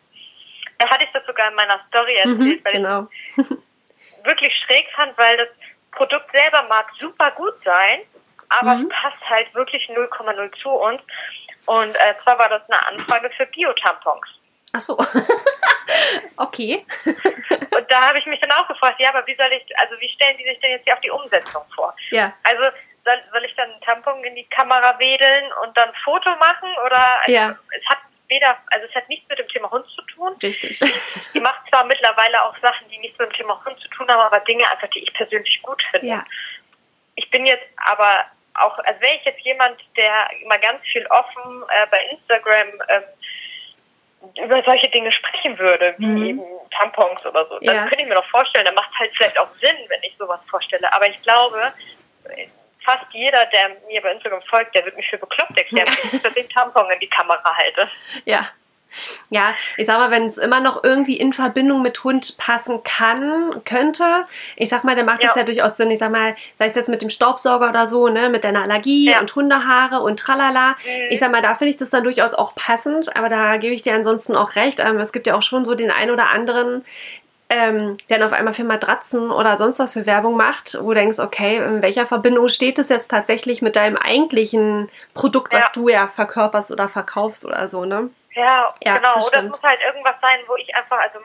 da 0.77 0.89
hatte 0.89 1.05
ich 1.05 1.11
das 1.13 1.25
sogar 1.25 1.49
in 1.49 1.55
meiner 1.55 1.81
Story 1.83 2.15
erzählt, 2.15 2.39
mhm, 2.39 2.61
weil 2.63 2.73
genau. 2.73 3.07
ich 3.37 4.25
wirklich 4.25 4.53
schräg 4.65 4.87
fand, 4.95 5.17
weil 5.17 5.37
das 5.37 5.47
Produkt 5.91 6.29
selber 6.33 6.63
mag 6.63 6.87
super 6.99 7.31
gut 7.31 7.53
sein, 7.63 8.01
aber 8.49 8.75
mhm. 8.75 8.83
es 8.83 8.89
passt 8.89 9.29
halt 9.29 9.53
wirklich 9.53 9.89
0,0 9.89 10.61
zu 10.61 10.69
uns. 10.69 11.01
Und 11.65 11.95
äh, 11.95 12.13
zwar 12.23 12.37
war 12.37 12.49
das 12.49 12.61
eine 12.69 12.85
Anfrage 12.87 13.29
für 13.35 13.45
Bio-Tampons. 13.47 14.27
Ach 14.73 14.81
so. 14.81 14.97
okay. 16.37 16.85
und 17.05 17.89
da 17.91 18.09
habe 18.09 18.19
ich 18.19 18.25
mich 18.25 18.39
dann 18.41 18.51
auch 18.51 18.67
gefragt, 18.67 18.99
ja, 18.99 19.09
aber 19.09 19.25
wie 19.25 19.35
soll 19.35 19.49
ich, 19.51 19.79
also 19.79 19.95
wie 19.99 20.09
stellen 20.09 20.37
die 20.37 20.43
sich 20.43 20.59
denn 20.59 20.71
jetzt 20.71 20.83
hier 20.83 20.93
auf 20.93 21.01
die 21.01 21.09
Umsetzung 21.09 21.63
vor? 21.73 21.95
Ja. 22.11 22.33
Also 22.43 22.63
soll, 23.05 23.21
soll 23.31 23.45
ich 23.45 23.55
dann 23.55 23.71
einen 23.71 23.81
Tampon 23.81 24.23
in 24.23 24.35
die 24.35 24.45
Kamera 24.45 24.97
wedeln 24.99 25.51
und 25.63 25.77
dann 25.77 25.89
ein 25.89 25.95
Foto 26.03 26.35
machen? 26.37 26.69
Oder 26.85 27.19
also, 27.21 27.31
ja. 27.31 27.55
es 27.77 27.85
hat 27.87 27.99
weder, 28.27 28.57
also 28.71 28.87
es 28.87 28.95
hat 28.95 29.07
nichts 29.07 29.29
mit 29.29 29.39
dem 29.39 29.47
Thema 29.47 29.69
Hund 29.69 29.85
zu 29.95 30.01
tun. 30.03 30.35
Richtig. 30.41 30.79
Die 31.33 31.39
macht 31.39 31.61
zwar 31.69 31.85
mittlerweile 31.85 32.43
auch 32.43 32.57
Sachen, 32.59 32.89
die 32.89 32.97
nichts 32.97 33.17
mit 33.19 33.29
dem 33.29 33.33
Thema 33.33 33.63
Hund 33.63 33.79
zu 33.79 33.87
tun 33.89 34.07
haben, 34.09 34.19
aber 34.19 34.39
Dinge 34.41 34.69
einfach, 34.69 34.89
die 34.89 35.03
ich 35.03 35.13
persönlich 35.13 35.61
gut 35.61 35.81
finde. 35.91 36.07
Ja. 36.07 36.25
Ich 37.15 37.29
bin 37.29 37.45
jetzt 37.45 37.67
aber 37.77 38.25
auch, 38.55 38.77
also 38.79 39.01
wäre 39.01 39.15
ich 39.15 39.25
jetzt 39.25 39.41
jemand, 39.41 39.79
der 39.95 40.29
immer 40.41 40.57
ganz 40.57 40.81
viel 40.91 41.05
offen 41.07 41.63
äh, 41.69 41.87
bei 41.91 41.99
Instagram 42.11 42.67
ähm, 42.89 43.03
über 44.43 44.63
solche 44.63 44.89
Dinge 44.89 45.11
sprechen 45.11 45.57
würde, 45.59 45.93
wie 45.99 46.05
mhm. 46.05 46.25
eben 46.25 46.43
Tampons 46.71 47.23
oder 47.25 47.45
so. 47.47 47.59
Ja. 47.61 47.83
könnte 47.83 48.01
ich 48.01 48.07
mir 48.07 48.15
noch 48.15 48.29
vorstellen. 48.29 48.65
Da 48.65 48.71
macht 48.71 48.89
es 48.93 48.99
halt 48.99 49.11
vielleicht 49.15 49.37
auch 49.37 49.49
Sinn, 49.61 49.77
wenn 49.87 50.01
ich 50.01 50.15
sowas 50.17 50.39
vorstelle. 50.49 50.91
Aber 50.91 51.07
ich 51.07 51.21
glaube, 51.21 51.73
fast 52.85 53.05
jeder, 53.11 53.45
der 53.47 53.71
mir 53.87 54.01
bei 54.01 54.11
Instagram 54.11 54.41
folgt, 54.43 54.75
der 54.75 54.85
wird 54.85 54.95
mich 54.95 55.09
für 55.09 55.17
bekloppt 55.17 55.57
erklären, 55.57 55.87
wenn 56.11 56.19
ich 56.19 56.33
den 56.33 56.49
Tampon 56.49 56.89
in 56.91 56.99
die 56.99 57.09
Kamera 57.09 57.55
halte. 57.55 57.89
Ja. 58.25 58.41
Ja, 59.29 59.53
ich 59.77 59.87
sag 59.87 59.97
mal, 59.97 60.11
wenn 60.11 60.25
es 60.25 60.37
immer 60.37 60.59
noch 60.59 60.83
irgendwie 60.83 61.17
in 61.17 61.33
Verbindung 61.33 61.81
mit 61.81 62.03
Hund 62.03 62.37
passen 62.37 62.83
kann, 62.83 63.61
könnte, 63.65 64.25
ich 64.55 64.69
sag 64.69 64.83
mal, 64.83 64.95
dann 64.95 65.05
macht 65.05 65.23
ja. 65.23 65.33
ja 65.35 65.43
durchaus 65.43 65.77
Sinn. 65.77 65.91
Ich 65.91 65.99
sag 65.99 66.11
mal, 66.11 66.35
sei 66.57 66.67
es 66.67 66.75
jetzt 66.75 66.89
mit 66.89 67.01
dem 67.01 67.09
Staubsauger 67.09 67.69
oder 67.69 67.87
so, 67.87 68.07
ne, 68.07 68.29
mit 68.29 68.43
deiner 68.43 68.63
Allergie 68.63 69.11
ja. 69.11 69.19
und 69.19 69.35
Hundehaare 69.35 70.01
und 70.01 70.19
tralala. 70.19 70.71
Mhm. 70.71 71.07
Ich 71.09 71.19
sag 71.19 71.31
mal, 71.31 71.41
da 71.41 71.55
finde 71.55 71.71
ich 71.71 71.77
das 71.77 71.89
dann 71.89 72.03
durchaus 72.03 72.33
auch 72.33 72.55
passend, 72.55 73.15
aber 73.15 73.29
da 73.29 73.57
gebe 73.57 73.73
ich 73.73 73.81
dir 73.81 73.93
ansonsten 73.93 74.35
auch 74.35 74.55
recht. 74.55 74.79
Ähm, 74.79 74.97
es 74.99 75.11
gibt 75.11 75.27
ja 75.27 75.35
auch 75.35 75.43
schon 75.43 75.65
so 75.65 75.75
den 75.75 75.91
ein 75.91 76.09
oder 76.11 76.31
anderen, 76.31 76.85
ähm, 77.49 77.97
der 78.09 78.17
dann 78.17 78.27
auf 78.27 78.33
einmal 78.33 78.53
für 78.53 78.63
Matratzen 78.63 79.31
oder 79.31 79.55
sonst 79.55 79.79
was 79.79 79.93
für 79.93 80.05
Werbung 80.05 80.35
macht, 80.35 80.77
wo 80.81 80.89
du 80.89 80.95
denkst, 80.95 81.19
okay, 81.19 81.57
in 81.57 81.81
welcher 81.81 82.07
Verbindung 82.07 82.49
steht 82.49 82.77
das 82.77 82.89
jetzt 82.89 83.09
tatsächlich 83.09 83.61
mit 83.61 83.75
deinem 83.75 83.97
eigentlichen 83.97 84.89
Produkt, 85.13 85.53
was 85.53 85.63
ja. 85.63 85.69
du 85.73 85.89
ja 85.89 86.07
verkörperst 86.07 86.71
oder 86.71 86.89
verkaufst 86.89 87.45
oder 87.45 87.67
so, 87.67 87.85
ne? 87.85 88.09
Ja, 88.33 88.73
ja 88.83 88.97
genau. 88.97 89.11
Oder 89.11 89.39
es 89.39 89.43
muss 89.43 89.63
halt 89.63 89.79
irgendwas 89.85 90.15
sein, 90.21 90.39
wo 90.47 90.55
ich 90.55 90.75
einfach, 90.75 90.97
also 90.97 91.19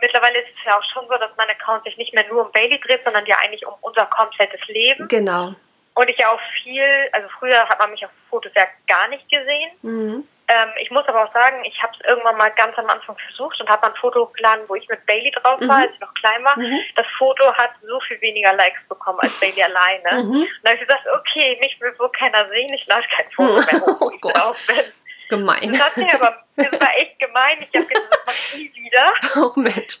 mittlerweile 0.00 0.38
ist 0.38 0.48
es 0.58 0.64
ja 0.64 0.78
auch 0.78 0.84
schon 0.92 1.06
so, 1.08 1.14
dass 1.18 1.30
mein 1.36 1.50
Account 1.50 1.84
sich 1.84 1.96
nicht 1.96 2.14
mehr 2.14 2.26
nur 2.28 2.46
um 2.46 2.52
Bailey 2.52 2.80
dreht, 2.80 3.02
sondern 3.04 3.26
ja 3.26 3.36
eigentlich 3.42 3.66
um 3.66 3.74
unser 3.80 4.06
komplettes 4.06 4.60
Leben. 4.68 5.08
Genau. 5.08 5.54
Und 5.94 6.10
ich 6.10 6.18
ja 6.18 6.32
auch 6.32 6.40
viel, 6.62 6.84
also 7.12 7.28
früher 7.38 7.68
hat 7.68 7.78
man 7.78 7.90
mich 7.90 8.04
auf 8.04 8.10
Fotos 8.30 8.52
ja 8.54 8.66
gar 8.88 9.08
nicht 9.08 9.28
gesehen. 9.28 9.70
Mhm. 9.82 10.28
Ähm, 10.46 10.68
ich 10.80 10.90
muss 10.90 11.06
aber 11.08 11.24
auch 11.24 11.32
sagen, 11.32 11.64
ich 11.64 11.82
habe 11.82 11.92
es 11.98 12.06
irgendwann 12.06 12.36
mal 12.36 12.50
ganz 12.50 12.76
am 12.76 12.88
Anfang 12.88 13.16
versucht 13.16 13.58
und 13.60 13.68
habe 13.68 13.86
ein 13.86 13.94
Foto 13.94 14.26
hochgeladen, 14.26 14.68
wo 14.68 14.74
ich 14.74 14.86
mit 14.88 15.04
Bailey 15.06 15.30
drauf 15.30 15.58
war, 15.60 15.78
mhm. 15.78 15.84
als 15.84 15.92
ich 15.94 16.00
noch 16.00 16.12
klein 16.14 16.44
war. 16.44 16.58
Mhm. 16.58 16.80
Das 16.96 17.06
Foto 17.16 17.52
hat 17.54 17.70
so 17.82 17.98
viel 18.00 18.20
weniger 18.20 18.52
Likes 18.52 18.80
bekommen 18.88 19.20
als 19.20 19.38
Bailey 19.40 19.62
alleine. 19.62 20.22
Mhm. 20.22 20.42
Und 20.42 20.48
da 20.62 20.70
habe 20.70 20.80
ich 20.80 20.86
gesagt, 20.86 21.06
okay, 21.14 21.56
mich 21.60 21.80
will 21.80 21.98
wohl 21.98 22.10
keiner 22.10 22.46
sehen, 22.48 22.74
ich 22.74 22.86
lade 22.86 23.06
kein 23.16 23.30
Foto 23.30 23.54
mehr 23.72 23.80
hoch, 23.80 24.00
oh 24.00 24.18
Gott. 24.20 24.36
drauf 24.36 24.56
bin. 24.66 24.84
Gemein. 25.30 25.72
Das, 25.72 25.80
hat 25.80 25.96
mir 25.96 26.14
aber, 26.14 26.44
das 26.56 26.72
war 26.72 26.96
echt 26.96 27.18
gemein. 27.18 27.58
Ich 27.60 27.74
habe 27.74 27.86
gesagt, 27.86 28.08
das 28.10 28.26
mache 28.26 28.58
nie 28.58 28.72
wieder. 28.74 29.14
Oh 29.36 29.52
Mensch. 29.58 29.96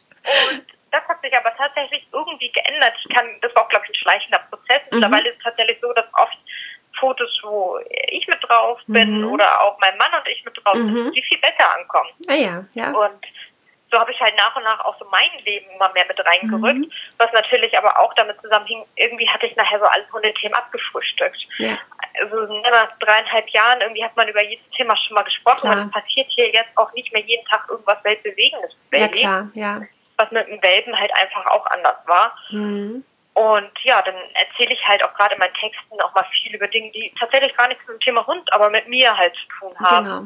Und 0.50 0.64
das 0.90 1.02
hat 1.08 1.20
sich 1.22 1.34
aber 1.34 1.56
tatsächlich 1.56 2.06
irgendwie 2.12 2.52
geändert. 2.52 2.92
Ich 3.00 3.14
kann, 3.14 3.26
das 3.40 3.54
war 3.54 3.64
auch, 3.64 3.68
glaube 3.68 3.84
ich, 3.86 3.92
ein 3.92 4.02
schleichender 4.02 4.38
Prozess. 4.50 4.82
Mhm. 4.90 5.00
Mittlerweile 5.00 5.30
ist 5.30 5.38
es 5.38 5.44
tatsächlich 5.44 5.78
so, 5.80 5.92
dass 5.94 6.04
oft 6.12 6.38
Fotos, 6.98 7.30
wo 7.42 7.78
ich 8.08 8.26
mit 8.26 8.38
drauf 8.42 8.80
bin 8.86 9.20
mhm. 9.20 9.32
oder 9.32 9.62
auch 9.62 9.78
mein 9.80 9.96
Mann 9.98 10.10
und 10.18 10.28
ich 10.28 10.44
mit 10.44 10.56
drauf 10.62 10.74
sind, 10.74 10.92
mhm. 10.92 11.12
die 11.12 11.22
viel 11.22 11.38
besser 11.38 11.74
ankommen. 11.76 12.10
Ah 12.28 12.34
ja, 12.34 12.64
ja. 12.74 12.90
Und 12.90 13.26
so 13.94 14.00
habe 14.00 14.10
ich 14.10 14.20
halt 14.20 14.34
nach 14.36 14.56
und 14.56 14.64
nach 14.64 14.84
auch 14.84 14.98
so 14.98 15.06
mein 15.10 15.30
Leben 15.44 15.70
immer 15.70 15.92
mehr 15.92 16.04
mit 16.06 16.18
reingerückt, 16.18 16.78
mhm. 16.78 16.92
was 17.18 17.32
natürlich 17.32 17.76
aber 17.78 17.98
auch 18.00 18.12
damit 18.14 18.40
zusammenhing, 18.40 18.84
irgendwie 18.96 19.28
hatte 19.28 19.46
ich 19.46 19.54
nachher 19.56 19.78
so 19.78 19.84
alle 19.84 20.04
Hundethemen 20.12 20.54
abgefrühstückt. 20.54 21.46
Ja. 21.58 21.78
Also 22.20 22.60
nach 22.62 22.98
dreieinhalb 22.98 23.48
Jahren, 23.50 23.80
irgendwie 23.80 24.04
hat 24.04 24.16
man 24.16 24.28
über 24.28 24.42
jedes 24.42 24.68
Thema 24.70 24.96
schon 24.96 25.14
mal 25.14 25.22
gesprochen 25.22 25.70
und 25.70 25.78
es 25.86 25.90
passiert 25.90 26.26
hier 26.30 26.50
jetzt 26.52 26.76
auch 26.76 26.92
nicht 26.94 27.12
mehr 27.12 27.22
jeden 27.22 27.44
Tag 27.46 27.66
irgendwas 27.68 28.02
Weltbewegendes. 28.04 28.72
Ja, 28.92 29.08
klar, 29.08 29.48
ja. 29.54 29.82
Was 30.16 30.30
mit 30.30 30.46
dem 30.46 30.62
Welpen 30.62 30.98
halt 30.98 31.12
einfach 31.16 31.46
auch 31.46 31.66
anders 31.66 31.96
war. 32.06 32.36
Mhm. 32.50 33.04
Und 33.34 33.72
ja, 33.82 34.00
dann 34.02 34.14
erzähle 34.34 34.74
ich 34.74 34.86
halt 34.86 35.02
auch 35.02 35.12
gerade 35.14 35.34
in 35.34 35.40
meinen 35.40 35.54
Texten 35.54 36.00
auch 36.00 36.14
mal 36.14 36.24
viel 36.40 36.54
über 36.54 36.68
Dinge, 36.68 36.92
die 36.92 37.12
tatsächlich 37.18 37.56
gar 37.56 37.66
nichts 37.66 37.82
mit 37.86 37.96
dem 37.96 38.00
Thema 38.00 38.26
Hund, 38.26 38.52
aber 38.52 38.70
mit 38.70 38.88
mir 38.88 39.16
halt 39.16 39.34
zu 39.34 39.58
tun 39.58 39.78
haben. 39.80 40.04
Genau. 40.04 40.24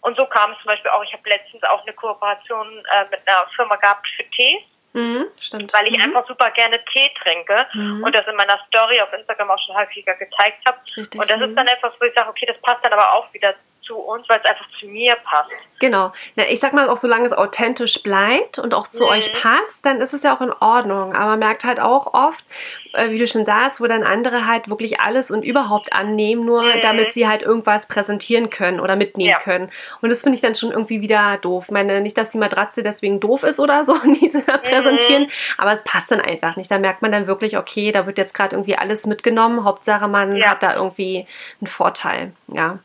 Und 0.00 0.16
so 0.16 0.26
kam 0.26 0.52
es 0.52 0.58
zum 0.58 0.66
Beispiel 0.66 0.90
auch, 0.90 1.02
ich 1.02 1.12
habe 1.12 1.28
letztens 1.28 1.62
auch 1.64 1.82
eine 1.82 1.92
Kooperation 1.94 2.84
äh, 2.92 3.04
mit 3.10 3.20
einer 3.26 3.46
Firma 3.56 3.76
gehabt 3.76 4.06
für 4.16 4.24
Tees. 4.30 4.60
Mhm, 4.92 5.26
stimmt. 5.38 5.72
Weil 5.72 5.88
ich 5.88 5.98
mhm. 5.98 6.04
einfach 6.04 6.26
super 6.26 6.50
gerne 6.50 6.82
Tee 6.86 7.10
trinke 7.22 7.66
mhm. 7.74 8.02
und 8.02 8.14
das 8.14 8.26
in 8.26 8.36
meiner 8.36 8.58
Story 8.66 9.00
auf 9.00 9.12
Instagram 9.12 9.50
auch 9.50 9.58
schon 9.66 9.76
häufiger 9.76 10.14
gezeigt 10.14 10.64
habe. 10.66 10.78
Und 10.96 11.30
das 11.30 11.40
ist 11.40 11.48
mhm. 11.48 11.56
dann 11.56 11.66
etwas, 11.66 11.92
wo 11.98 12.04
ich 12.04 12.14
sage, 12.14 12.28
okay, 12.28 12.46
das 12.46 12.60
passt 12.62 12.84
dann 12.84 12.92
aber 12.92 13.12
auch 13.12 13.32
wieder 13.32 13.54
zu 13.88 13.96
uns, 13.96 14.28
weil 14.28 14.38
es 14.38 14.44
einfach 14.44 14.66
zu 14.78 14.86
mir 14.86 15.16
passt. 15.24 15.50
Genau. 15.80 16.12
Na, 16.36 16.44
ich 16.48 16.60
sag 16.60 16.72
mal 16.72 16.88
auch, 16.88 16.96
solange 16.96 17.24
es 17.24 17.32
authentisch 17.32 18.02
bleibt 18.02 18.58
und 18.58 18.74
auch 18.74 18.86
zu 18.86 19.04
mhm. 19.04 19.10
euch 19.10 19.32
passt, 19.32 19.84
dann 19.86 20.00
ist 20.00 20.12
es 20.12 20.22
ja 20.22 20.36
auch 20.36 20.40
in 20.40 20.52
Ordnung. 20.52 21.14
Aber 21.14 21.30
man 21.30 21.38
merkt 21.38 21.64
halt 21.64 21.80
auch 21.80 22.12
oft, 22.14 22.44
äh, 22.92 23.10
wie 23.10 23.18
du 23.18 23.26
schon 23.26 23.44
sagst, 23.44 23.80
wo 23.80 23.86
dann 23.86 24.02
andere 24.02 24.46
halt 24.46 24.68
wirklich 24.68 25.00
alles 25.00 25.30
und 25.30 25.42
überhaupt 25.42 25.92
annehmen, 25.92 26.44
nur 26.44 26.62
mhm. 26.62 26.80
damit 26.82 27.12
sie 27.12 27.26
halt 27.26 27.42
irgendwas 27.42 27.88
präsentieren 27.88 28.50
können 28.50 28.80
oder 28.80 28.96
mitnehmen 28.96 29.30
ja. 29.30 29.38
können. 29.38 29.70
Und 30.02 30.10
das 30.10 30.22
finde 30.22 30.36
ich 30.36 30.42
dann 30.42 30.54
schon 30.54 30.70
irgendwie 30.70 31.00
wieder 31.00 31.38
doof. 31.38 31.66
Ich 31.66 31.72
meine, 31.72 32.00
nicht, 32.00 32.18
dass 32.18 32.30
die 32.30 32.38
Matratze 32.38 32.82
deswegen 32.82 33.20
doof 33.20 33.42
ist 33.42 33.58
oder 33.58 33.84
so, 33.84 33.96
die 34.04 34.28
sie 34.28 34.44
da 34.44 34.58
mhm. 34.58 34.62
präsentieren, 34.62 35.30
aber 35.56 35.72
es 35.72 35.82
passt 35.84 36.10
dann 36.10 36.20
einfach 36.20 36.56
nicht. 36.56 36.70
Da 36.70 36.78
merkt 36.78 37.02
man 37.02 37.12
dann 37.12 37.26
wirklich, 37.26 37.56
okay, 37.56 37.90
da 37.92 38.06
wird 38.06 38.18
jetzt 38.18 38.34
gerade 38.34 38.54
irgendwie 38.54 38.76
alles 38.76 39.06
mitgenommen. 39.06 39.64
Hauptsache, 39.64 40.08
man 40.08 40.36
ja. 40.36 40.50
hat 40.50 40.62
da 40.62 40.74
irgendwie 40.74 41.26
einen 41.60 41.68
Vorteil. 41.68 42.32
Ja 42.48 42.78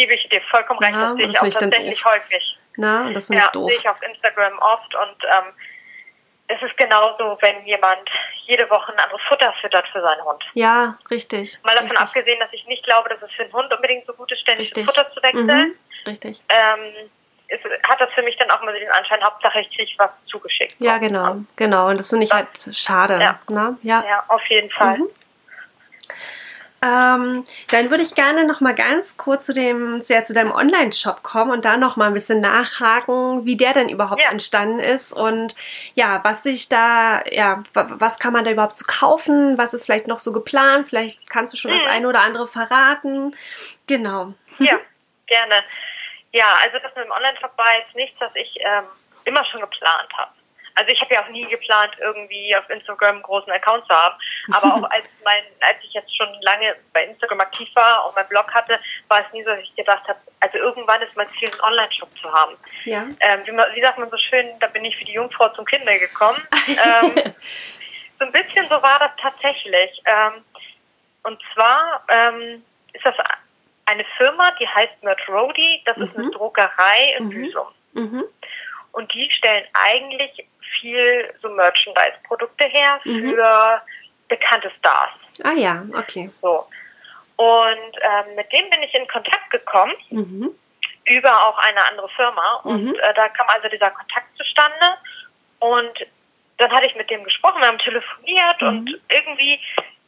gebe 0.00 0.14
ich 0.14 0.28
dir 0.30 0.40
vollkommen 0.50 0.80
recht. 0.80 0.94
Ja, 0.94 1.14
das 1.14 1.16
sehe 1.16 1.26
ich 1.48 1.54
auch 1.54 1.60
tatsächlich 1.60 2.04
häufig. 2.04 2.58
Na, 2.76 3.06
und 3.06 3.14
das 3.14 3.26
finde 3.26 3.42
ja, 3.42 3.46
ich 3.46 3.52
doof. 3.52 3.70
sehe 3.70 3.78
ich 3.80 3.88
auf 3.88 4.00
Instagram 4.02 4.58
oft 4.58 4.94
und 4.94 5.24
ähm, 5.24 5.52
es 6.48 6.62
ist 6.62 6.76
genauso, 6.76 7.36
wenn 7.42 7.64
jemand 7.66 8.08
jede 8.46 8.68
Woche 8.70 8.92
ein 8.92 8.98
anderes 8.98 9.20
Futter 9.28 9.52
füttert 9.60 9.86
für 9.88 10.00
seinen 10.00 10.24
Hund. 10.24 10.42
Ja, 10.54 10.98
richtig. 11.10 11.58
Mal 11.62 11.74
davon 11.74 11.90
richtig. 11.90 12.00
abgesehen, 12.00 12.40
dass 12.40 12.52
ich 12.52 12.66
nicht 12.66 12.82
glaube, 12.84 13.10
dass 13.10 13.22
es 13.22 13.30
für 13.32 13.42
einen 13.42 13.52
Hund 13.52 13.72
unbedingt 13.72 14.06
so 14.06 14.14
gut 14.14 14.32
ist, 14.32 14.40
ständig 14.40 14.72
das 14.72 14.84
Futter 14.84 15.12
zu 15.12 15.22
wechseln. 15.22 15.46
Mhm, 15.46 15.74
richtig. 16.06 16.42
Ähm, 16.48 17.10
ist, 17.48 17.64
hat 17.88 18.00
das 18.00 18.10
für 18.14 18.22
mich 18.22 18.36
dann 18.38 18.50
auch 18.50 18.62
immer 18.62 18.72
den 18.72 18.90
Anschein, 18.90 19.22
Hauptsache 19.22 19.60
ich 19.60 19.76
kriege 19.76 19.92
was 19.98 20.10
zugeschickt. 20.26 20.76
Ja, 20.78 20.98
genau, 20.98 21.36
genau. 21.56 21.88
Und 21.88 21.98
das 21.98 22.08
finde 22.08 22.24
ich 22.24 22.32
halt 22.32 22.48
schade. 22.72 23.20
Ja. 23.20 23.38
Ne? 23.48 23.76
ja. 23.82 24.04
ja, 24.08 24.24
auf 24.28 24.44
jeden 24.46 24.70
Fall. 24.70 24.98
Mhm. 24.98 25.08
Ähm, 26.82 27.44
dann 27.68 27.90
würde 27.90 28.02
ich 28.02 28.14
gerne 28.14 28.46
noch 28.46 28.62
mal 28.62 28.74
ganz 28.74 29.18
kurz 29.18 29.44
zu 29.44 29.52
dem 29.52 30.00
zu, 30.00 30.14
ja, 30.14 30.22
zu 30.22 30.32
deinem 30.32 30.50
Online-Shop 30.50 31.22
kommen 31.22 31.50
und 31.50 31.66
da 31.66 31.76
noch 31.76 31.96
mal 31.96 32.06
ein 32.06 32.14
bisschen 32.14 32.40
nachhaken, 32.40 33.44
wie 33.44 33.56
der 33.56 33.74
denn 33.74 33.90
überhaupt 33.90 34.22
ja. 34.22 34.30
entstanden 34.30 34.78
ist 34.78 35.12
und 35.12 35.54
ja, 35.94 36.20
was 36.24 36.42
sich 36.42 36.70
da, 36.70 37.22
ja, 37.26 37.62
was 37.74 38.18
kann 38.18 38.32
man 38.32 38.44
da 38.44 38.50
überhaupt 38.50 38.78
so 38.78 38.86
kaufen? 38.86 39.58
Was 39.58 39.74
ist 39.74 39.84
vielleicht 39.84 40.06
noch 40.06 40.18
so 40.18 40.32
geplant? 40.32 40.88
Vielleicht 40.88 41.28
kannst 41.28 41.52
du 41.52 41.58
schon 41.58 41.70
mhm. 41.70 41.76
das 41.76 41.86
eine 41.86 42.08
oder 42.08 42.22
andere 42.22 42.46
verraten. 42.46 43.36
Genau. 43.86 44.32
Ja, 44.58 44.78
gerne. 45.26 45.62
Ja, 46.32 46.46
also 46.62 46.78
das 46.78 46.94
mit 46.96 47.04
dem 47.04 47.10
Online-Shop 47.10 47.52
war 47.58 47.78
jetzt 47.78 47.94
nichts, 47.94 48.18
was 48.20 48.34
ich 48.36 48.56
ähm, 48.60 48.84
immer 49.24 49.44
schon 49.46 49.60
geplant 49.60 50.08
habe. 50.16 50.32
Also 50.80 50.92
ich 50.92 51.00
habe 51.02 51.12
ja 51.12 51.22
auch 51.22 51.28
nie 51.28 51.44
geplant, 51.44 51.92
irgendwie 52.00 52.56
auf 52.56 52.68
Instagram 52.70 53.16
einen 53.16 53.22
großen 53.22 53.52
Account 53.52 53.84
zu 53.86 53.94
haben. 53.94 54.14
Aber 54.50 54.74
auch 54.76 54.90
als 54.90 55.10
mein, 55.22 55.42
als 55.60 55.76
ich 55.82 55.92
jetzt 55.92 56.16
schon 56.16 56.28
lange 56.40 56.74
bei 56.94 57.04
Instagram 57.04 57.40
aktiv 57.40 57.68
war 57.74 58.06
und 58.06 58.16
meinen 58.16 58.30
Blog 58.30 58.50
hatte, 58.54 58.80
war 59.08 59.20
es 59.20 59.30
nie 59.34 59.44
so, 59.44 59.50
dass 59.50 59.60
ich 59.60 59.76
gedacht 59.76 60.08
habe, 60.08 60.18
also 60.40 60.56
irgendwann 60.56 61.02
ist 61.02 61.14
mein 61.16 61.28
Ziel, 61.38 61.50
einen 61.50 61.60
Online-Shop 61.60 62.08
zu 62.18 62.32
haben. 62.32 62.56
Ja. 62.84 63.06
Ähm, 63.20 63.40
wie, 63.44 63.52
man, 63.52 63.66
wie 63.74 63.82
sagt 63.82 63.98
man 63.98 64.08
so 64.08 64.16
schön, 64.16 64.58
da 64.60 64.68
bin 64.68 64.82
ich 64.86 64.96
für 64.96 65.04
die 65.04 65.12
Jungfrau 65.12 65.50
zum 65.50 65.66
Kinder 65.66 65.98
gekommen. 65.98 66.42
ähm, 66.68 67.34
so 68.18 68.24
ein 68.24 68.32
bisschen 68.32 68.66
so 68.68 68.80
war 68.80 68.98
das 69.00 69.10
tatsächlich. 69.20 70.02
Ähm, 70.06 70.42
und 71.24 71.42
zwar 71.52 72.04
ähm, 72.08 72.64
ist 72.94 73.04
das 73.04 73.16
eine 73.84 74.06
Firma, 74.16 74.50
die 74.58 74.66
heißt 74.66 75.02
Mert 75.02 75.28
Rody. 75.28 75.82
Das 75.84 75.98
mhm. 75.98 76.04
ist 76.04 76.16
eine 76.16 76.26
mhm. 76.28 76.32
Druckerei 76.32 77.16
in 77.18 77.24
mhm. 77.24 77.28
Büsum. 77.28 77.66
Mhm. 77.92 78.24
Und 78.92 79.12
die 79.12 79.30
stellen 79.30 79.66
eigentlich 79.74 80.46
viel 80.80 81.32
so 81.42 81.48
Merchandise-Produkte 81.48 82.64
her 82.64 83.00
mhm. 83.04 83.30
für 83.30 83.82
bekannte 84.28 84.70
Stars. 84.78 85.10
Ah 85.42 85.52
ja, 85.52 85.84
okay. 85.94 86.30
So. 86.40 86.66
Und 87.36 87.96
ähm, 88.02 88.34
mit 88.36 88.52
dem 88.52 88.68
bin 88.70 88.82
ich 88.82 88.94
in 88.94 89.08
Kontakt 89.08 89.50
gekommen, 89.50 89.94
mhm. 90.10 90.50
über 91.06 91.48
auch 91.48 91.58
eine 91.58 91.84
andere 91.86 92.08
Firma. 92.10 92.60
Und 92.64 92.84
mhm. 92.84 92.94
äh, 92.94 93.14
da 93.14 93.28
kam 93.30 93.48
also 93.48 93.68
dieser 93.68 93.90
Kontakt 93.90 94.36
zustande. 94.36 94.98
Und 95.58 96.06
dann 96.58 96.70
hatte 96.70 96.86
ich 96.86 96.94
mit 96.96 97.08
dem 97.10 97.24
gesprochen, 97.24 97.60
wir 97.60 97.68
haben 97.68 97.78
telefoniert 97.78 98.60
mhm. 98.60 98.68
und 98.68 99.00
irgendwie 99.10 99.58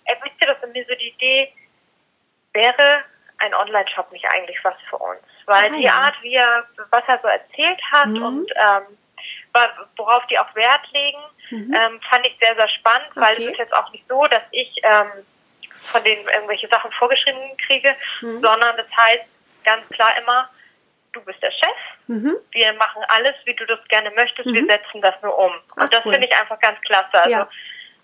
erblickte 0.04 0.46
das 0.46 0.62
in 0.62 0.72
mir 0.72 0.84
so 0.86 0.94
die 0.94 1.08
Idee, 1.08 1.52
wäre 2.52 3.04
ein 3.38 3.54
Online-Shop 3.54 4.12
nicht 4.12 4.26
eigentlich 4.26 4.58
was 4.62 4.74
für 4.88 4.98
uns? 4.98 5.22
Weil 5.46 5.72
ah, 5.72 5.76
die 5.76 5.82
ja. 5.82 5.92
Art, 5.92 6.14
wie 6.22 6.34
er, 6.34 6.64
was 6.90 7.02
er 7.06 7.18
so 7.22 7.28
erzählt 7.28 7.80
hat 7.90 8.08
mhm. 8.08 8.22
und 8.22 8.50
ähm, 8.54 8.98
worauf 9.96 10.26
die 10.26 10.38
auch 10.38 10.55
Wert 10.55 10.90
legen, 10.92 11.18
mhm. 11.50 11.74
ähm, 11.74 12.00
fand 12.09 12.26
ich 12.26 12.36
sehr, 12.40 12.55
sehr 12.55 12.68
spannend, 12.68 13.09
okay. 13.11 13.20
weil 13.20 13.42
es 13.42 13.53
ist 13.53 13.59
jetzt 13.59 13.74
auch 13.74 13.90
nicht 13.92 14.05
so, 14.09 14.24
dass 14.26 14.42
ich 14.50 14.80
ähm, 14.82 15.11
von 15.84 16.05
denen 16.05 16.26
irgendwelche 16.28 16.68
Sachen 16.68 16.90
vorgeschrieben 16.92 17.57
kriege, 17.66 17.94
mhm. 18.20 18.40
sondern 18.40 18.76
das 18.76 18.86
heißt 18.96 19.28
ganz 19.64 19.88
klar 19.90 20.16
immer, 20.18 20.48
du 21.12 21.20
bist 21.22 21.42
der 21.42 21.50
Chef, 21.50 21.76
mhm. 22.07 22.36
wir 22.53 22.72
machen 22.74 23.03
alles, 23.09 23.34
wie 23.44 23.55
du 23.55 23.66
das 23.66 23.80
gerne 23.88 24.11
möchtest, 24.12 24.46
wir 24.46 24.62
mhm. 24.62 24.68
setzen 24.68 25.00
das 25.00 25.14
nur 25.22 25.36
um. 25.36 25.53
Ach, 25.76 25.84
Und 25.84 25.92
das 25.92 26.05
cool. 26.05 26.12
finde 26.12 26.28
ich 26.28 26.36
einfach 26.36 26.59
ganz 26.61 26.80
klasse. 26.82 27.14
Also 27.14 27.30
ja. 27.30 27.48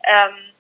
ähm, 0.05 0.53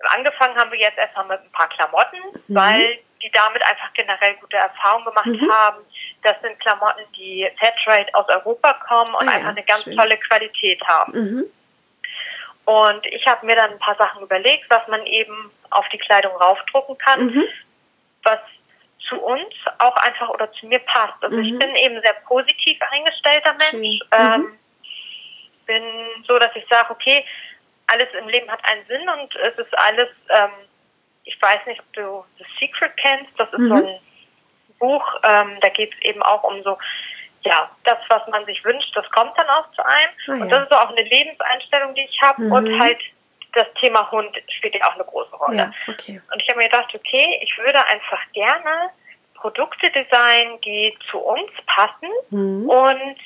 angefangen 0.00 0.56
haben 0.56 0.72
wir 0.72 0.78
jetzt 0.78 0.98
erstmal 0.98 1.26
mit 1.26 1.40
ein 1.40 1.52
paar 1.52 1.68
Klamotten, 1.68 2.18
mhm. 2.46 2.54
weil 2.54 2.98
die 3.26 3.32
damit 3.32 3.62
einfach 3.62 3.92
generell 3.94 4.34
gute 4.34 4.56
Erfahrungen 4.56 5.06
gemacht 5.06 5.26
mhm. 5.26 5.50
haben. 5.50 5.84
Das 6.22 6.40
sind 6.42 6.60
Klamotten, 6.60 7.02
die 7.16 7.48
Fairtrade 7.58 8.14
aus 8.14 8.28
Europa 8.28 8.74
kommen 8.86 9.14
und 9.14 9.28
ah, 9.28 9.32
einfach 9.32 9.48
eine 9.48 9.64
ganz 9.64 9.82
schön. 9.82 9.96
tolle 9.96 10.16
Qualität 10.16 10.80
haben. 10.86 11.12
Mhm. 11.12 11.44
Und 12.66 13.06
ich 13.06 13.26
habe 13.26 13.44
mir 13.46 13.56
dann 13.56 13.72
ein 13.72 13.78
paar 13.78 13.96
Sachen 13.96 14.22
überlegt, 14.22 14.70
was 14.70 14.86
man 14.88 15.04
eben 15.06 15.50
auf 15.70 15.88
die 15.88 15.98
Kleidung 15.98 16.36
raufdrucken 16.36 16.96
kann, 16.98 17.26
mhm. 17.26 17.44
was 18.22 18.38
zu 19.08 19.20
uns 19.20 19.54
auch 19.78 19.96
einfach 19.96 20.28
oder 20.30 20.52
zu 20.52 20.66
mir 20.66 20.80
passt. 20.80 21.22
Also 21.22 21.36
ich 21.38 21.52
mhm. 21.52 21.58
bin 21.58 21.76
eben 21.76 22.00
sehr 22.00 22.14
positiv 22.26 22.78
eingestellter 22.90 23.54
Mensch. 23.54 24.00
Ähm, 24.12 24.40
mhm. 24.40 24.58
bin 25.66 25.84
so, 26.26 26.38
dass 26.38 26.54
ich 26.54 26.66
sage, 26.68 26.90
okay, 26.90 27.24
alles 27.88 28.08
im 28.18 28.28
Leben 28.28 28.50
hat 28.50 28.64
einen 28.64 28.84
Sinn 28.86 29.08
und 29.08 29.34
es 29.36 29.56
ist 29.58 29.78
alles 29.78 30.08
ähm, 30.28 30.50
ich 31.26 31.40
weiß 31.42 31.66
nicht, 31.66 31.80
ob 31.80 31.92
du 31.92 32.24
The 32.38 32.44
Secret 32.58 32.96
kennst. 32.96 33.32
Das 33.36 33.52
ist 33.52 33.58
mhm. 33.58 33.68
so 33.68 33.74
ein 33.74 33.98
Buch, 34.78 35.04
ähm, 35.22 35.58
da 35.60 35.68
geht 35.68 35.92
es 35.92 36.00
eben 36.02 36.22
auch 36.22 36.42
um 36.44 36.62
so, 36.62 36.78
ja, 37.42 37.70
das, 37.84 37.98
was 38.08 38.26
man 38.28 38.44
sich 38.46 38.64
wünscht, 38.64 38.90
das 38.96 39.08
kommt 39.10 39.36
dann 39.36 39.48
auch 39.48 39.70
zu 39.72 39.84
einem. 39.84 40.10
Oh, 40.28 40.32
ja. 40.32 40.42
Und 40.42 40.48
das 40.48 40.62
ist 40.62 40.70
so 40.70 40.76
auch 40.76 40.90
eine 40.90 41.02
Lebenseinstellung, 41.02 41.94
die 41.94 42.02
ich 42.02 42.20
habe. 42.22 42.42
Mhm. 42.42 42.52
Und 42.52 42.80
halt 42.80 42.98
das 43.52 43.66
Thema 43.80 44.10
Hund 44.10 44.36
spielt 44.56 44.74
ja 44.74 44.86
auch 44.88 44.94
eine 44.94 45.04
große 45.04 45.34
Rolle. 45.36 45.56
Ja, 45.56 45.72
okay. 45.88 46.20
Und 46.32 46.42
ich 46.42 46.48
habe 46.48 46.58
mir 46.58 46.68
gedacht, 46.68 46.94
okay, 46.94 47.40
ich 47.42 47.56
würde 47.58 47.84
einfach 47.86 48.20
gerne 48.32 48.90
Produkte 49.34 49.90
designen, 49.90 50.60
die 50.62 50.96
zu 51.10 51.18
uns 51.18 51.50
passen 51.66 52.10
mhm. 52.30 52.68
und 52.68 53.16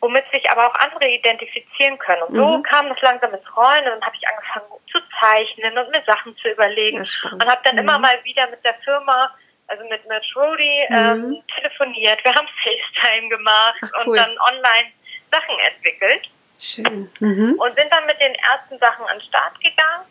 womit 0.00 0.24
sich 0.32 0.50
aber 0.50 0.66
auch 0.66 0.74
andere 0.74 1.08
identifizieren 1.08 1.98
können. 1.98 2.22
Und 2.22 2.36
so 2.36 2.58
mhm. 2.58 2.62
kam 2.62 2.88
das 2.88 3.00
langsam 3.02 3.34
ins 3.34 3.56
Rollen 3.56 3.84
und 3.84 3.90
dann 3.90 4.02
habe 4.02 4.16
ich 4.16 4.28
angefangen 4.28 4.80
zu 4.90 4.98
zeichnen 5.18 5.76
und 5.76 5.90
mir 5.90 6.02
Sachen 6.06 6.36
zu 6.38 6.48
überlegen 6.48 6.98
und 6.98 7.46
habe 7.46 7.60
dann 7.64 7.74
mhm. 7.74 7.82
immer 7.82 7.98
mal 7.98 8.18
wieder 8.24 8.46
mit 8.48 8.64
der 8.64 8.74
Firma, 8.84 9.34
also 9.68 9.84
mit 9.88 10.06
Mitch 10.08 10.32
Rody, 10.36 10.86
mhm. 10.88 10.96
ähm, 10.96 11.42
telefoniert. 11.54 12.24
Wir 12.24 12.34
haben 12.34 12.48
FaceTime 12.62 13.28
gemacht 13.28 13.80
Ach, 13.82 13.90
cool. 14.06 14.12
und 14.12 14.16
dann 14.16 14.36
online 14.48 14.88
Sachen 15.30 15.58
entwickelt. 15.70 16.28
Schön. 16.58 17.10
Mhm. 17.20 17.56
Und 17.58 17.76
sind 17.76 17.92
dann 17.92 18.06
mit 18.06 18.20
den 18.20 18.34
ersten 18.34 18.78
Sachen 18.78 19.06
an 19.06 19.18
den 19.18 19.28
Start 19.28 19.54
gegangen. 19.60 20.06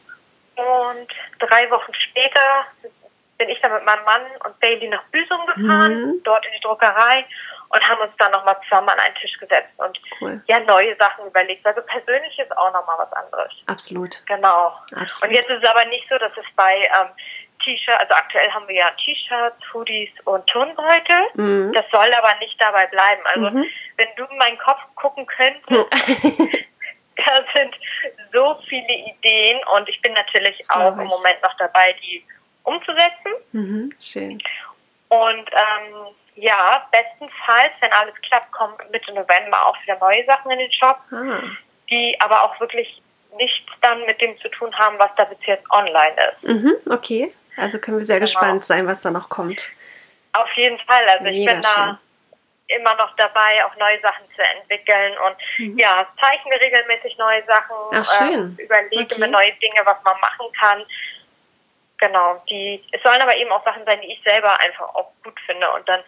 Und 0.56 1.48
drei 1.48 1.70
Wochen 1.72 1.94
später 1.94 2.66
bin 3.38 3.50
ich 3.50 3.60
dann 3.62 3.74
mit 3.74 3.86
meinem 3.86 4.04
Mann 4.04 4.22
und 4.46 4.60
Bailey 4.60 4.90
nach 4.90 5.04
Büsum 5.06 5.46
gefahren, 5.46 6.02
mhm. 6.02 6.24
dort 6.24 6.46
in 6.46 6.52
die 6.52 6.60
Druckerei 6.60 7.26
und 7.70 7.88
haben 7.88 8.02
uns 8.02 8.12
dann 8.18 8.32
nochmal 8.32 8.58
zusammen 8.64 8.90
an 8.90 9.00
einen 9.00 9.16
Tisch 9.16 9.38
gesetzt 9.40 9.72
und 9.78 10.00
cool. 10.22 10.42
ja 10.48 10.60
neue 10.62 10.96
Sachen 10.98 11.26
überlegt. 11.26 11.66
Also 11.66 11.82
persönlich 11.82 12.38
ist 12.40 12.56
auch 12.58 12.74
nochmal 12.74 12.98
was 12.98 13.14
anderes. 13.14 13.64
Absolut. 13.68 14.22
Genau. 14.26 14.74
Absolut. 14.96 15.24
Und 15.24 15.36
jetzt 15.36 15.50
ist 15.50 15.64
es 15.64 15.70
aber 15.70 15.86
nicht 15.86 16.08
so, 16.10 16.18
dass 16.18 16.32
es 16.36 16.46
bei 16.56 16.76
ähm, 16.78 17.10
T-Shirts, 17.64 18.00
also 18.00 18.14
aktuell 18.14 18.50
haben 18.52 18.68
wir 18.68 18.76
ja 18.76 18.92
T-Shirts, 19.04 19.58
Hoodies 19.74 20.10
und 20.26 20.46
Turnbeutel. 20.48 21.28
Mhm. 21.36 21.74
Das 21.74 21.86
soll 21.92 22.12
aber 22.14 22.36
nicht 22.40 22.60
dabei 22.60 22.88
bleiben. 22.88 23.22
Also 23.26 23.50
mhm. 23.52 23.66
wenn 23.98 24.08
du 24.18 24.26
in 24.26 24.38
meinen 24.38 24.58
Kopf 24.58 24.80
gucken 24.96 25.28
könntest, 25.28 25.70
da 27.18 27.44
sind 27.54 27.76
so 28.34 28.60
viele 28.68 28.94
Ideen 28.94 29.60
und 29.76 29.88
ich 29.90 30.02
bin 30.02 30.14
natürlich 30.14 30.60
auch 30.70 30.98
im 30.98 31.08
Moment 31.08 31.42
noch 31.44 31.56
dabei, 31.58 31.96
die 32.02 32.26
umzusetzen. 32.64 33.34
Mhm. 33.52 33.94
Schön. 34.00 34.42
Und 35.10 35.50
ähm, 35.52 36.16
ja, 36.40 36.88
bestenfalls, 36.92 37.72
wenn 37.82 37.92
alles 37.92 38.16
klappt, 38.28 38.52
kommen 38.52 38.76
Mitte 38.92 39.14
November 39.14 39.68
auch 39.68 39.76
wieder 39.84 39.98
neue 40.00 40.26
Sachen 40.26 40.52
in 40.52 40.60
den 40.60 40.72
Shop, 40.72 41.00
ah. 41.12 41.42
die 41.90 42.16
aber 42.20 42.44
auch 42.44 42.60
wirklich 42.60 43.02
nichts 43.38 43.72
dann 43.82 44.06
mit 44.06 44.20
dem 44.22 44.38
zu 44.40 44.50
tun 44.50 44.74
haben, 44.78 44.98
was 45.00 45.12
da 45.16 45.26
bis 45.26 45.38
jetzt 45.46 45.70
online 45.72 46.16
ist. 46.32 46.44
Mhm, 46.44 46.76
okay, 46.90 47.34
also 47.58 47.80
können 47.80 47.98
wir 47.98 48.06
sehr 48.06 48.18
genau. 48.18 48.26
gespannt 48.26 48.66
sein, 48.66 48.88
was 48.88 49.02
da 49.02 49.12
noch 49.12 49.30
kommt. 49.30 49.72
Auf 50.34 50.52
jeden 50.56 50.80
Fall, 50.80 51.08
also 51.10 51.24
Mega 51.24 51.36
ich 51.36 51.46
bin 51.46 51.54
schön. 51.56 51.62
da 51.64 52.00
immer 52.68 52.96
noch 52.96 53.16
dabei, 53.16 53.66
auch 53.66 53.76
neue 53.78 54.00
Sachen 54.02 54.26
zu 54.36 54.42
entwickeln 54.42 55.14
und 55.26 55.36
mhm. 55.58 55.78
ja, 55.78 56.08
zeichne 56.20 56.60
regelmäßig 56.60 57.18
neue 57.18 57.44
Sachen, 57.46 57.76
Ach, 57.92 58.06
schön. 58.06 58.56
Äh, 58.58 58.64
überlege 58.64 59.04
okay. 59.04 59.20
mir 59.20 59.28
neue 59.28 59.52
Dinge, 59.54 59.82
was 59.84 59.98
man 60.04 60.20
machen 60.20 60.46
kann. 60.60 60.86
Genau, 62.00 62.42
die, 62.50 62.84
es 62.92 63.04
sollen 63.04 63.22
aber 63.22 63.36
eben 63.36 63.52
auch 63.52 63.64
Sachen 63.66 63.86
sein, 63.86 64.00
die 64.02 64.14
ich 64.14 64.22
selber 64.24 64.60
einfach 64.62 64.88
auch 64.96 65.12
gut 65.24 65.40
finde 65.46 65.70
und 65.72 65.88
dann 65.88 66.02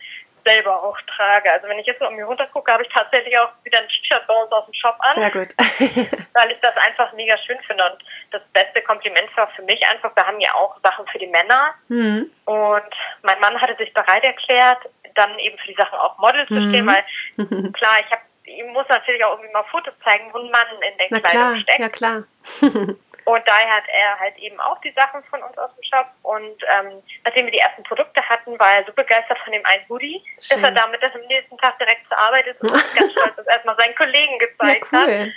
selber 0.43 0.81
auch 0.83 0.97
trage. 1.15 1.51
Also 1.51 1.67
wenn 1.67 1.79
ich 1.79 1.85
jetzt 1.85 1.99
so 1.99 2.07
um 2.07 2.15
mich 2.15 2.25
runter 2.25 2.47
gucke, 2.47 2.71
habe 2.71 2.83
ich 2.83 2.89
tatsächlich 2.89 3.37
auch 3.37 3.49
wieder 3.63 3.79
ein 3.79 3.87
T-Shirt 3.87 4.25
bei 4.27 4.33
uns 4.33 4.51
aus 4.51 4.65
dem 4.65 4.73
Shop 4.73 4.95
an. 4.99 5.13
Sehr 5.15 5.31
gut. 5.31 5.53
weil 6.33 6.51
ich 6.51 6.59
das 6.61 6.75
einfach 6.77 7.13
mega 7.13 7.37
schön 7.39 7.59
finde. 7.67 7.83
Und 7.91 8.03
das 8.31 8.41
beste 8.53 8.81
Kompliment 8.81 9.29
war 9.35 9.47
für 9.49 9.61
mich 9.63 9.85
einfach, 9.87 10.15
wir 10.15 10.25
haben 10.25 10.39
ja 10.39 10.53
auch 10.55 10.79
Sachen 10.81 11.05
für 11.07 11.19
die 11.19 11.27
Männer. 11.27 11.73
Mhm. 11.89 12.31
Und 12.45 12.93
mein 13.21 13.39
Mann 13.39 13.59
hatte 13.61 13.75
sich 13.77 13.93
bereit 13.93 14.23
erklärt, 14.23 14.79
dann 15.15 15.37
eben 15.39 15.57
für 15.57 15.67
die 15.67 15.75
Sachen 15.75 15.99
auch 15.99 16.17
Model 16.17 16.47
zu 16.47 16.55
stehen, 16.55 16.85
mhm. 16.85 16.87
weil 16.87 17.71
klar, 17.73 17.99
ich 17.99 18.11
habe 18.11 18.21
ihm 18.45 18.73
muss 18.73 18.87
natürlich 18.89 19.23
auch 19.23 19.33
irgendwie 19.33 19.53
mal 19.53 19.63
Fotos 19.65 19.93
zeigen, 20.03 20.33
wo 20.33 20.39
ein 20.39 20.51
Mann 20.51 20.67
in 20.91 20.97
der 20.97 21.07
Na 21.09 21.19
Kleidung 21.19 21.41
klar, 21.41 21.59
steckt. 21.61 21.79
Ja, 21.79 21.89
klar. 21.89 22.23
Und 23.25 23.47
daher 23.47 23.75
hat 23.75 23.83
er 23.87 24.19
halt 24.19 24.37
eben 24.37 24.59
auch 24.59 24.79
die 24.81 24.91
Sachen 24.91 25.23
von 25.25 25.41
uns 25.43 25.57
aus 25.57 25.69
dem 25.75 25.83
Shop. 25.83 26.07
Und 26.23 26.63
ähm, 26.67 27.03
nachdem 27.23 27.45
wir 27.45 27.51
die 27.51 27.59
ersten 27.59 27.83
Produkte 27.83 28.21
hatten, 28.27 28.57
war 28.59 28.73
er 28.73 28.85
so 28.85 28.93
begeistert 28.93 29.37
von 29.43 29.53
dem 29.53 29.65
einen 29.65 29.87
Hoodie, 29.89 30.23
Schön. 30.39 30.61
dass 30.61 30.71
er 30.71 30.75
damit 30.75 31.01
das 31.03 31.13
am 31.13 31.21
nächsten 31.21 31.57
Tag 31.57 31.77
direkt 31.79 32.07
zur 32.07 32.17
Arbeit 32.17 32.47
ist 32.47 32.61
und 32.61 32.71
ganz 32.71 33.11
stolz 33.11 33.35
das 33.35 33.47
erstmal 33.47 33.75
seinen 33.77 33.95
Kollegen 33.95 34.39
gezeigt 34.39 34.87
ja, 34.91 34.99
cool. 34.99 35.19
hat. 35.19 35.31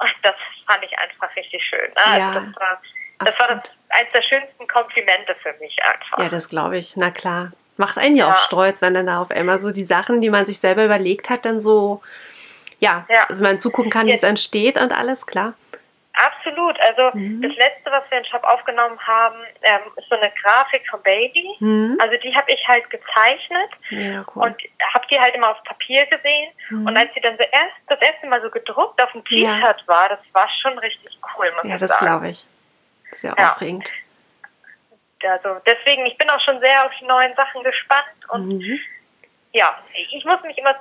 Und 0.00 0.14
das 0.22 0.34
fand 0.66 0.84
ich 0.84 0.98
einfach 0.98 1.36
richtig 1.36 1.62
schön. 1.62 1.90
Ne? 1.90 2.04
Also 2.04 2.18
ja, 2.18 2.34
das 2.34 2.56
war, 2.56 2.82
das 3.18 3.40
war 3.40 3.48
das, 3.48 3.76
eines 3.90 4.12
der 4.12 4.22
schönsten 4.22 4.66
Komplimente 4.66 5.34
für 5.42 5.52
mich 5.60 5.76
einfach. 5.82 6.18
Ja, 6.18 6.28
das 6.28 6.48
glaube 6.48 6.78
ich. 6.78 6.96
Na 6.96 7.10
klar. 7.10 7.52
Macht 7.76 7.96
einen 7.96 8.16
ja, 8.16 8.28
ja, 8.28 8.34
auch 8.34 8.38
stolz, 8.38 8.82
wenn 8.82 8.94
dann 8.94 9.06
da 9.06 9.22
auf 9.22 9.30
einmal 9.30 9.58
so 9.58 9.70
die 9.70 9.84
Sachen, 9.84 10.20
die 10.20 10.28
man 10.30 10.44
sich 10.44 10.58
selber 10.58 10.84
überlegt 10.84 11.30
hat, 11.30 11.46
dann 11.46 11.60
so, 11.60 12.02
ja, 12.78 13.06
ja. 13.08 13.26
also 13.28 13.42
man 13.42 13.58
zugucken 13.58 13.90
kann, 13.90 14.06
wie 14.06 14.12
es 14.12 14.22
entsteht 14.22 14.76
und 14.78 14.92
alles, 14.92 15.26
klar. 15.26 15.54
Absolut. 16.20 16.78
Also 16.80 17.16
mhm. 17.16 17.40
das 17.40 17.56
letzte, 17.56 17.90
was 17.90 18.02
wir 18.10 18.18
in 18.18 18.24
Shop 18.26 18.44
aufgenommen 18.44 18.98
haben, 19.06 19.38
ähm, 19.62 19.80
ist 19.96 20.08
so 20.08 20.16
eine 20.16 20.30
Grafik 20.42 20.82
von 20.90 21.02
Baby. 21.02 21.48
Mhm. 21.60 21.96
Also 21.98 22.16
die 22.18 22.34
habe 22.34 22.52
ich 22.52 22.60
halt 22.68 22.88
gezeichnet 22.90 23.70
ja, 23.88 24.24
cool. 24.34 24.44
und 24.44 24.56
habe 24.92 25.06
die 25.10 25.18
halt 25.18 25.34
immer 25.34 25.50
auf 25.50 25.64
Papier 25.64 26.04
gesehen. 26.06 26.52
Mhm. 26.68 26.86
Und 26.86 26.96
als 26.96 27.12
sie 27.14 27.20
dann 27.20 27.38
so 27.38 27.44
erst, 27.44 27.74
das 27.88 28.00
erste 28.02 28.26
Mal 28.26 28.42
so 28.42 28.50
gedruckt 28.50 29.00
auf 29.02 29.12
dem 29.12 29.24
T-Shirt 29.24 29.80
ja. 29.80 29.86
war, 29.86 30.10
das 30.10 30.20
war 30.32 30.48
schon 30.60 30.78
richtig 30.78 31.18
cool, 31.36 31.50
muss 31.62 31.70
ja, 31.70 31.78
das 31.78 31.98
glaube 31.98 32.28
ich. 32.28 32.44
Sehr 33.12 33.34
ja. 33.38 33.52
aufregend. 33.52 33.90
Also 35.22 35.60
deswegen, 35.66 36.04
ich 36.06 36.16
bin 36.18 36.28
auch 36.30 36.40
schon 36.40 36.60
sehr 36.60 36.84
auf 36.84 36.92
die 37.00 37.06
neuen 37.06 37.34
Sachen 37.34 37.62
gespannt 37.62 38.08
und 38.28 38.58
mhm. 38.58 38.78
ja, 39.52 39.78
ich 39.94 40.24
muss 40.24 40.42
mich 40.42 40.56
immer 40.58 40.74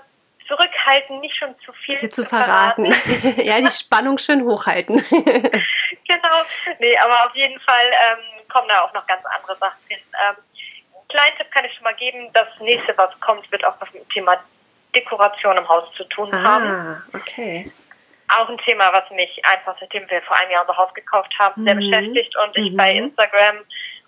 zurückhalten, 0.50 1.22
nicht 1.22 1.38
schon 1.38 1.56
zu 1.64 1.72
viel, 1.72 1.98
viel 2.00 2.10
zu 2.10 2.26
verraten. 2.26 2.92
verraten. 2.92 3.42
ja, 3.46 3.62
die 3.62 3.72
Spannung 3.72 4.18
schön 4.18 4.44
hochhalten. 4.44 4.98
genau. 5.12 6.42
Nee, 6.80 6.98
aber 6.98 7.28
auf 7.28 7.36
jeden 7.36 7.60
Fall 7.62 7.86
ähm, 7.86 8.48
kommen 8.52 8.68
da 8.68 8.82
auch 8.82 8.94
noch 8.94 9.08
ganz 9.08 9.24
andere 9.26 9.56
Sachen 9.58 9.80
hin. 9.88 10.00
Ähm, 10.28 10.36
kleinen 11.08 11.38
Tipp 11.38 11.52
kann 11.52 11.64
ich 11.66 11.74
schon 11.74 11.84
mal 11.84 11.96
geben, 11.96 12.30
das 12.34 12.48
nächste, 12.60 12.98
was 12.98 13.18
kommt, 13.22 13.50
wird 13.52 13.64
auch 13.64 13.76
was 13.80 13.94
mit 13.94 14.04
dem 14.04 14.10
Thema 14.10 14.38
Dekoration 14.96 15.58
im 15.58 15.70
Haus 15.70 15.86
zu 15.96 16.04
tun 16.06 16.34
ah, 16.34 16.44
haben. 16.44 17.04
okay. 17.14 17.72
Auch 18.36 18.50
ein 18.50 18.58
Thema, 18.60 18.92
was 18.92 19.10
mich 19.12 19.44
einfach, 19.46 19.76
seitdem 19.80 20.10
wir 20.10 20.22
vor 20.24 20.38
einem 20.38 20.52
Jahr 20.52 20.62
unser 20.62 20.78
Haus 20.78 20.94
gekauft 20.94 21.34
haben, 21.40 21.62
mhm. 21.62 21.66
sehr 21.66 21.76
beschäftigt 21.76 22.36
und 22.44 22.58
ich 22.58 22.72
mhm. 22.72 22.78
bei 22.78 22.94
Instagram 22.94 23.58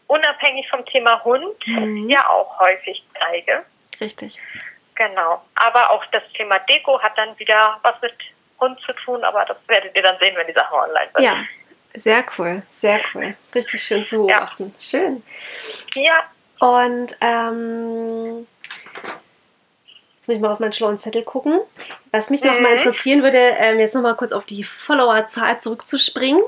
unabhängig 0.08 0.68
vom 0.70 0.86
Thema 0.86 1.24
Hund 1.24 1.56
mhm. 1.66 2.10
ja 2.10 2.28
auch 2.30 2.60
häufig 2.60 3.04
zeige. 3.20 3.64
Richtig. 4.00 4.40
Genau. 5.02 5.42
Aber 5.56 5.90
auch 5.90 6.06
das 6.12 6.22
Thema 6.38 6.60
Deko 6.60 7.02
hat 7.02 7.18
dann 7.18 7.38
wieder 7.40 7.80
was 7.82 7.96
mit 8.02 8.14
Hund 8.60 8.80
zu 8.86 8.94
tun, 8.94 9.24
aber 9.24 9.46
das 9.46 9.58
werdet 9.68 9.96
ihr 9.96 10.04
dann 10.04 10.18
sehen, 10.20 10.36
wenn 10.36 10.46
die 10.46 10.54
Sachen 10.54 10.78
online 10.78 11.10
sind. 11.16 11.24
Ja, 11.24 11.38
sehr 11.96 12.24
cool, 12.38 12.62
sehr 12.70 13.02
cool. 13.14 13.36
Richtig 13.56 13.82
schön 13.82 14.06
zu 14.06 14.18
beobachten. 14.18 14.76
Ja. 14.78 14.84
Schön. 14.84 15.24
Ja. 15.96 16.24
Und 16.60 17.18
ähm, 17.20 18.48
jetzt 20.16 20.28
muss 20.28 20.36
ich 20.36 20.40
mal 20.40 20.54
auf 20.54 20.60
meinen 20.60 20.74
schlauen 20.74 21.00
Zettel 21.00 21.24
gucken. 21.24 21.60
Was 22.12 22.30
mich 22.30 22.44
mhm. 22.44 22.52
noch 22.52 22.60
mal 22.60 22.74
interessieren 22.74 23.24
würde, 23.24 23.40
ähm, 23.40 23.80
jetzt 23.80 23.96
noch 23.96 24.04
mal 24.04 24.16
kurz 24.16 24.34
auf 24.34 24.46
die 24.46 24.64
Followerzahl 24.64 25.60
zurückzuspringen. 25.60 26.44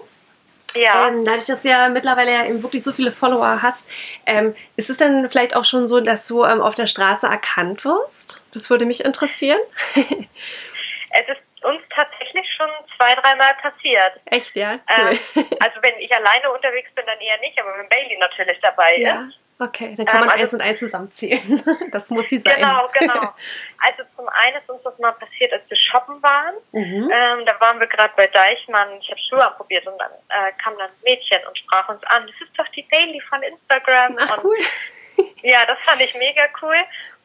Ja. 0.75 1.07
Ähm, 1.07 1.25
dadurch, 1.25 1.45
dass 1.45 1.63
du 1.63 1.69
ja 1.69 1.89
mittlerweile 1.89 2.31
ja 2.31 2.45
eben 2.45 2.63
wirklich 2.63 2.83
so 2.83 2.91
viele 2.91 3.11
Follower 3.11 3.61
hast, 3.61 3.87
ähm, 4.25 4.55
ist 4.75 4.89
es 4.89 4.97
dann 4.97 5.29
vielleicht 5.29 5.55
auch 5.55 5.65
schon 5.65 5.87
so, 5.87 5.99
dass 5.99 6.27
du 6.27 6.43
ähm, 6.43 6.61
auf 6.61 6.75
der 6.75 6.85
Straße 6.85 7.27
erkannt 7.27 7.85
wirst? 7.85 8.41
Das 8.53 8.69
würde 8.69 8.85
mich 8.85 9.03
interessieren. 9.03 9.59
es 9.95 11.27
ist 11.27 11.41
uns 11.63 11.81
tatsächlich 11.95 12.45
schon 12.57 12.69
zwei, 12.97 13.15
dreimal 13.15 13.53
passiert. 13.55 14.13
Echt, 14.25 14.55
ja? 14.55 14.79
Cool. 14.89 15.19
Ähm, 15.35 15.45
also 15.59 15.81
wenn 15.81 15.97
ich 15.99 16.13
alleine 16.13 16.51
unterwegs 16.51 16.89
bin, 16.93 17.05
dann 17.05 17.19
eher 17.19 17.39
nicht, 17.39 17.57
aber 17.59 17.77
wenn 17.77 17.89
Bailey 17.89 18.17
natürlich 18.17 18.59
dabei 18.61 18.97
ja. 18.97 19.21
ist. 19.21 19.39
Okay, 19.63 19.93
dann 19.95 20.05
kann 20.05 20.19
man 20.19 20.29
ähm, 20.29 20.31
also, 20.31 20.41
eins 20.41 20.53
und 20.53 20.61
eins 20.61 20.79
zusammenzählen. 20.79 21.63
Das 21.91 22.09
muss 22.09 22.27
sie 22.27 22.39
sein. 22.39 22.55
Genau, 22.55 22.89
genau. 22.93 23.33
Also 23.79 24.03
zum 24.15 24.27
einen 24.29 24.57
ist 24.57 24.69
uns 24.69 24.81
das 24.83 24.97
mal 24.99 25.11
passiert, 25.13 25.53
als 25.53 25.63
wir 25.69 25.77
shoppen 25.77 26.21
waren. 26.23 26.55
Mhm. 26.71 27.11
Ähm, 27.13 27.45
da 27.45 27.59
waren 27.59 27.79
wir 27.79 27.87
gerade 27.87 28.13
bei 28.17 28.27
Deichmann. 28.27 28.89
Ich 28.99 29.09
habe 29.09 29.19
Schuhe 29.29 29.45
anprobiert 29.45 29.85
und 29.85 29.97
dann 29.99 30.11
äh, 30.29 30.51
kam 30.61 30.77
dann 30.77 30.89
ein 30.89 31.03
Mädchen 31.03 31.39
und 31.47 31.57
sprach 31.57 31.87
uns 31.89 32.03
an. 32.05 32.25
Das 32.25 32.35
ist 32.47 32.57
doch 32.57 32.67
die 32.69 32.81
Bailey 32.83 33.21
von 33.29 33.41
Instagram. 33.43 34.17
Ach, 34.19 34.37
und, 34.37 34.45
cool. 34.45 34.57
Ja, 35.43 35.65
das 35.67 35.77
fand 35.85 36.01
ich 36.01 36.13
mega 36.15 36.47
cool. 36.61 36.75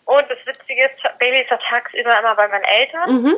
Und 0.04 0.24
das 0.28 0.38
Witzige 0.44 0.84
ist, 0.84 1.18
Bailey 1.18 1.42
ist 1.42 1.50
ja 1.50 1.56
tagsüber 1.56 2.18
immer 2.18 2.34
bei 2.34 2.48
meinen 2.48 2.64
Eltern. 2.64 3.22
Mhm. 3.22 3.36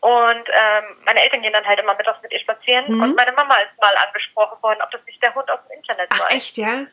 Und 0.00 0.48
ähm, 0.48 0.84
meine 1.04 1.22
Eltern 1.22 1.42
gehen 1.42 1.52
dann 1.52 1.66
halt 1.66 1.78
immer 1.80 1.94
mittags 1.94 2.22
mit 2.22 2.32
ihr 2.32 2.40
spazieren. 2.40 2.86
Mhm. 2.88 3.02
Und 3.02 3.16
meine 3.16 3.32
Mama 3.32 3.54
ist 3.56 3.78
mal 3.80 3.94
angesprochen 4.06 4.62
worden, 4.62 4.78
ob 4.82 4.90
das 4.90 5.04
nicht 5.06 5.22
der 5.22 5.34
Hund 5.34 5.50
aus 5.50 5.58
dem 5.68 5.78
Internet 5.78 6.08
Ach, 6.10 6.28
sei. 6.28 6.36
echt, 6.36 6.56
ja? 6.56 6.86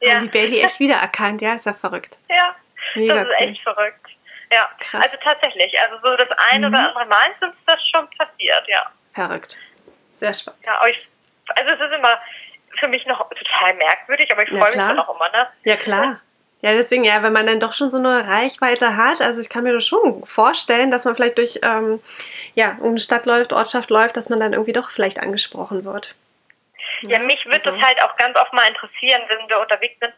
Ja. 0.00 0.14
haben 0.14 0.22
die 0.22 0.28
Bailey 0.28 0.60
echt 0.60 0.80
wiedererkannt, 0.80 1.42
ja, 1.42 1.54
ist 1.54 1.66
ja 1.66 1.74
verrückt. 1.74 2.18
Ja, 2.28 2.54
Mega 2.94 3.14
das 3.14 3.24
ist 3.24 3.34
cool. 3.40 3.46
echt 3.46 3.62
verrückt. 3.62 4.06
Ja, 4.52 4.68
Krass. 4.80 5.04
also 5.04 5.16
tatsächlich, 5.22 5.72
also 5.80 5.96
so 6.02 6.16
das 6.16 6.28
ein 6.50 6.62
mhm. 6.62 6.68
oder 6.68 6.78
andere 6.88 7.06
Mal 7.06 7.30
ist 7.30 7.42
uns 7.42 7.56
das 7.66 7.78
schon 7.88 8.08
passiert, 8.10 8.64
ja. 8.66 8.90
Verrückt. 9.14 9.56
Sehr 10.14 10.34
spannend. 10.34 10.64
Ja, 10.66 10.78
aber 10.78 10.90
ich, 10.90 11.08
also 11.54 11.70
es 11.70 11.80
ist 11.80 11.96
immer 11.96 12.18
für 12.78 12.88
mich 12.88 13.06
noch 13.06 13.28
total 13.28 13.74
merkwürdig, 13.74 14.30
aber 14.32 14.42
ich 14.42 14.48
freue 14.48 14.60
ja, 14.60 14.66
mich 14.66 14.76
dann 14.76 14.98
auch 14.98 15.14
immer, 15.14 15.28
ne? 15.30 15.46
Ja, 15.64 15.76
klar. 15.76 16.20
Ja, 16.62 16.74
deswegen, 16.74 17.04
ja, 17.04 17.22
wenn 17.22 17.32
man 17.32 17.46
dann 17.46 17.58
doch 17.58 17.72
schon 17.72 17.90
so 17.90 17.96
eine 17.96 18.28
Reichweite 18.28 18.96
hat, 18.96 19.22
also 19.22 19.40
ich 19.40 19.48
kann 19.48 19.64
mir 19.64 19.72
das 19.72 19.86
schon 19.86 20.26
vorstellen, 20.26 20.90
dass 20.90 21.06
man 21.06 21.16
vielleicht 21.16 21.38
durch 21.38 21.60
ähm, 21.62 22.00
ja, 22.54 22.76
eine 22.82 22.98
Stadt 22.98 23.24
läuft, 23.24 23.52
Ortschaft 23.52 23.88
läuft, 23.88 24.16
dass 24.16 24.28
man 24.28 24.40
dann 24.40 24.52
irgendwie 24.52 24.74
doch 24.74 24.90
vielleicht 24.90 25.20
angesprochen 25.20 25.84
wird. 25.84 26.14
Ja, 27.02 27.18
mich 27.18 27.44
würde 27.44 27.56
also. 27.56 27.70
das 27.72 27.80
halt 27.80 28.00
auch 28.02 28.16
ganz 28.16 28.36
oft 28.36 28.52
mal 28.52 28.68
interessieren, 28.68 29.22
wenn 29.28 29.48
wir 29.48 29.60
unterwegs 29.60 29.98
sind. 30.00 30.14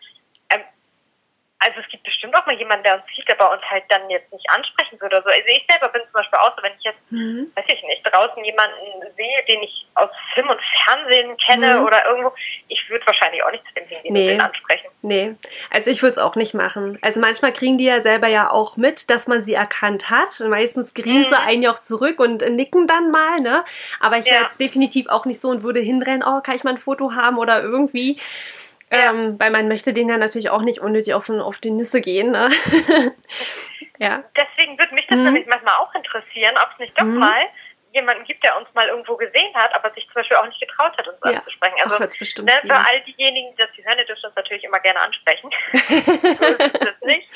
Also 1.64 1.78
es 1.80 1.88
gibt 1.88 2.02
bestimmt 2.02 2.34
auch 2.34 2.44
mal 2.44 2.56
jemanden, 2.56 2.82
der 2.82 2.94
uns 2.96 3.04
sieht, 3.14 3.30
aber 3.30 3.52
uns 3.52 3.62
halt 3.70 3.84
dann 3.88 4.10
jetzt 4.10 4.32
nicht 4.32 4.48
ansprechen 4.50 5.00
würde 5.00 5.16
oder 5.16 5.22
so. 5.22 5.28
Also 5.28 5.46
ich 5.46 5.64
selber 5.70 5.92
bin 5.92 6.02
zum 6.02 6.12
Beispiel 6.12 6.38
auch 6.40 6.56
so, 6.56 6.62
wenn 6.62 6.72
ich 6.76 6.84
jetzt, 6.84 7.12
mhm. 7.12 7.52
weiß 7.54 7.64
ich 7.68 7.82
nicht, 7.84 8.02
draußen 8.04 8.44
jemanden 8.44 8.74
sehe, 9.16 9.44
den 9.48 9.62
ich 9.62 9.86
aus 9.94 10.10
Film 10.34 10.48
und 10.48 10.60
Fernsehen 10.84 11.36
kenne 11.36 11.78
mhm. 11.78 11.86
oder 11.86 12.04
irgendwo, 12.10 12.32
ich 12.66 12.90
würde 12.90 13.06
wahrscheinlich 13.06 13.44
auch 13.44 13.52
nicht 13.52 13.64
zu 13.68 13.74
dem 13.74 13.86
hingehen 13.86 14.12
nee. 14.12 14.22
und 14.22 14.28
den 14.30 14.40
ansprechen. 14.40 14.88
Nee, 15.02 15.34
also 15.70 15.90
ich 15.90 16.02
würde 16.02 16.10
es 16.10 16.18
auch 16.18 16.34
nicht 16.34 16.54
machen. 16.54 16.98
Also 17.00 17.20
manchmal 17.20 17.52
kriegen 17.52 17.78
die 17.78 17.84
ja 17.84 18.00
selber 18.00 18.26
ja 18.26 18.50
auch 18.50 18.76
mit, 18.76 19.08
dass 19.08 19.28
man 19.28 19.42
sie 19.42 19.54
erkannt 19.54 20.10
hat. 20.10 20.40
Meistens 20.40 20.94
grinsen 20.94 21.20
mhm. 21.20 21.26
sie 21.26 21.40
einen 21.40 21.62
ja 21.62 21.72
auch 21.72 21.78
zurück 21.78 22.18
und 22.18 22.40
nicken 22.40 22.88
dann 22.88 23.12
mal, 23.12 23.38
ne? 23.38 23.64
Aber 24.00 24.18
ich 24.18 24.26
wäre 24.26 24.36
ja. 24.36 24.42
jetzt 24.42 24.60
definitiv 24.60 25.08
auch 25.08 25.26
nicht 25.26 25.40
so 25.40 25.50
und 25.50 25.62
würde 25.62 25.80
hinrennen, 25.80 26.24
oh, 26.26 26.40
kann 26.40 26.56
ich 26.56 26.64
mal 26.64 26.70
ein 26.70 26.78
Foto 26.78 27.14
haben 27.14 27.38
oder 27.38 27.62
irgendwie. 27.62 28.18
Ähm, 28.92 29.40
weil 29.40 29.50
man 29.50 29.68
möchte 29.68 29.94
denen 29.94 30.10
ja 30.10 30.18
natürlich 30.18 30.50
auch 30.50 30.60
nicht 30.60 30.80
unnötig 30.80 31.14
auf, 31.14 31.30
auf 31.30 31.58
die 31.58 31.70
Nüsse 31.70 32.02
gehen. 32.02 32.30
Ne? 32.30 32.50
ja. 33.98 34.22
Deswegen 34.36 34.78
würde 34.78 34.94
mich 34.94 35.06
das 35.06 35.16
mhm. 35.16 35.24
nämlich 35.24 35.46
manchmal 35.46 35.76
auch 35.76 35.94
interessieren, 35.94 36.56
ob 36.62 36.68
es 36.74 36.78
nicht 36.78 37.00
doch 37.00 37.06
mhm. 37.06 37.18
mal 37.18 37.40
jemanden 37.94 38.24
gibt, 38.24 38.44
der 38.44 38.56
uns 38.58 38.68
mal 38.74 38.86
irgendwo 38.88 39.16
gesehen 39.16 39.54
hat, 39.54 39.74
aber 39.74 39.90
sich 39.94 40.04
zum 40.04 40.14
Beispiel 40.14 40.36
auch 40.36 40.46
nicht 40.46 40.60
getraut 40.60 40.96
hat, 40.96 41.08
uns 41.08 41.16
ja. 41.24 41.38
anzusprechen. 41.38 41.74
Also 41.82 42.18
bestimmt 42.18 42.48
ne, 42.48 42.60
für 42.62 42.74
all 42.74 43.00
diejenigen, 43.02 43.50
die 43.52 43.56
das 43.56 43.70
hören, 43.82 43.98
die 43.98 44.04
dürfen 44.04 44.26
uns 44.26 44.36
natürlich 44.36 44.64
immer 44.64 44.80
gerne 44.80 45.00
ansprechen. 45.00 45.50
so 45.72 46.64
ist 46.64 46.80
das 46.80 47.00
nicht. 47.02 47.28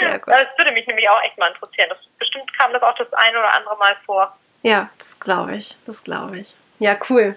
Das 0.00 0.48
würde 0.58 0.72
mich 0.72 0.86
nämlich 0.86 1.08
auch 1.08 1.22
echt 1.24 1.36
mal 1.38 1.48
interessieren. 1.48 1.88
Das, 1.88 1.98
bestimmt 2.18 2.56
kam 2.56 2.72
das 2.72 2.82
auch 2.82 2.94
das 2.96 3.12
ein 3.14 3.36
oder 3.36 3.52
andere 3.52 3.76
Mal 3.78 3.96
vor. 4.06 4.36
Ja, 4.62 4.90
das 4.98 5.18
glaube 5.18 5.56
ich. 5.56 5.76
Das 5.86 6.04
glaube 6.04 6.38
ich. 6.38 6.54
Ja, 6.78 6.96
cool. 7.08 7.36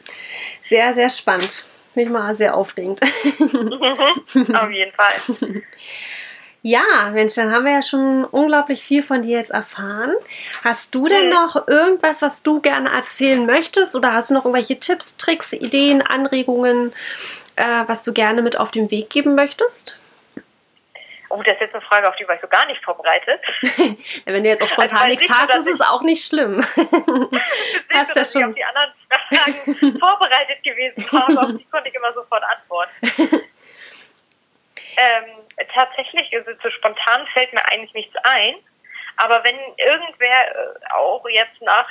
Sehr, 0.62 0.93
sehr 0.93 1.10
spannend 1.10 1.66
mich 1.97 2.09
mal 2.09 2.35
sehr 2.35 2.55
aufregend. 2.55 3.01
Auf 3.01 4.71
jeden 4.71 4.93
Fall. 4.93 5.13
Ja, 6.63 7.11
Mensch, 7.13 7.35
dann 7.35 7.53
haben 7.53 7.63
wir 7.63 7.71
ja 7.71 7.81
schon 7.81 8.25
unglaublich 8.25 8.83
viel 8.83 9.01
von 9.01 9.21
dir 9.21 9.37
jetzt 9.37 9.51
erfahren. 9.51 10.11
Hast 10.65 10.93
du 10.93 11.07
denn 11.07 11.27
mhm. 11.27 11.29
noch 11.29 11.67
irgendwas, 11.67 12.21
was 12.21 12.43
du 12.43 12.59
gerne 12.59 12.89
erzählen 12.89 13.45
möchtest? 13.45 13.95
Oder 13.95 14.11
hast 14.11 14.29
du 14.31 14.33
noch 14.33 14.43
irgendwelche 14.43 14.77
Tipps, 14.77 15.15
Tricks, 15.15 15.53
Ideen, 15.53 16.01
Anregungen, 16.01 16.91
äh, 17.55 17.83
was 17.85 18.03
du 18.03 18.11
gerne 18.11 18.41
mit 18.41 18.59
auf 18.59 18.71
den 18.71 18.91
Weg 18.91 19.09
geben 19.09 19.33
möchtest? 19.33 20.01
Oh, 21.38 21.43
das 21.43 21.53
ist 21.53 21.61
jetzt 21.61 21.75
eine 21.75 21.85
Frage, 21.85 22.09
auf 22.09 22.15
die 22.15 22.27
war 22.27 22.33
ich 22.33 22.41
so 22.41 22.47
gar 22.47 22.65
nicht 22.65 22.83
vorbereitet. 22.83 23.39
Wenn 24.25 24.43
du 24.43 24.49
jetzt 24.49 24.63
auch 24.63 24.69
spontan 24.69 24.97
also, 24.97 25.09
nichts 25.09 25.29
hast, 25.29 25.53
ist 25.53 25.67
es 25.67 25.81
auch 25.81 26.01
nicht 26.01 26.25
schlimm. 26.25 26.61
hast 27.93 28.15
ja 28.15 28.25
schon. 28.25 28.41
Ich 28.41 28.47
auf 28.47 28.55
die 28.55 28.63
anderen 28.63 28.93
Fragen 29.29 29.99
vorbereitet 29.99 30.63
gewesen 30.63 31.05
habe, 31.11 31.39
auf 31.39 31.57
die 31.57 31.65
konnte 31.65 31.89
ich 31.89 31.95
immer 31.95 32.11
sofort 32.13 32.43
antworten. 32.43 32.91
ähm, 34.97 35.25
tatsächlich, 35.75 36.35
also 36.35 36.51
so 36.63 36.71
spontan 36.71 37.27
fällt 37.33 37.53
mir 37.53 37.63
eigentlich 37.67 37.93
nichts 37.93 38.15
ein. 38.23 38.55
Aber 39.17 39.43
wenn 39.43 39.57
irgendwer 39.77 40.47
äh, 40.47 40.93
auch 40.93 41.23
jetzt 41.29 41.61
nach 41.61 41.88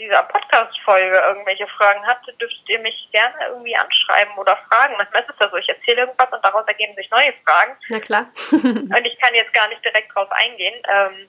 dieser 0.00 0.22
Podcast-Folge 0.24 1.22
irgendwelche 1.28 1.66
Fragen 1.68 2.04
habt, 2.06 2.26
dürft 2.40 2.68
ihr 2.68 2.78
mich 2.80 3.08
gerne 3.12 3.36
irgendwie 3.48 3.76
anschreiben 3.76 4.34
oder 4.36 4.56
fragen. 4.68 4.94
Manchmal 4.96 5.22
ist 5.22 5.30
es 5.30 5.38
ja 5.38 5.48
so, 5.50 5.56
ich 5.56 5.68
erzähle 5.68 6.02
irgendwas 6.02 6.32
und 6.32 6.44
daraus 6.44 6.66
ergeben 6.66 6.94
sich 6.96 7.10
neue 7.10 7.32
Fragen. 7.44 7.76
Na 7.90 8.00
klar. 8.00 8.26
und 8.52 9.04
ich 9.04 9.18
kann 9.20 9.34
jetzt 9.34 9.52
gar 9.52 9.68
nicht 9.68 9.84
direkt 9.84 10.14
drauf 10.14 10.32
eingehen. 10.32 10.82
Ähm, 10.88 11.28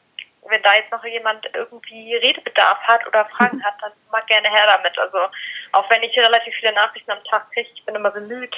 wenn 0.50 0.64
da 0.64 0.74
jetzt 0.76 0.92
noch 0.92 1.04
jemand 1.06 1.48
irgendwie 1.54 2.16
Redebedarf 2.16 2.80
hat 2.84 3.06
oder 3.06 3.26
Fragen 3.26 3.64
hat, 3.66 3.76
dann 3.82 3.92
mag 4.12 4.26
gerne 4.28 4.50
her 4.50 4.66
damit. 4.66 4.98
Also 4.98 5.18
auch 5.74 5.90
wenn 5.90 6.04
ich 6.04 6.18
relativ 6.18 6.56
viele 6.56 6.74
Nachrichten 6.74 7.12
am 7.12 7.24
Tag 7.26 7.52
kriege, 7.52 7.70
ich 7.74 7.86
bin 7.86 7.96
immer 7.96 8.12
bemüht, 8.12 8.56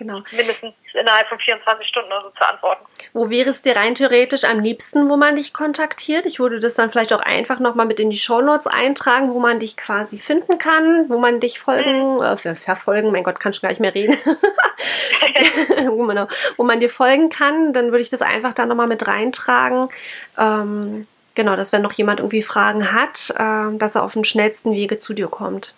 Genau. 0.00 0.22
Mindestens 0.32 0.72
innerhalb 0.94 1.28
von 1.28 1.38
24 1.38 1.86
Stunden 1.86 2.10
oder 2.10 2.22
so 2.22 2.30
zu 2.30 2.48
antworten. 2.48 2.86
Wo 3.12 3.28
wäre 3.28 3.50
es 3.50 3.60
dir 3.60 3.76
rein 3.76 3.94
theoretisch 3.94 4.44
am 4.44 4.58
liebsten, 4.58 5.10
wo 5.10 5.18
man 5.18 5.36
dich 5.36 5.52
kontaktiert? 5.52 6.24
Ich 6.24 6.40
würde 6.40 6.58
das 6.58 6.72
dann 6.74 6.90
vielleicht 6.90 7.12
auch 7.12 7.20
einfach 7.20 7.60
nochmal 7.60 7.84
mit 7.84 8.00
in 8.00 8.08
die 8.08 8.16
Shownotes 8.16 8.66
eintragen, 8.66 9.34
wo 9.34 9.40
man 9.40 9.58
dich 9.58 9.76
quasi 9.76 10.18
finden 10.18 10.56
kann, 10.56 11.10
wo 11.10 11.18
man 11.18 11.38
dich 11.38 11.58
folgen, 11.58 12.14
mhm. 12.14 12.22
äh, 12.22 12.54
verfolgen, 12.54 13.12
mein 13.12 13.24
Gott, 13.24 13.40
kann 13.40 13.52
schon 13.52 13.60
gar 13.60 13.68
nicht 13.68 13.80
mehr 13.80 13.94
reden, 13.94 14.16
wo, 15.90 16.02
man, 16.02 16.28
wo 16.56 16.64
man 16.64 16.80
dir 16.80 16.88
folgen 16.88 17.28
kann. 17.28 17.74
Dann 17.74 17.92
würde 17.92 18.00
ich 18.00 18.08
das 18.08 18.22
einfach 18.22 18.54
da 18.54 18.64
nochmal 18.64 18.86
mit 18.86 19.06
reintragen. 19.06 19.90
Ähm, 20.38 21.06
genau, 21.34 21.56
dass 21.56 21.74
wenn 21.74 21.82
noch 21.82 21.92
jemand 21.92 22.20
irgendwie 22.20 22.40
Fragen 22.40 22.90
hat, 22.90 23.28
äh, 23.36 23.76
dass 23.76 23.96
er 23.96 24.02
auf 24.02 24.14
den 24.14 24.24
schnellsten 24.24 24.72
Wege 24.72 24.96
zu 24.96 25.12
dir 25.12 25.28
kommt. 25.28 25.74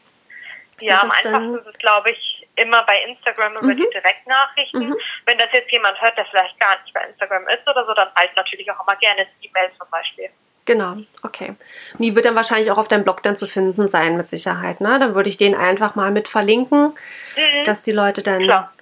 Ja, 0.78 1.02
am 1.02 1.10
einfachsten 1.10 1.54
ist 1.56 1.66
es, 1.66 1.78
glaube 1.78 2.10
ich, 2.12 2.31
immer 2.56 2.82
bei 2.84 3.02
Instagram 3.04 3.56
über 3.56 3.72
mhm. 3.72 3.76
die 3.76 3.88
Direktnachrichten. 3.92 4.88
Mhm. 4.88 4.96
Wenn 5.26 5.38
das 5.38 5.48
jetzt 5.52 5.70
jemand 5.72 6.00
hört, 6.00 6.16
der 6.16 6.26
vielleicht 6.26 6.58
gar 6.60 6.80
nicht 6.80 6.92
bei 6.92 7.00
Instagram 7.04 7.48
ist 7.48 7.66
oder 7.68 7.86
so, 7.86 7.94
dann 7.94 8.08
reicht 8.08 8.36
natürlich 8.36 8.70
auch 8.70 8.86
immer 8.86 8.96
gerne 8.96 9.26
E-Mail 9.40 9.70
zum 9.78 9.88
Beispiel. 9.90 10.28
Genau, 10.64 10.98
okay. 11.22 11.54
Und 11.94 12.00
die 12.00 12.14
wird 12.14 12.24
dann 12.24 12.36
wahrscheinlich 12.36 12.70
auch 12.70 12.78
auf 12.78 12.86
deinem 12.86 13.02
Blog 13.02 13.22
dann 13.22 13.34
zu 13.34 13.48
finden 13.48 13.88
sein, 13.88 14.16
mit 14.16 14.28
Sicherheit. 14.28 14.80
Ne? 14.80 14.98
Dann 15.00 15.14
würde 15.14 15.28
ich 15.28 15.36
den 15.36 15.56
einfach 15.56 15.96
mal 15.96 16.12
mit 16.12 16.28
verlinken, 16.28 16.94
mhm. 17.36 17.64
dass 17.64 17.82
die 17.82 17.90
Leute 17.90 18.22
dann 18.22 18.42
Klar. 18.44 18.72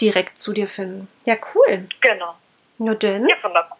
direkt 0.00 0.38
zu 0.38 0.52
dir 0.52 0.68
finden. 0.68 1.08
Ja, 1.24 1.36
cool. 1.54 1.88
Genau. 2.02 2.34
Nur 2.76 2.94
denn. 2.94 3.26
Ja, 3.26 3.36
wunderbar. 3.42 3.78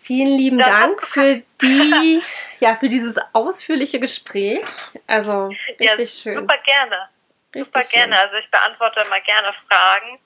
Vielen 0.00 0.36
lieben 0.36 0.58
das 0.58 0.68
Dank 0.68 1.02
für 1.02 1.42
die, 1.62 2.22
ja, 2.58 2.76
für 2.76 2.88
dieses 2.88 3.18
ausführliche 3.32 4.00
Gespräch. 4.00 4.60
Also 5.06 5.46
richtig 5.78 5.98
ja, 5.98 6.06
schön. 6.06 6.38
Super 6.40 6.58
gerne. 6.58 7.08
Richtig 7.54 7.66
super 7.66 7.82
schön. 7.82 7.90
gerne. 7.92 8.18
Also 8.18 8.36
ich 8.36 8.50
beantworte 8.50 9.00
immer 9.00 9.20
gerne 9.20 9.52
Fragen. 9.68 10.18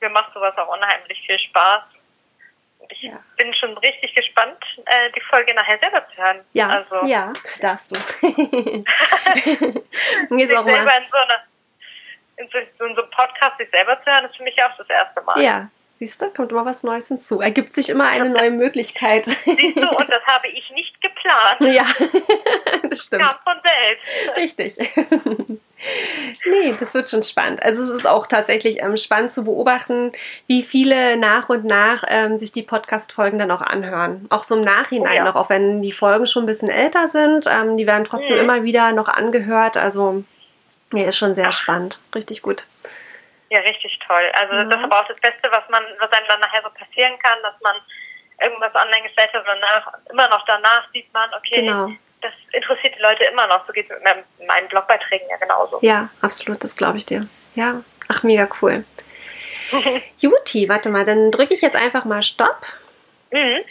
Mir 0.00 0.10
macht 0.10 0.32
sowas 0.34 0.56
auch 0.58 0.68
unheimlich 0.68 1.20
viel 1.26 1.38
Spaß. 1.38 1.82
Ich 2.90 3.02
ja. 3.02 3.18
bin 3.36 3.52
schon 3.54 3.76
richtig 3.78 4.14
gespannt, 4.14 4.62
äh, 4.84 5.10
die 5.12 5.20
Folge 5.22 5.54
nachher 5.54 5.78
selber 5.78 6.06
zu 6.10 6.22
hören. 6.22 6.44
Ja, 6.52 6.68
also, 6.68 7.02
ja 7.04 7.32
darfst 7.60 7.96
du. 7.96 8.00
Mir 10.30 10.46
selber 10.46 10.70
in 10.70 11.06
so, 11.10 11.16
eine, 11.16 11.42
in, 12.36 12.48
so, 12.50 12.58
in 12.58 12.94
so 12.94 13.02
einem 13.02 13.10
Podcast 13.10 13.58
sich 13.58 13.68
selber 13.70 14.00
zu 14.02 14.10
hören, 14.10 14.26
ist 14.26 14.36
für 14.36 14.44
mich 14.44 14.62
auch 14.62 14.76
das 14.76 14.88
erste 14.88 15.20
Mal. 15.22 15.42
Ja, 15.42 15.68
Siehst 15.98 16.20
du, 16.20 16.28
kommt 16.28 16.52
immer 16.52 16.66
was 16.66 16.82
Neues 16.82 17.08
hinzu. 17.08 17.40
Ergibt 17.40 17.74
sich 17.74 17.88
immer 17.88 18.06
eine 18.08 18.28
neue 18.28 18.50
Möglichkeit. 18.50 19.24
Siehst 19.24 19.76
du, 19.76 19.88
und 19.88 20.08
das 20.10 20.22
habe 20.26 20.48
ich 20.48 20.70
nicht 20.74 21.00
geplant. 21.00 21.74
Ja, 21.74 21.86
das 22.90 23.04
stimmt. 23.04 23.22
Kam 23.22 23.32
von 23.42 23.62
selbst. 23.64 24.36
Richtig. 24.36 24.78
nee, 26.50 26.74
das 26.78 26.92
wird 26.92 27.08
schon 27.08 27.22
spannend. 27.22 27.62
Also 27.62 27.82
es 27.82 27.88
ist 27.88 28.06
auch 28.06 28.26
tatsächlich 28.26 28.82
ähm, 28.82 28.98
spannend 28.98 29.32
zu 29.32 29.44
beobachten, 29.44 30.12
wie 30.46 30.62
viele 30.62 31.16
nach 31.16 31.48
und 31.48 31.64
nach 31.64 32.04
ähm, 32.08 32.38
sich 32.38 32.52
die 32.52 32.62
Podcast-Folgen 32.62 33.38
dann 33.38 33.50
auch 33.50 33.62
anhören. 33.62 34.26
Auch 34.28 34.42
so 34.42 34.56
im 34.56 34.62
Nachhinein 34.62 35.12
oh, 35.12 35.16
ja. 35.16 35.24
noch, 35.24 35.34
auch 35.34 35.48
wenn 35.48 35.80
die 35.80 35.92
Folgen 35.92 36.26
schon 36.26 36.42
ein 36.42 36.46
bisschen 36.46 36.68
älter 36.68 37.08
sind. 37.08 37.46
Ähm, 37.50 37.78
die 37.78 37.86
werden 37.86 38.04
trotzdem 38.04 38.36
mhm. 38.36 38.42
immer 38.42 38.64
wieder 38.64 38.92
noch 38.92 39.08
angehört. 39.08 39.78
Also, 39.78 40.24
nee, 40.92 41.06
ist 41.06 41.16
schon 41.16 41.34
sehr 41.34 41.52
spannend. 41.52 42.00
Richtig 42.14 42.42
gut. 42.42 42.66
Ja, 43.48 43.60
richtig 43.60 43.98
toll. 44.06 44.30
Also 44.34 44.54
mhm. 44.54 44.70
das 44.70 44.78
ist 44.78 44.84
aber 44.84 45.00
auch 45.00 45.08
das 45.08 45.20
Beste, 45.20 45.50
was 45.50 45.68
man, 45.68 45.82
was 46.00 46.10
einem 46.12 46.26
dann 46.28 46.40
nachher 46.40 46.62
so 46.62 46.70
passieren 46.70 47.18
kann, 47.18 47.38
dass 47.42 47.54
man 47.62 47.76
irgendwas 48.42 48.74
online 48.74 49.02
gestellt 49.02 49.32
hat 49.32 49.40
und 49.40 49.46
danach, 49.46 49.92
immer 50.10 50.28
noch 50.28 50.44
danach 50.46 50.90
sieht 50.92 51.12
man, 51.12 51.30
okay, 51.34 51.62
genau. 51.62 51.90
das 52.20 52.32
interessiert 52.52 52.94
die 52.96 53.02
Leute 53.02 53.24
immer 53.24 53.46
noch. 53.46 53.66
So 53.66 53.72
geht 53.72 53.90
es 53.90 53.96
mit 54.02 54.46
meinen 54.46 54.68
Blogbeiträgen 54.68 55.28
ja 55.30 55.36
genauso. 55.36 55.78
Ja, 55.82 56.08
absolut, 56.22 56.62
das 56.64 56.76
glaube 56.76 56.98
ich 56.98 57.06
dir. 57.06 57.28
Ja, 57.54 57.82
ach, 58.08 58.22
mega 58.22 58.48
cool. 58.60 58.84
Juti, 60.18 60.68
warte 60.68 60.90
mal, 60.90 61.04
dann 61.04 61.30
drücke 61.30 61.54
ich 61.54 61.60
jetzt 61.60 61.76
einfach 61.76 62.04
mal 62.04 62.22
Stopp. 62.22 62.66
Mhm. 63.30 63.64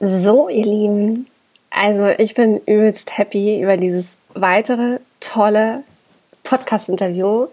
So, 0.00 0.48
ihr 0.48 0.64
Lieben, 0.64 1.30
also 1.70 2.08
ich 2.18 2.34
bin 2.34 2.58
übelst 2.66 3.16
happy 3.16 3.60
über 3.60 3.76
dieses 3.76 4.20
weitere 4.34 4.98
tolle 5.20 5.82
Podcast-Interview. 6.44 7.48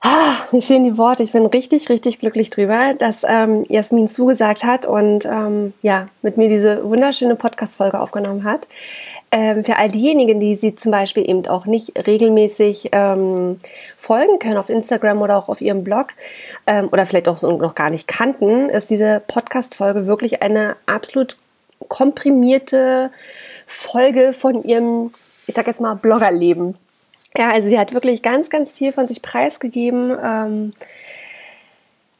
Ah, 0.00 0.36
mir 0.52 0.62
fehlen 0.62 0.84
die 0.84 0.96
Worte. 0.96 1.24
Ich 1.24 1.32
bin 1.32 1.44
richtig, 1.44 1.88
richtig 1.88 2.20
glücklich 2.20 2.50
drüber, 2.50 2.94
dass 2.96 3.22
ähm, 3.26 3.66
Jasmin 3.68 4.06
zugesagt 4.06 4.62
hat 4.62 4.86
und 4.86 5.24
ähm, 5.24 5.72
ja, 5.82 6.06
mit 6.22 6.36
mir 6.36 6.48
diese 6.48 6.88
wunderschöne 6.88 7.34
Podcast-Folge 7.34 8.00
aufgenommen 8.00 8.44
hat. 8.44 8.68
Ähm, 9.32 9.64
für 9.64 9.76
all 9.76 9.88
diejenigen, 9.90 10.38
die 10.38 10.54
sie 10.54 10.76
zum 10.76 10.92
Beispiel 10.92 11.28
eben 11.28 11.44
auch 11.48 11.66
nicht 11.66 12.06
regelmäßig 12.06 12.90
ähm, 12.92 13.58
folgen 13.96 14.38
können 14.38 14.56
auf 14.56 14.68
Instagram 14.68 15.20
oder 15.20 15.36
auch 15.36 15.48
auf 15.48 15.60
ihrem 15.60 15.82
Blog 15.82 16.10
ähm, 16.68 16.88
oder 16.92 17.04
vielleicht 17.04 17.28
auch 17.28 17.36
so 17.36 17.50
noch 17.56 17.74
gar 17.74 17.90
nicht 17.90 18.06
kannten, 18.06 18.68
ist 18.68 18.90
diese 18.90 19.20
Podcast-Folge 19.26 20.06
wirklich 20.06 20.42
eine 20.42 20.76
absolut 20.86 21.36
komprimierte 21.88 23.10
Folge 23.66 24.32
von 24.32 24.62
ihrem, 24.62 25.12
ich 25.48 25.56
sag 25.56 25.66
jetzt 25.66 25.80
mal, 25.80 25.94
Bloggerleben 25.94 26.76
ja, 27.36 27.50
also 27.50 27.68
sie 27.68 27.78
hat 27.78 27.94
wirklich 27.94 28.22
ganz, 28.22 28.50
ganz 28.50 28.72
viel 28.72 28.92
von 28.92 29.06
sich 29.06 29.22
preisgegeben. 29.22 30.16
Ähm, 30.22 30.72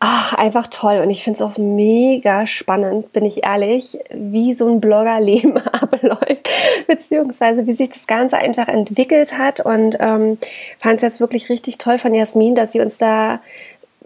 ach, 0.01 0.35
einfach 0.35 0.67
toll. 0.69 1.01
Und 1.01 1.11
ich 1.11 1.25
finde 1.25 1.37
es 1.37 1.43
auch 1.43 1.59
mega 1.59 2.47
spannend, 2.47 3.13
bin 3.13 3.25
ich 3.25 3.45
ehrlich, 3.45 3.99
wie 4.11 4.53
so 4.53 4.69
ein 4.69 4.81
Bloggerleben 4.81 5.57
abläuft, 5.67 6.49
beziehungsweise 6.87 7.67
wie 7.67 7.73
sich 7.73 7.91
das 7.91 8.07
Ganze 8.07 8.39
einfach 8.39 8.69
entwickelt 8.69 9.37
hat. 9.39 9.61
Und 9.61 9.97
ähm, 10.01 10.39
fand 10.79 10.97
es 10.97 11.03
jetzt 11.03 11.21
wirklich 11.21 11.49
richtig 11.49 11.79
toll 11.79 11.99
von 11.99 12.15
Jasmin, 12.15 12.55
dass 12.55 12.73
sie 12.73 12.81
uns 12.81 12.99
da 12.99 13.41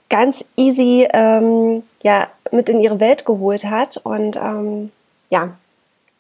ganz 0.09 0.45
easy 0.57 1.09
ähm, 1.13 1.83
ja, 2.03 2.29
mit 2.51 2.69
in 2.69 2.81
ihre 2.81 3.01
Welt 3.01 3.25
geholt 3.25 3.65
hat. 3.65 3.99
Und 4.05 4.37
ähm, 4.37 4.93
ja, 5.31 5.57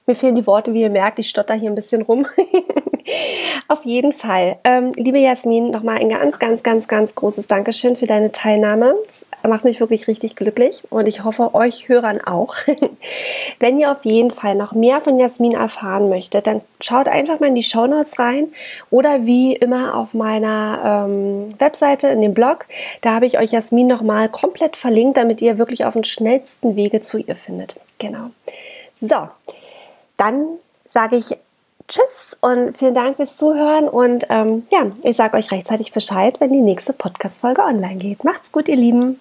mir 0.06 0.14
fehlen 0.16 0.34
die 0.34 0.46
Worte, 0.46 0.74
wie 0.74 0.82
ihr 0.82 0.90
merkt, 0.90 1.18
ich 1.18 1.28
stotter 1.28 1.54
hier 1.54 1.70
ein 1.70 1.76
bisschen 1.76 2.02
rum. 2.02 2.26
Auf 3.68 3.84
jeden 3.84 4.12
Fall. 4.12 4.58
Ähm, 4.64 4.92
liebe 4.96 5.18
Jasmin, 5.18 5.70
nochmal 5.70 5.98
ein 5.98 6.08
ganz, 6.08 6.38
ganz, 6.38 6.62
ganz, 6.62 6.88
ganz 6.88 7.14
großes 7.14 7.46
Dankeschön 7.46 7.96
für 7.96 8.06
deine 8.06 8.32
Teilnahme. 8.32 8.94
Das 9.06 9.26
macht 9.48 9.64
mich 9.64 9.80
wirklich 9.80 10.08
richtig 10.08 10.36
glücklich 10.36 10.82
und 10.90 11.08
ich 11.08 11.24
hoffe, 11.24 11.54
euch 11.54 11.88
Hörern 11.88 12.20
auch. 12.20 12.54
Wenn 13.58 13.78
ihr 13.78 13.90
auf 13.90 14.04
jeden 14.04 14.30
Fall 14.30 14.54
noch 14.54 14.72
mehr 14.72 15.00
von 15.00 15.18
Jasmin 15.18 15.52
erfahren 15.52 16.08
möchtet, 16.08 16.46
dann 16.46 16.60
schaut 16.80 17.08
einfach 17.08 17.40
mal 17.40 17.46
in 17.46 17.54
die 17.54 17.62
Show 17.62 17.86
Notes 17.86 18.18
rein 18.18 18.48
oder 18.90 19.26
wie 19.26 19.54
immer 19.54 19.96
auf 19.96 20.14
meiner 20.14 21.06
ähm, 21.06 21.46
Webseite 21.58 22.08
in 22.08 22.20
dem 22.20 22.34
Blog. 22.34 22.66
Da 23.00 23.14
habe 23.14 23.26
ich 23.26 23.38
euch 23.38 23.52
Jasmin 23.52 23.86
nochmal 23.86 24.28
komplett 24.28 24.76
verlinkt, 24.76 25.16
damit 25.16 25.40
ihr 25.40 25.58
wirklich 25.58 25.84
auf 25.84 25.94
den 25.94 26.04
schnellsten 26.04 26.76
Wege 26.76 27.00
zu 27.00 27.18
ihr 27.18 27.36
findet. 27.36 27.80
Genau. 27.98 28.30
So, 29.00 29.28
dann 30.16 30.46
sage 30.88 31.16
ich 31.16 31.36
Tschüss 31.92 32.38
und 32.40 32.78
vielen 32.78 32.94
Dank 32.94 33.16
fürs 33.16 33.36
Zuhören. 33.36 33.86
Und 33.86 34.24
ähm, 34.30 34.66
ja, 34.72 34.86
ich 35.02 35.14
sage 35.14 35.36
euch 35.36 35.52
rechtzeitig 35.52 35.92
Bescheid, 35.92 36.40
wenn 36.40 36.50
die 36.50 36.62
nächste 36.62 36.94
Podcast-Folge 36.94 37.62
online 37.62 37.96
geht. 37.96 38.24
Macht's 38.24 38.50
gut, 38.50 38.70
ihr 38.70 38.76
Lieben. 38.76 39.20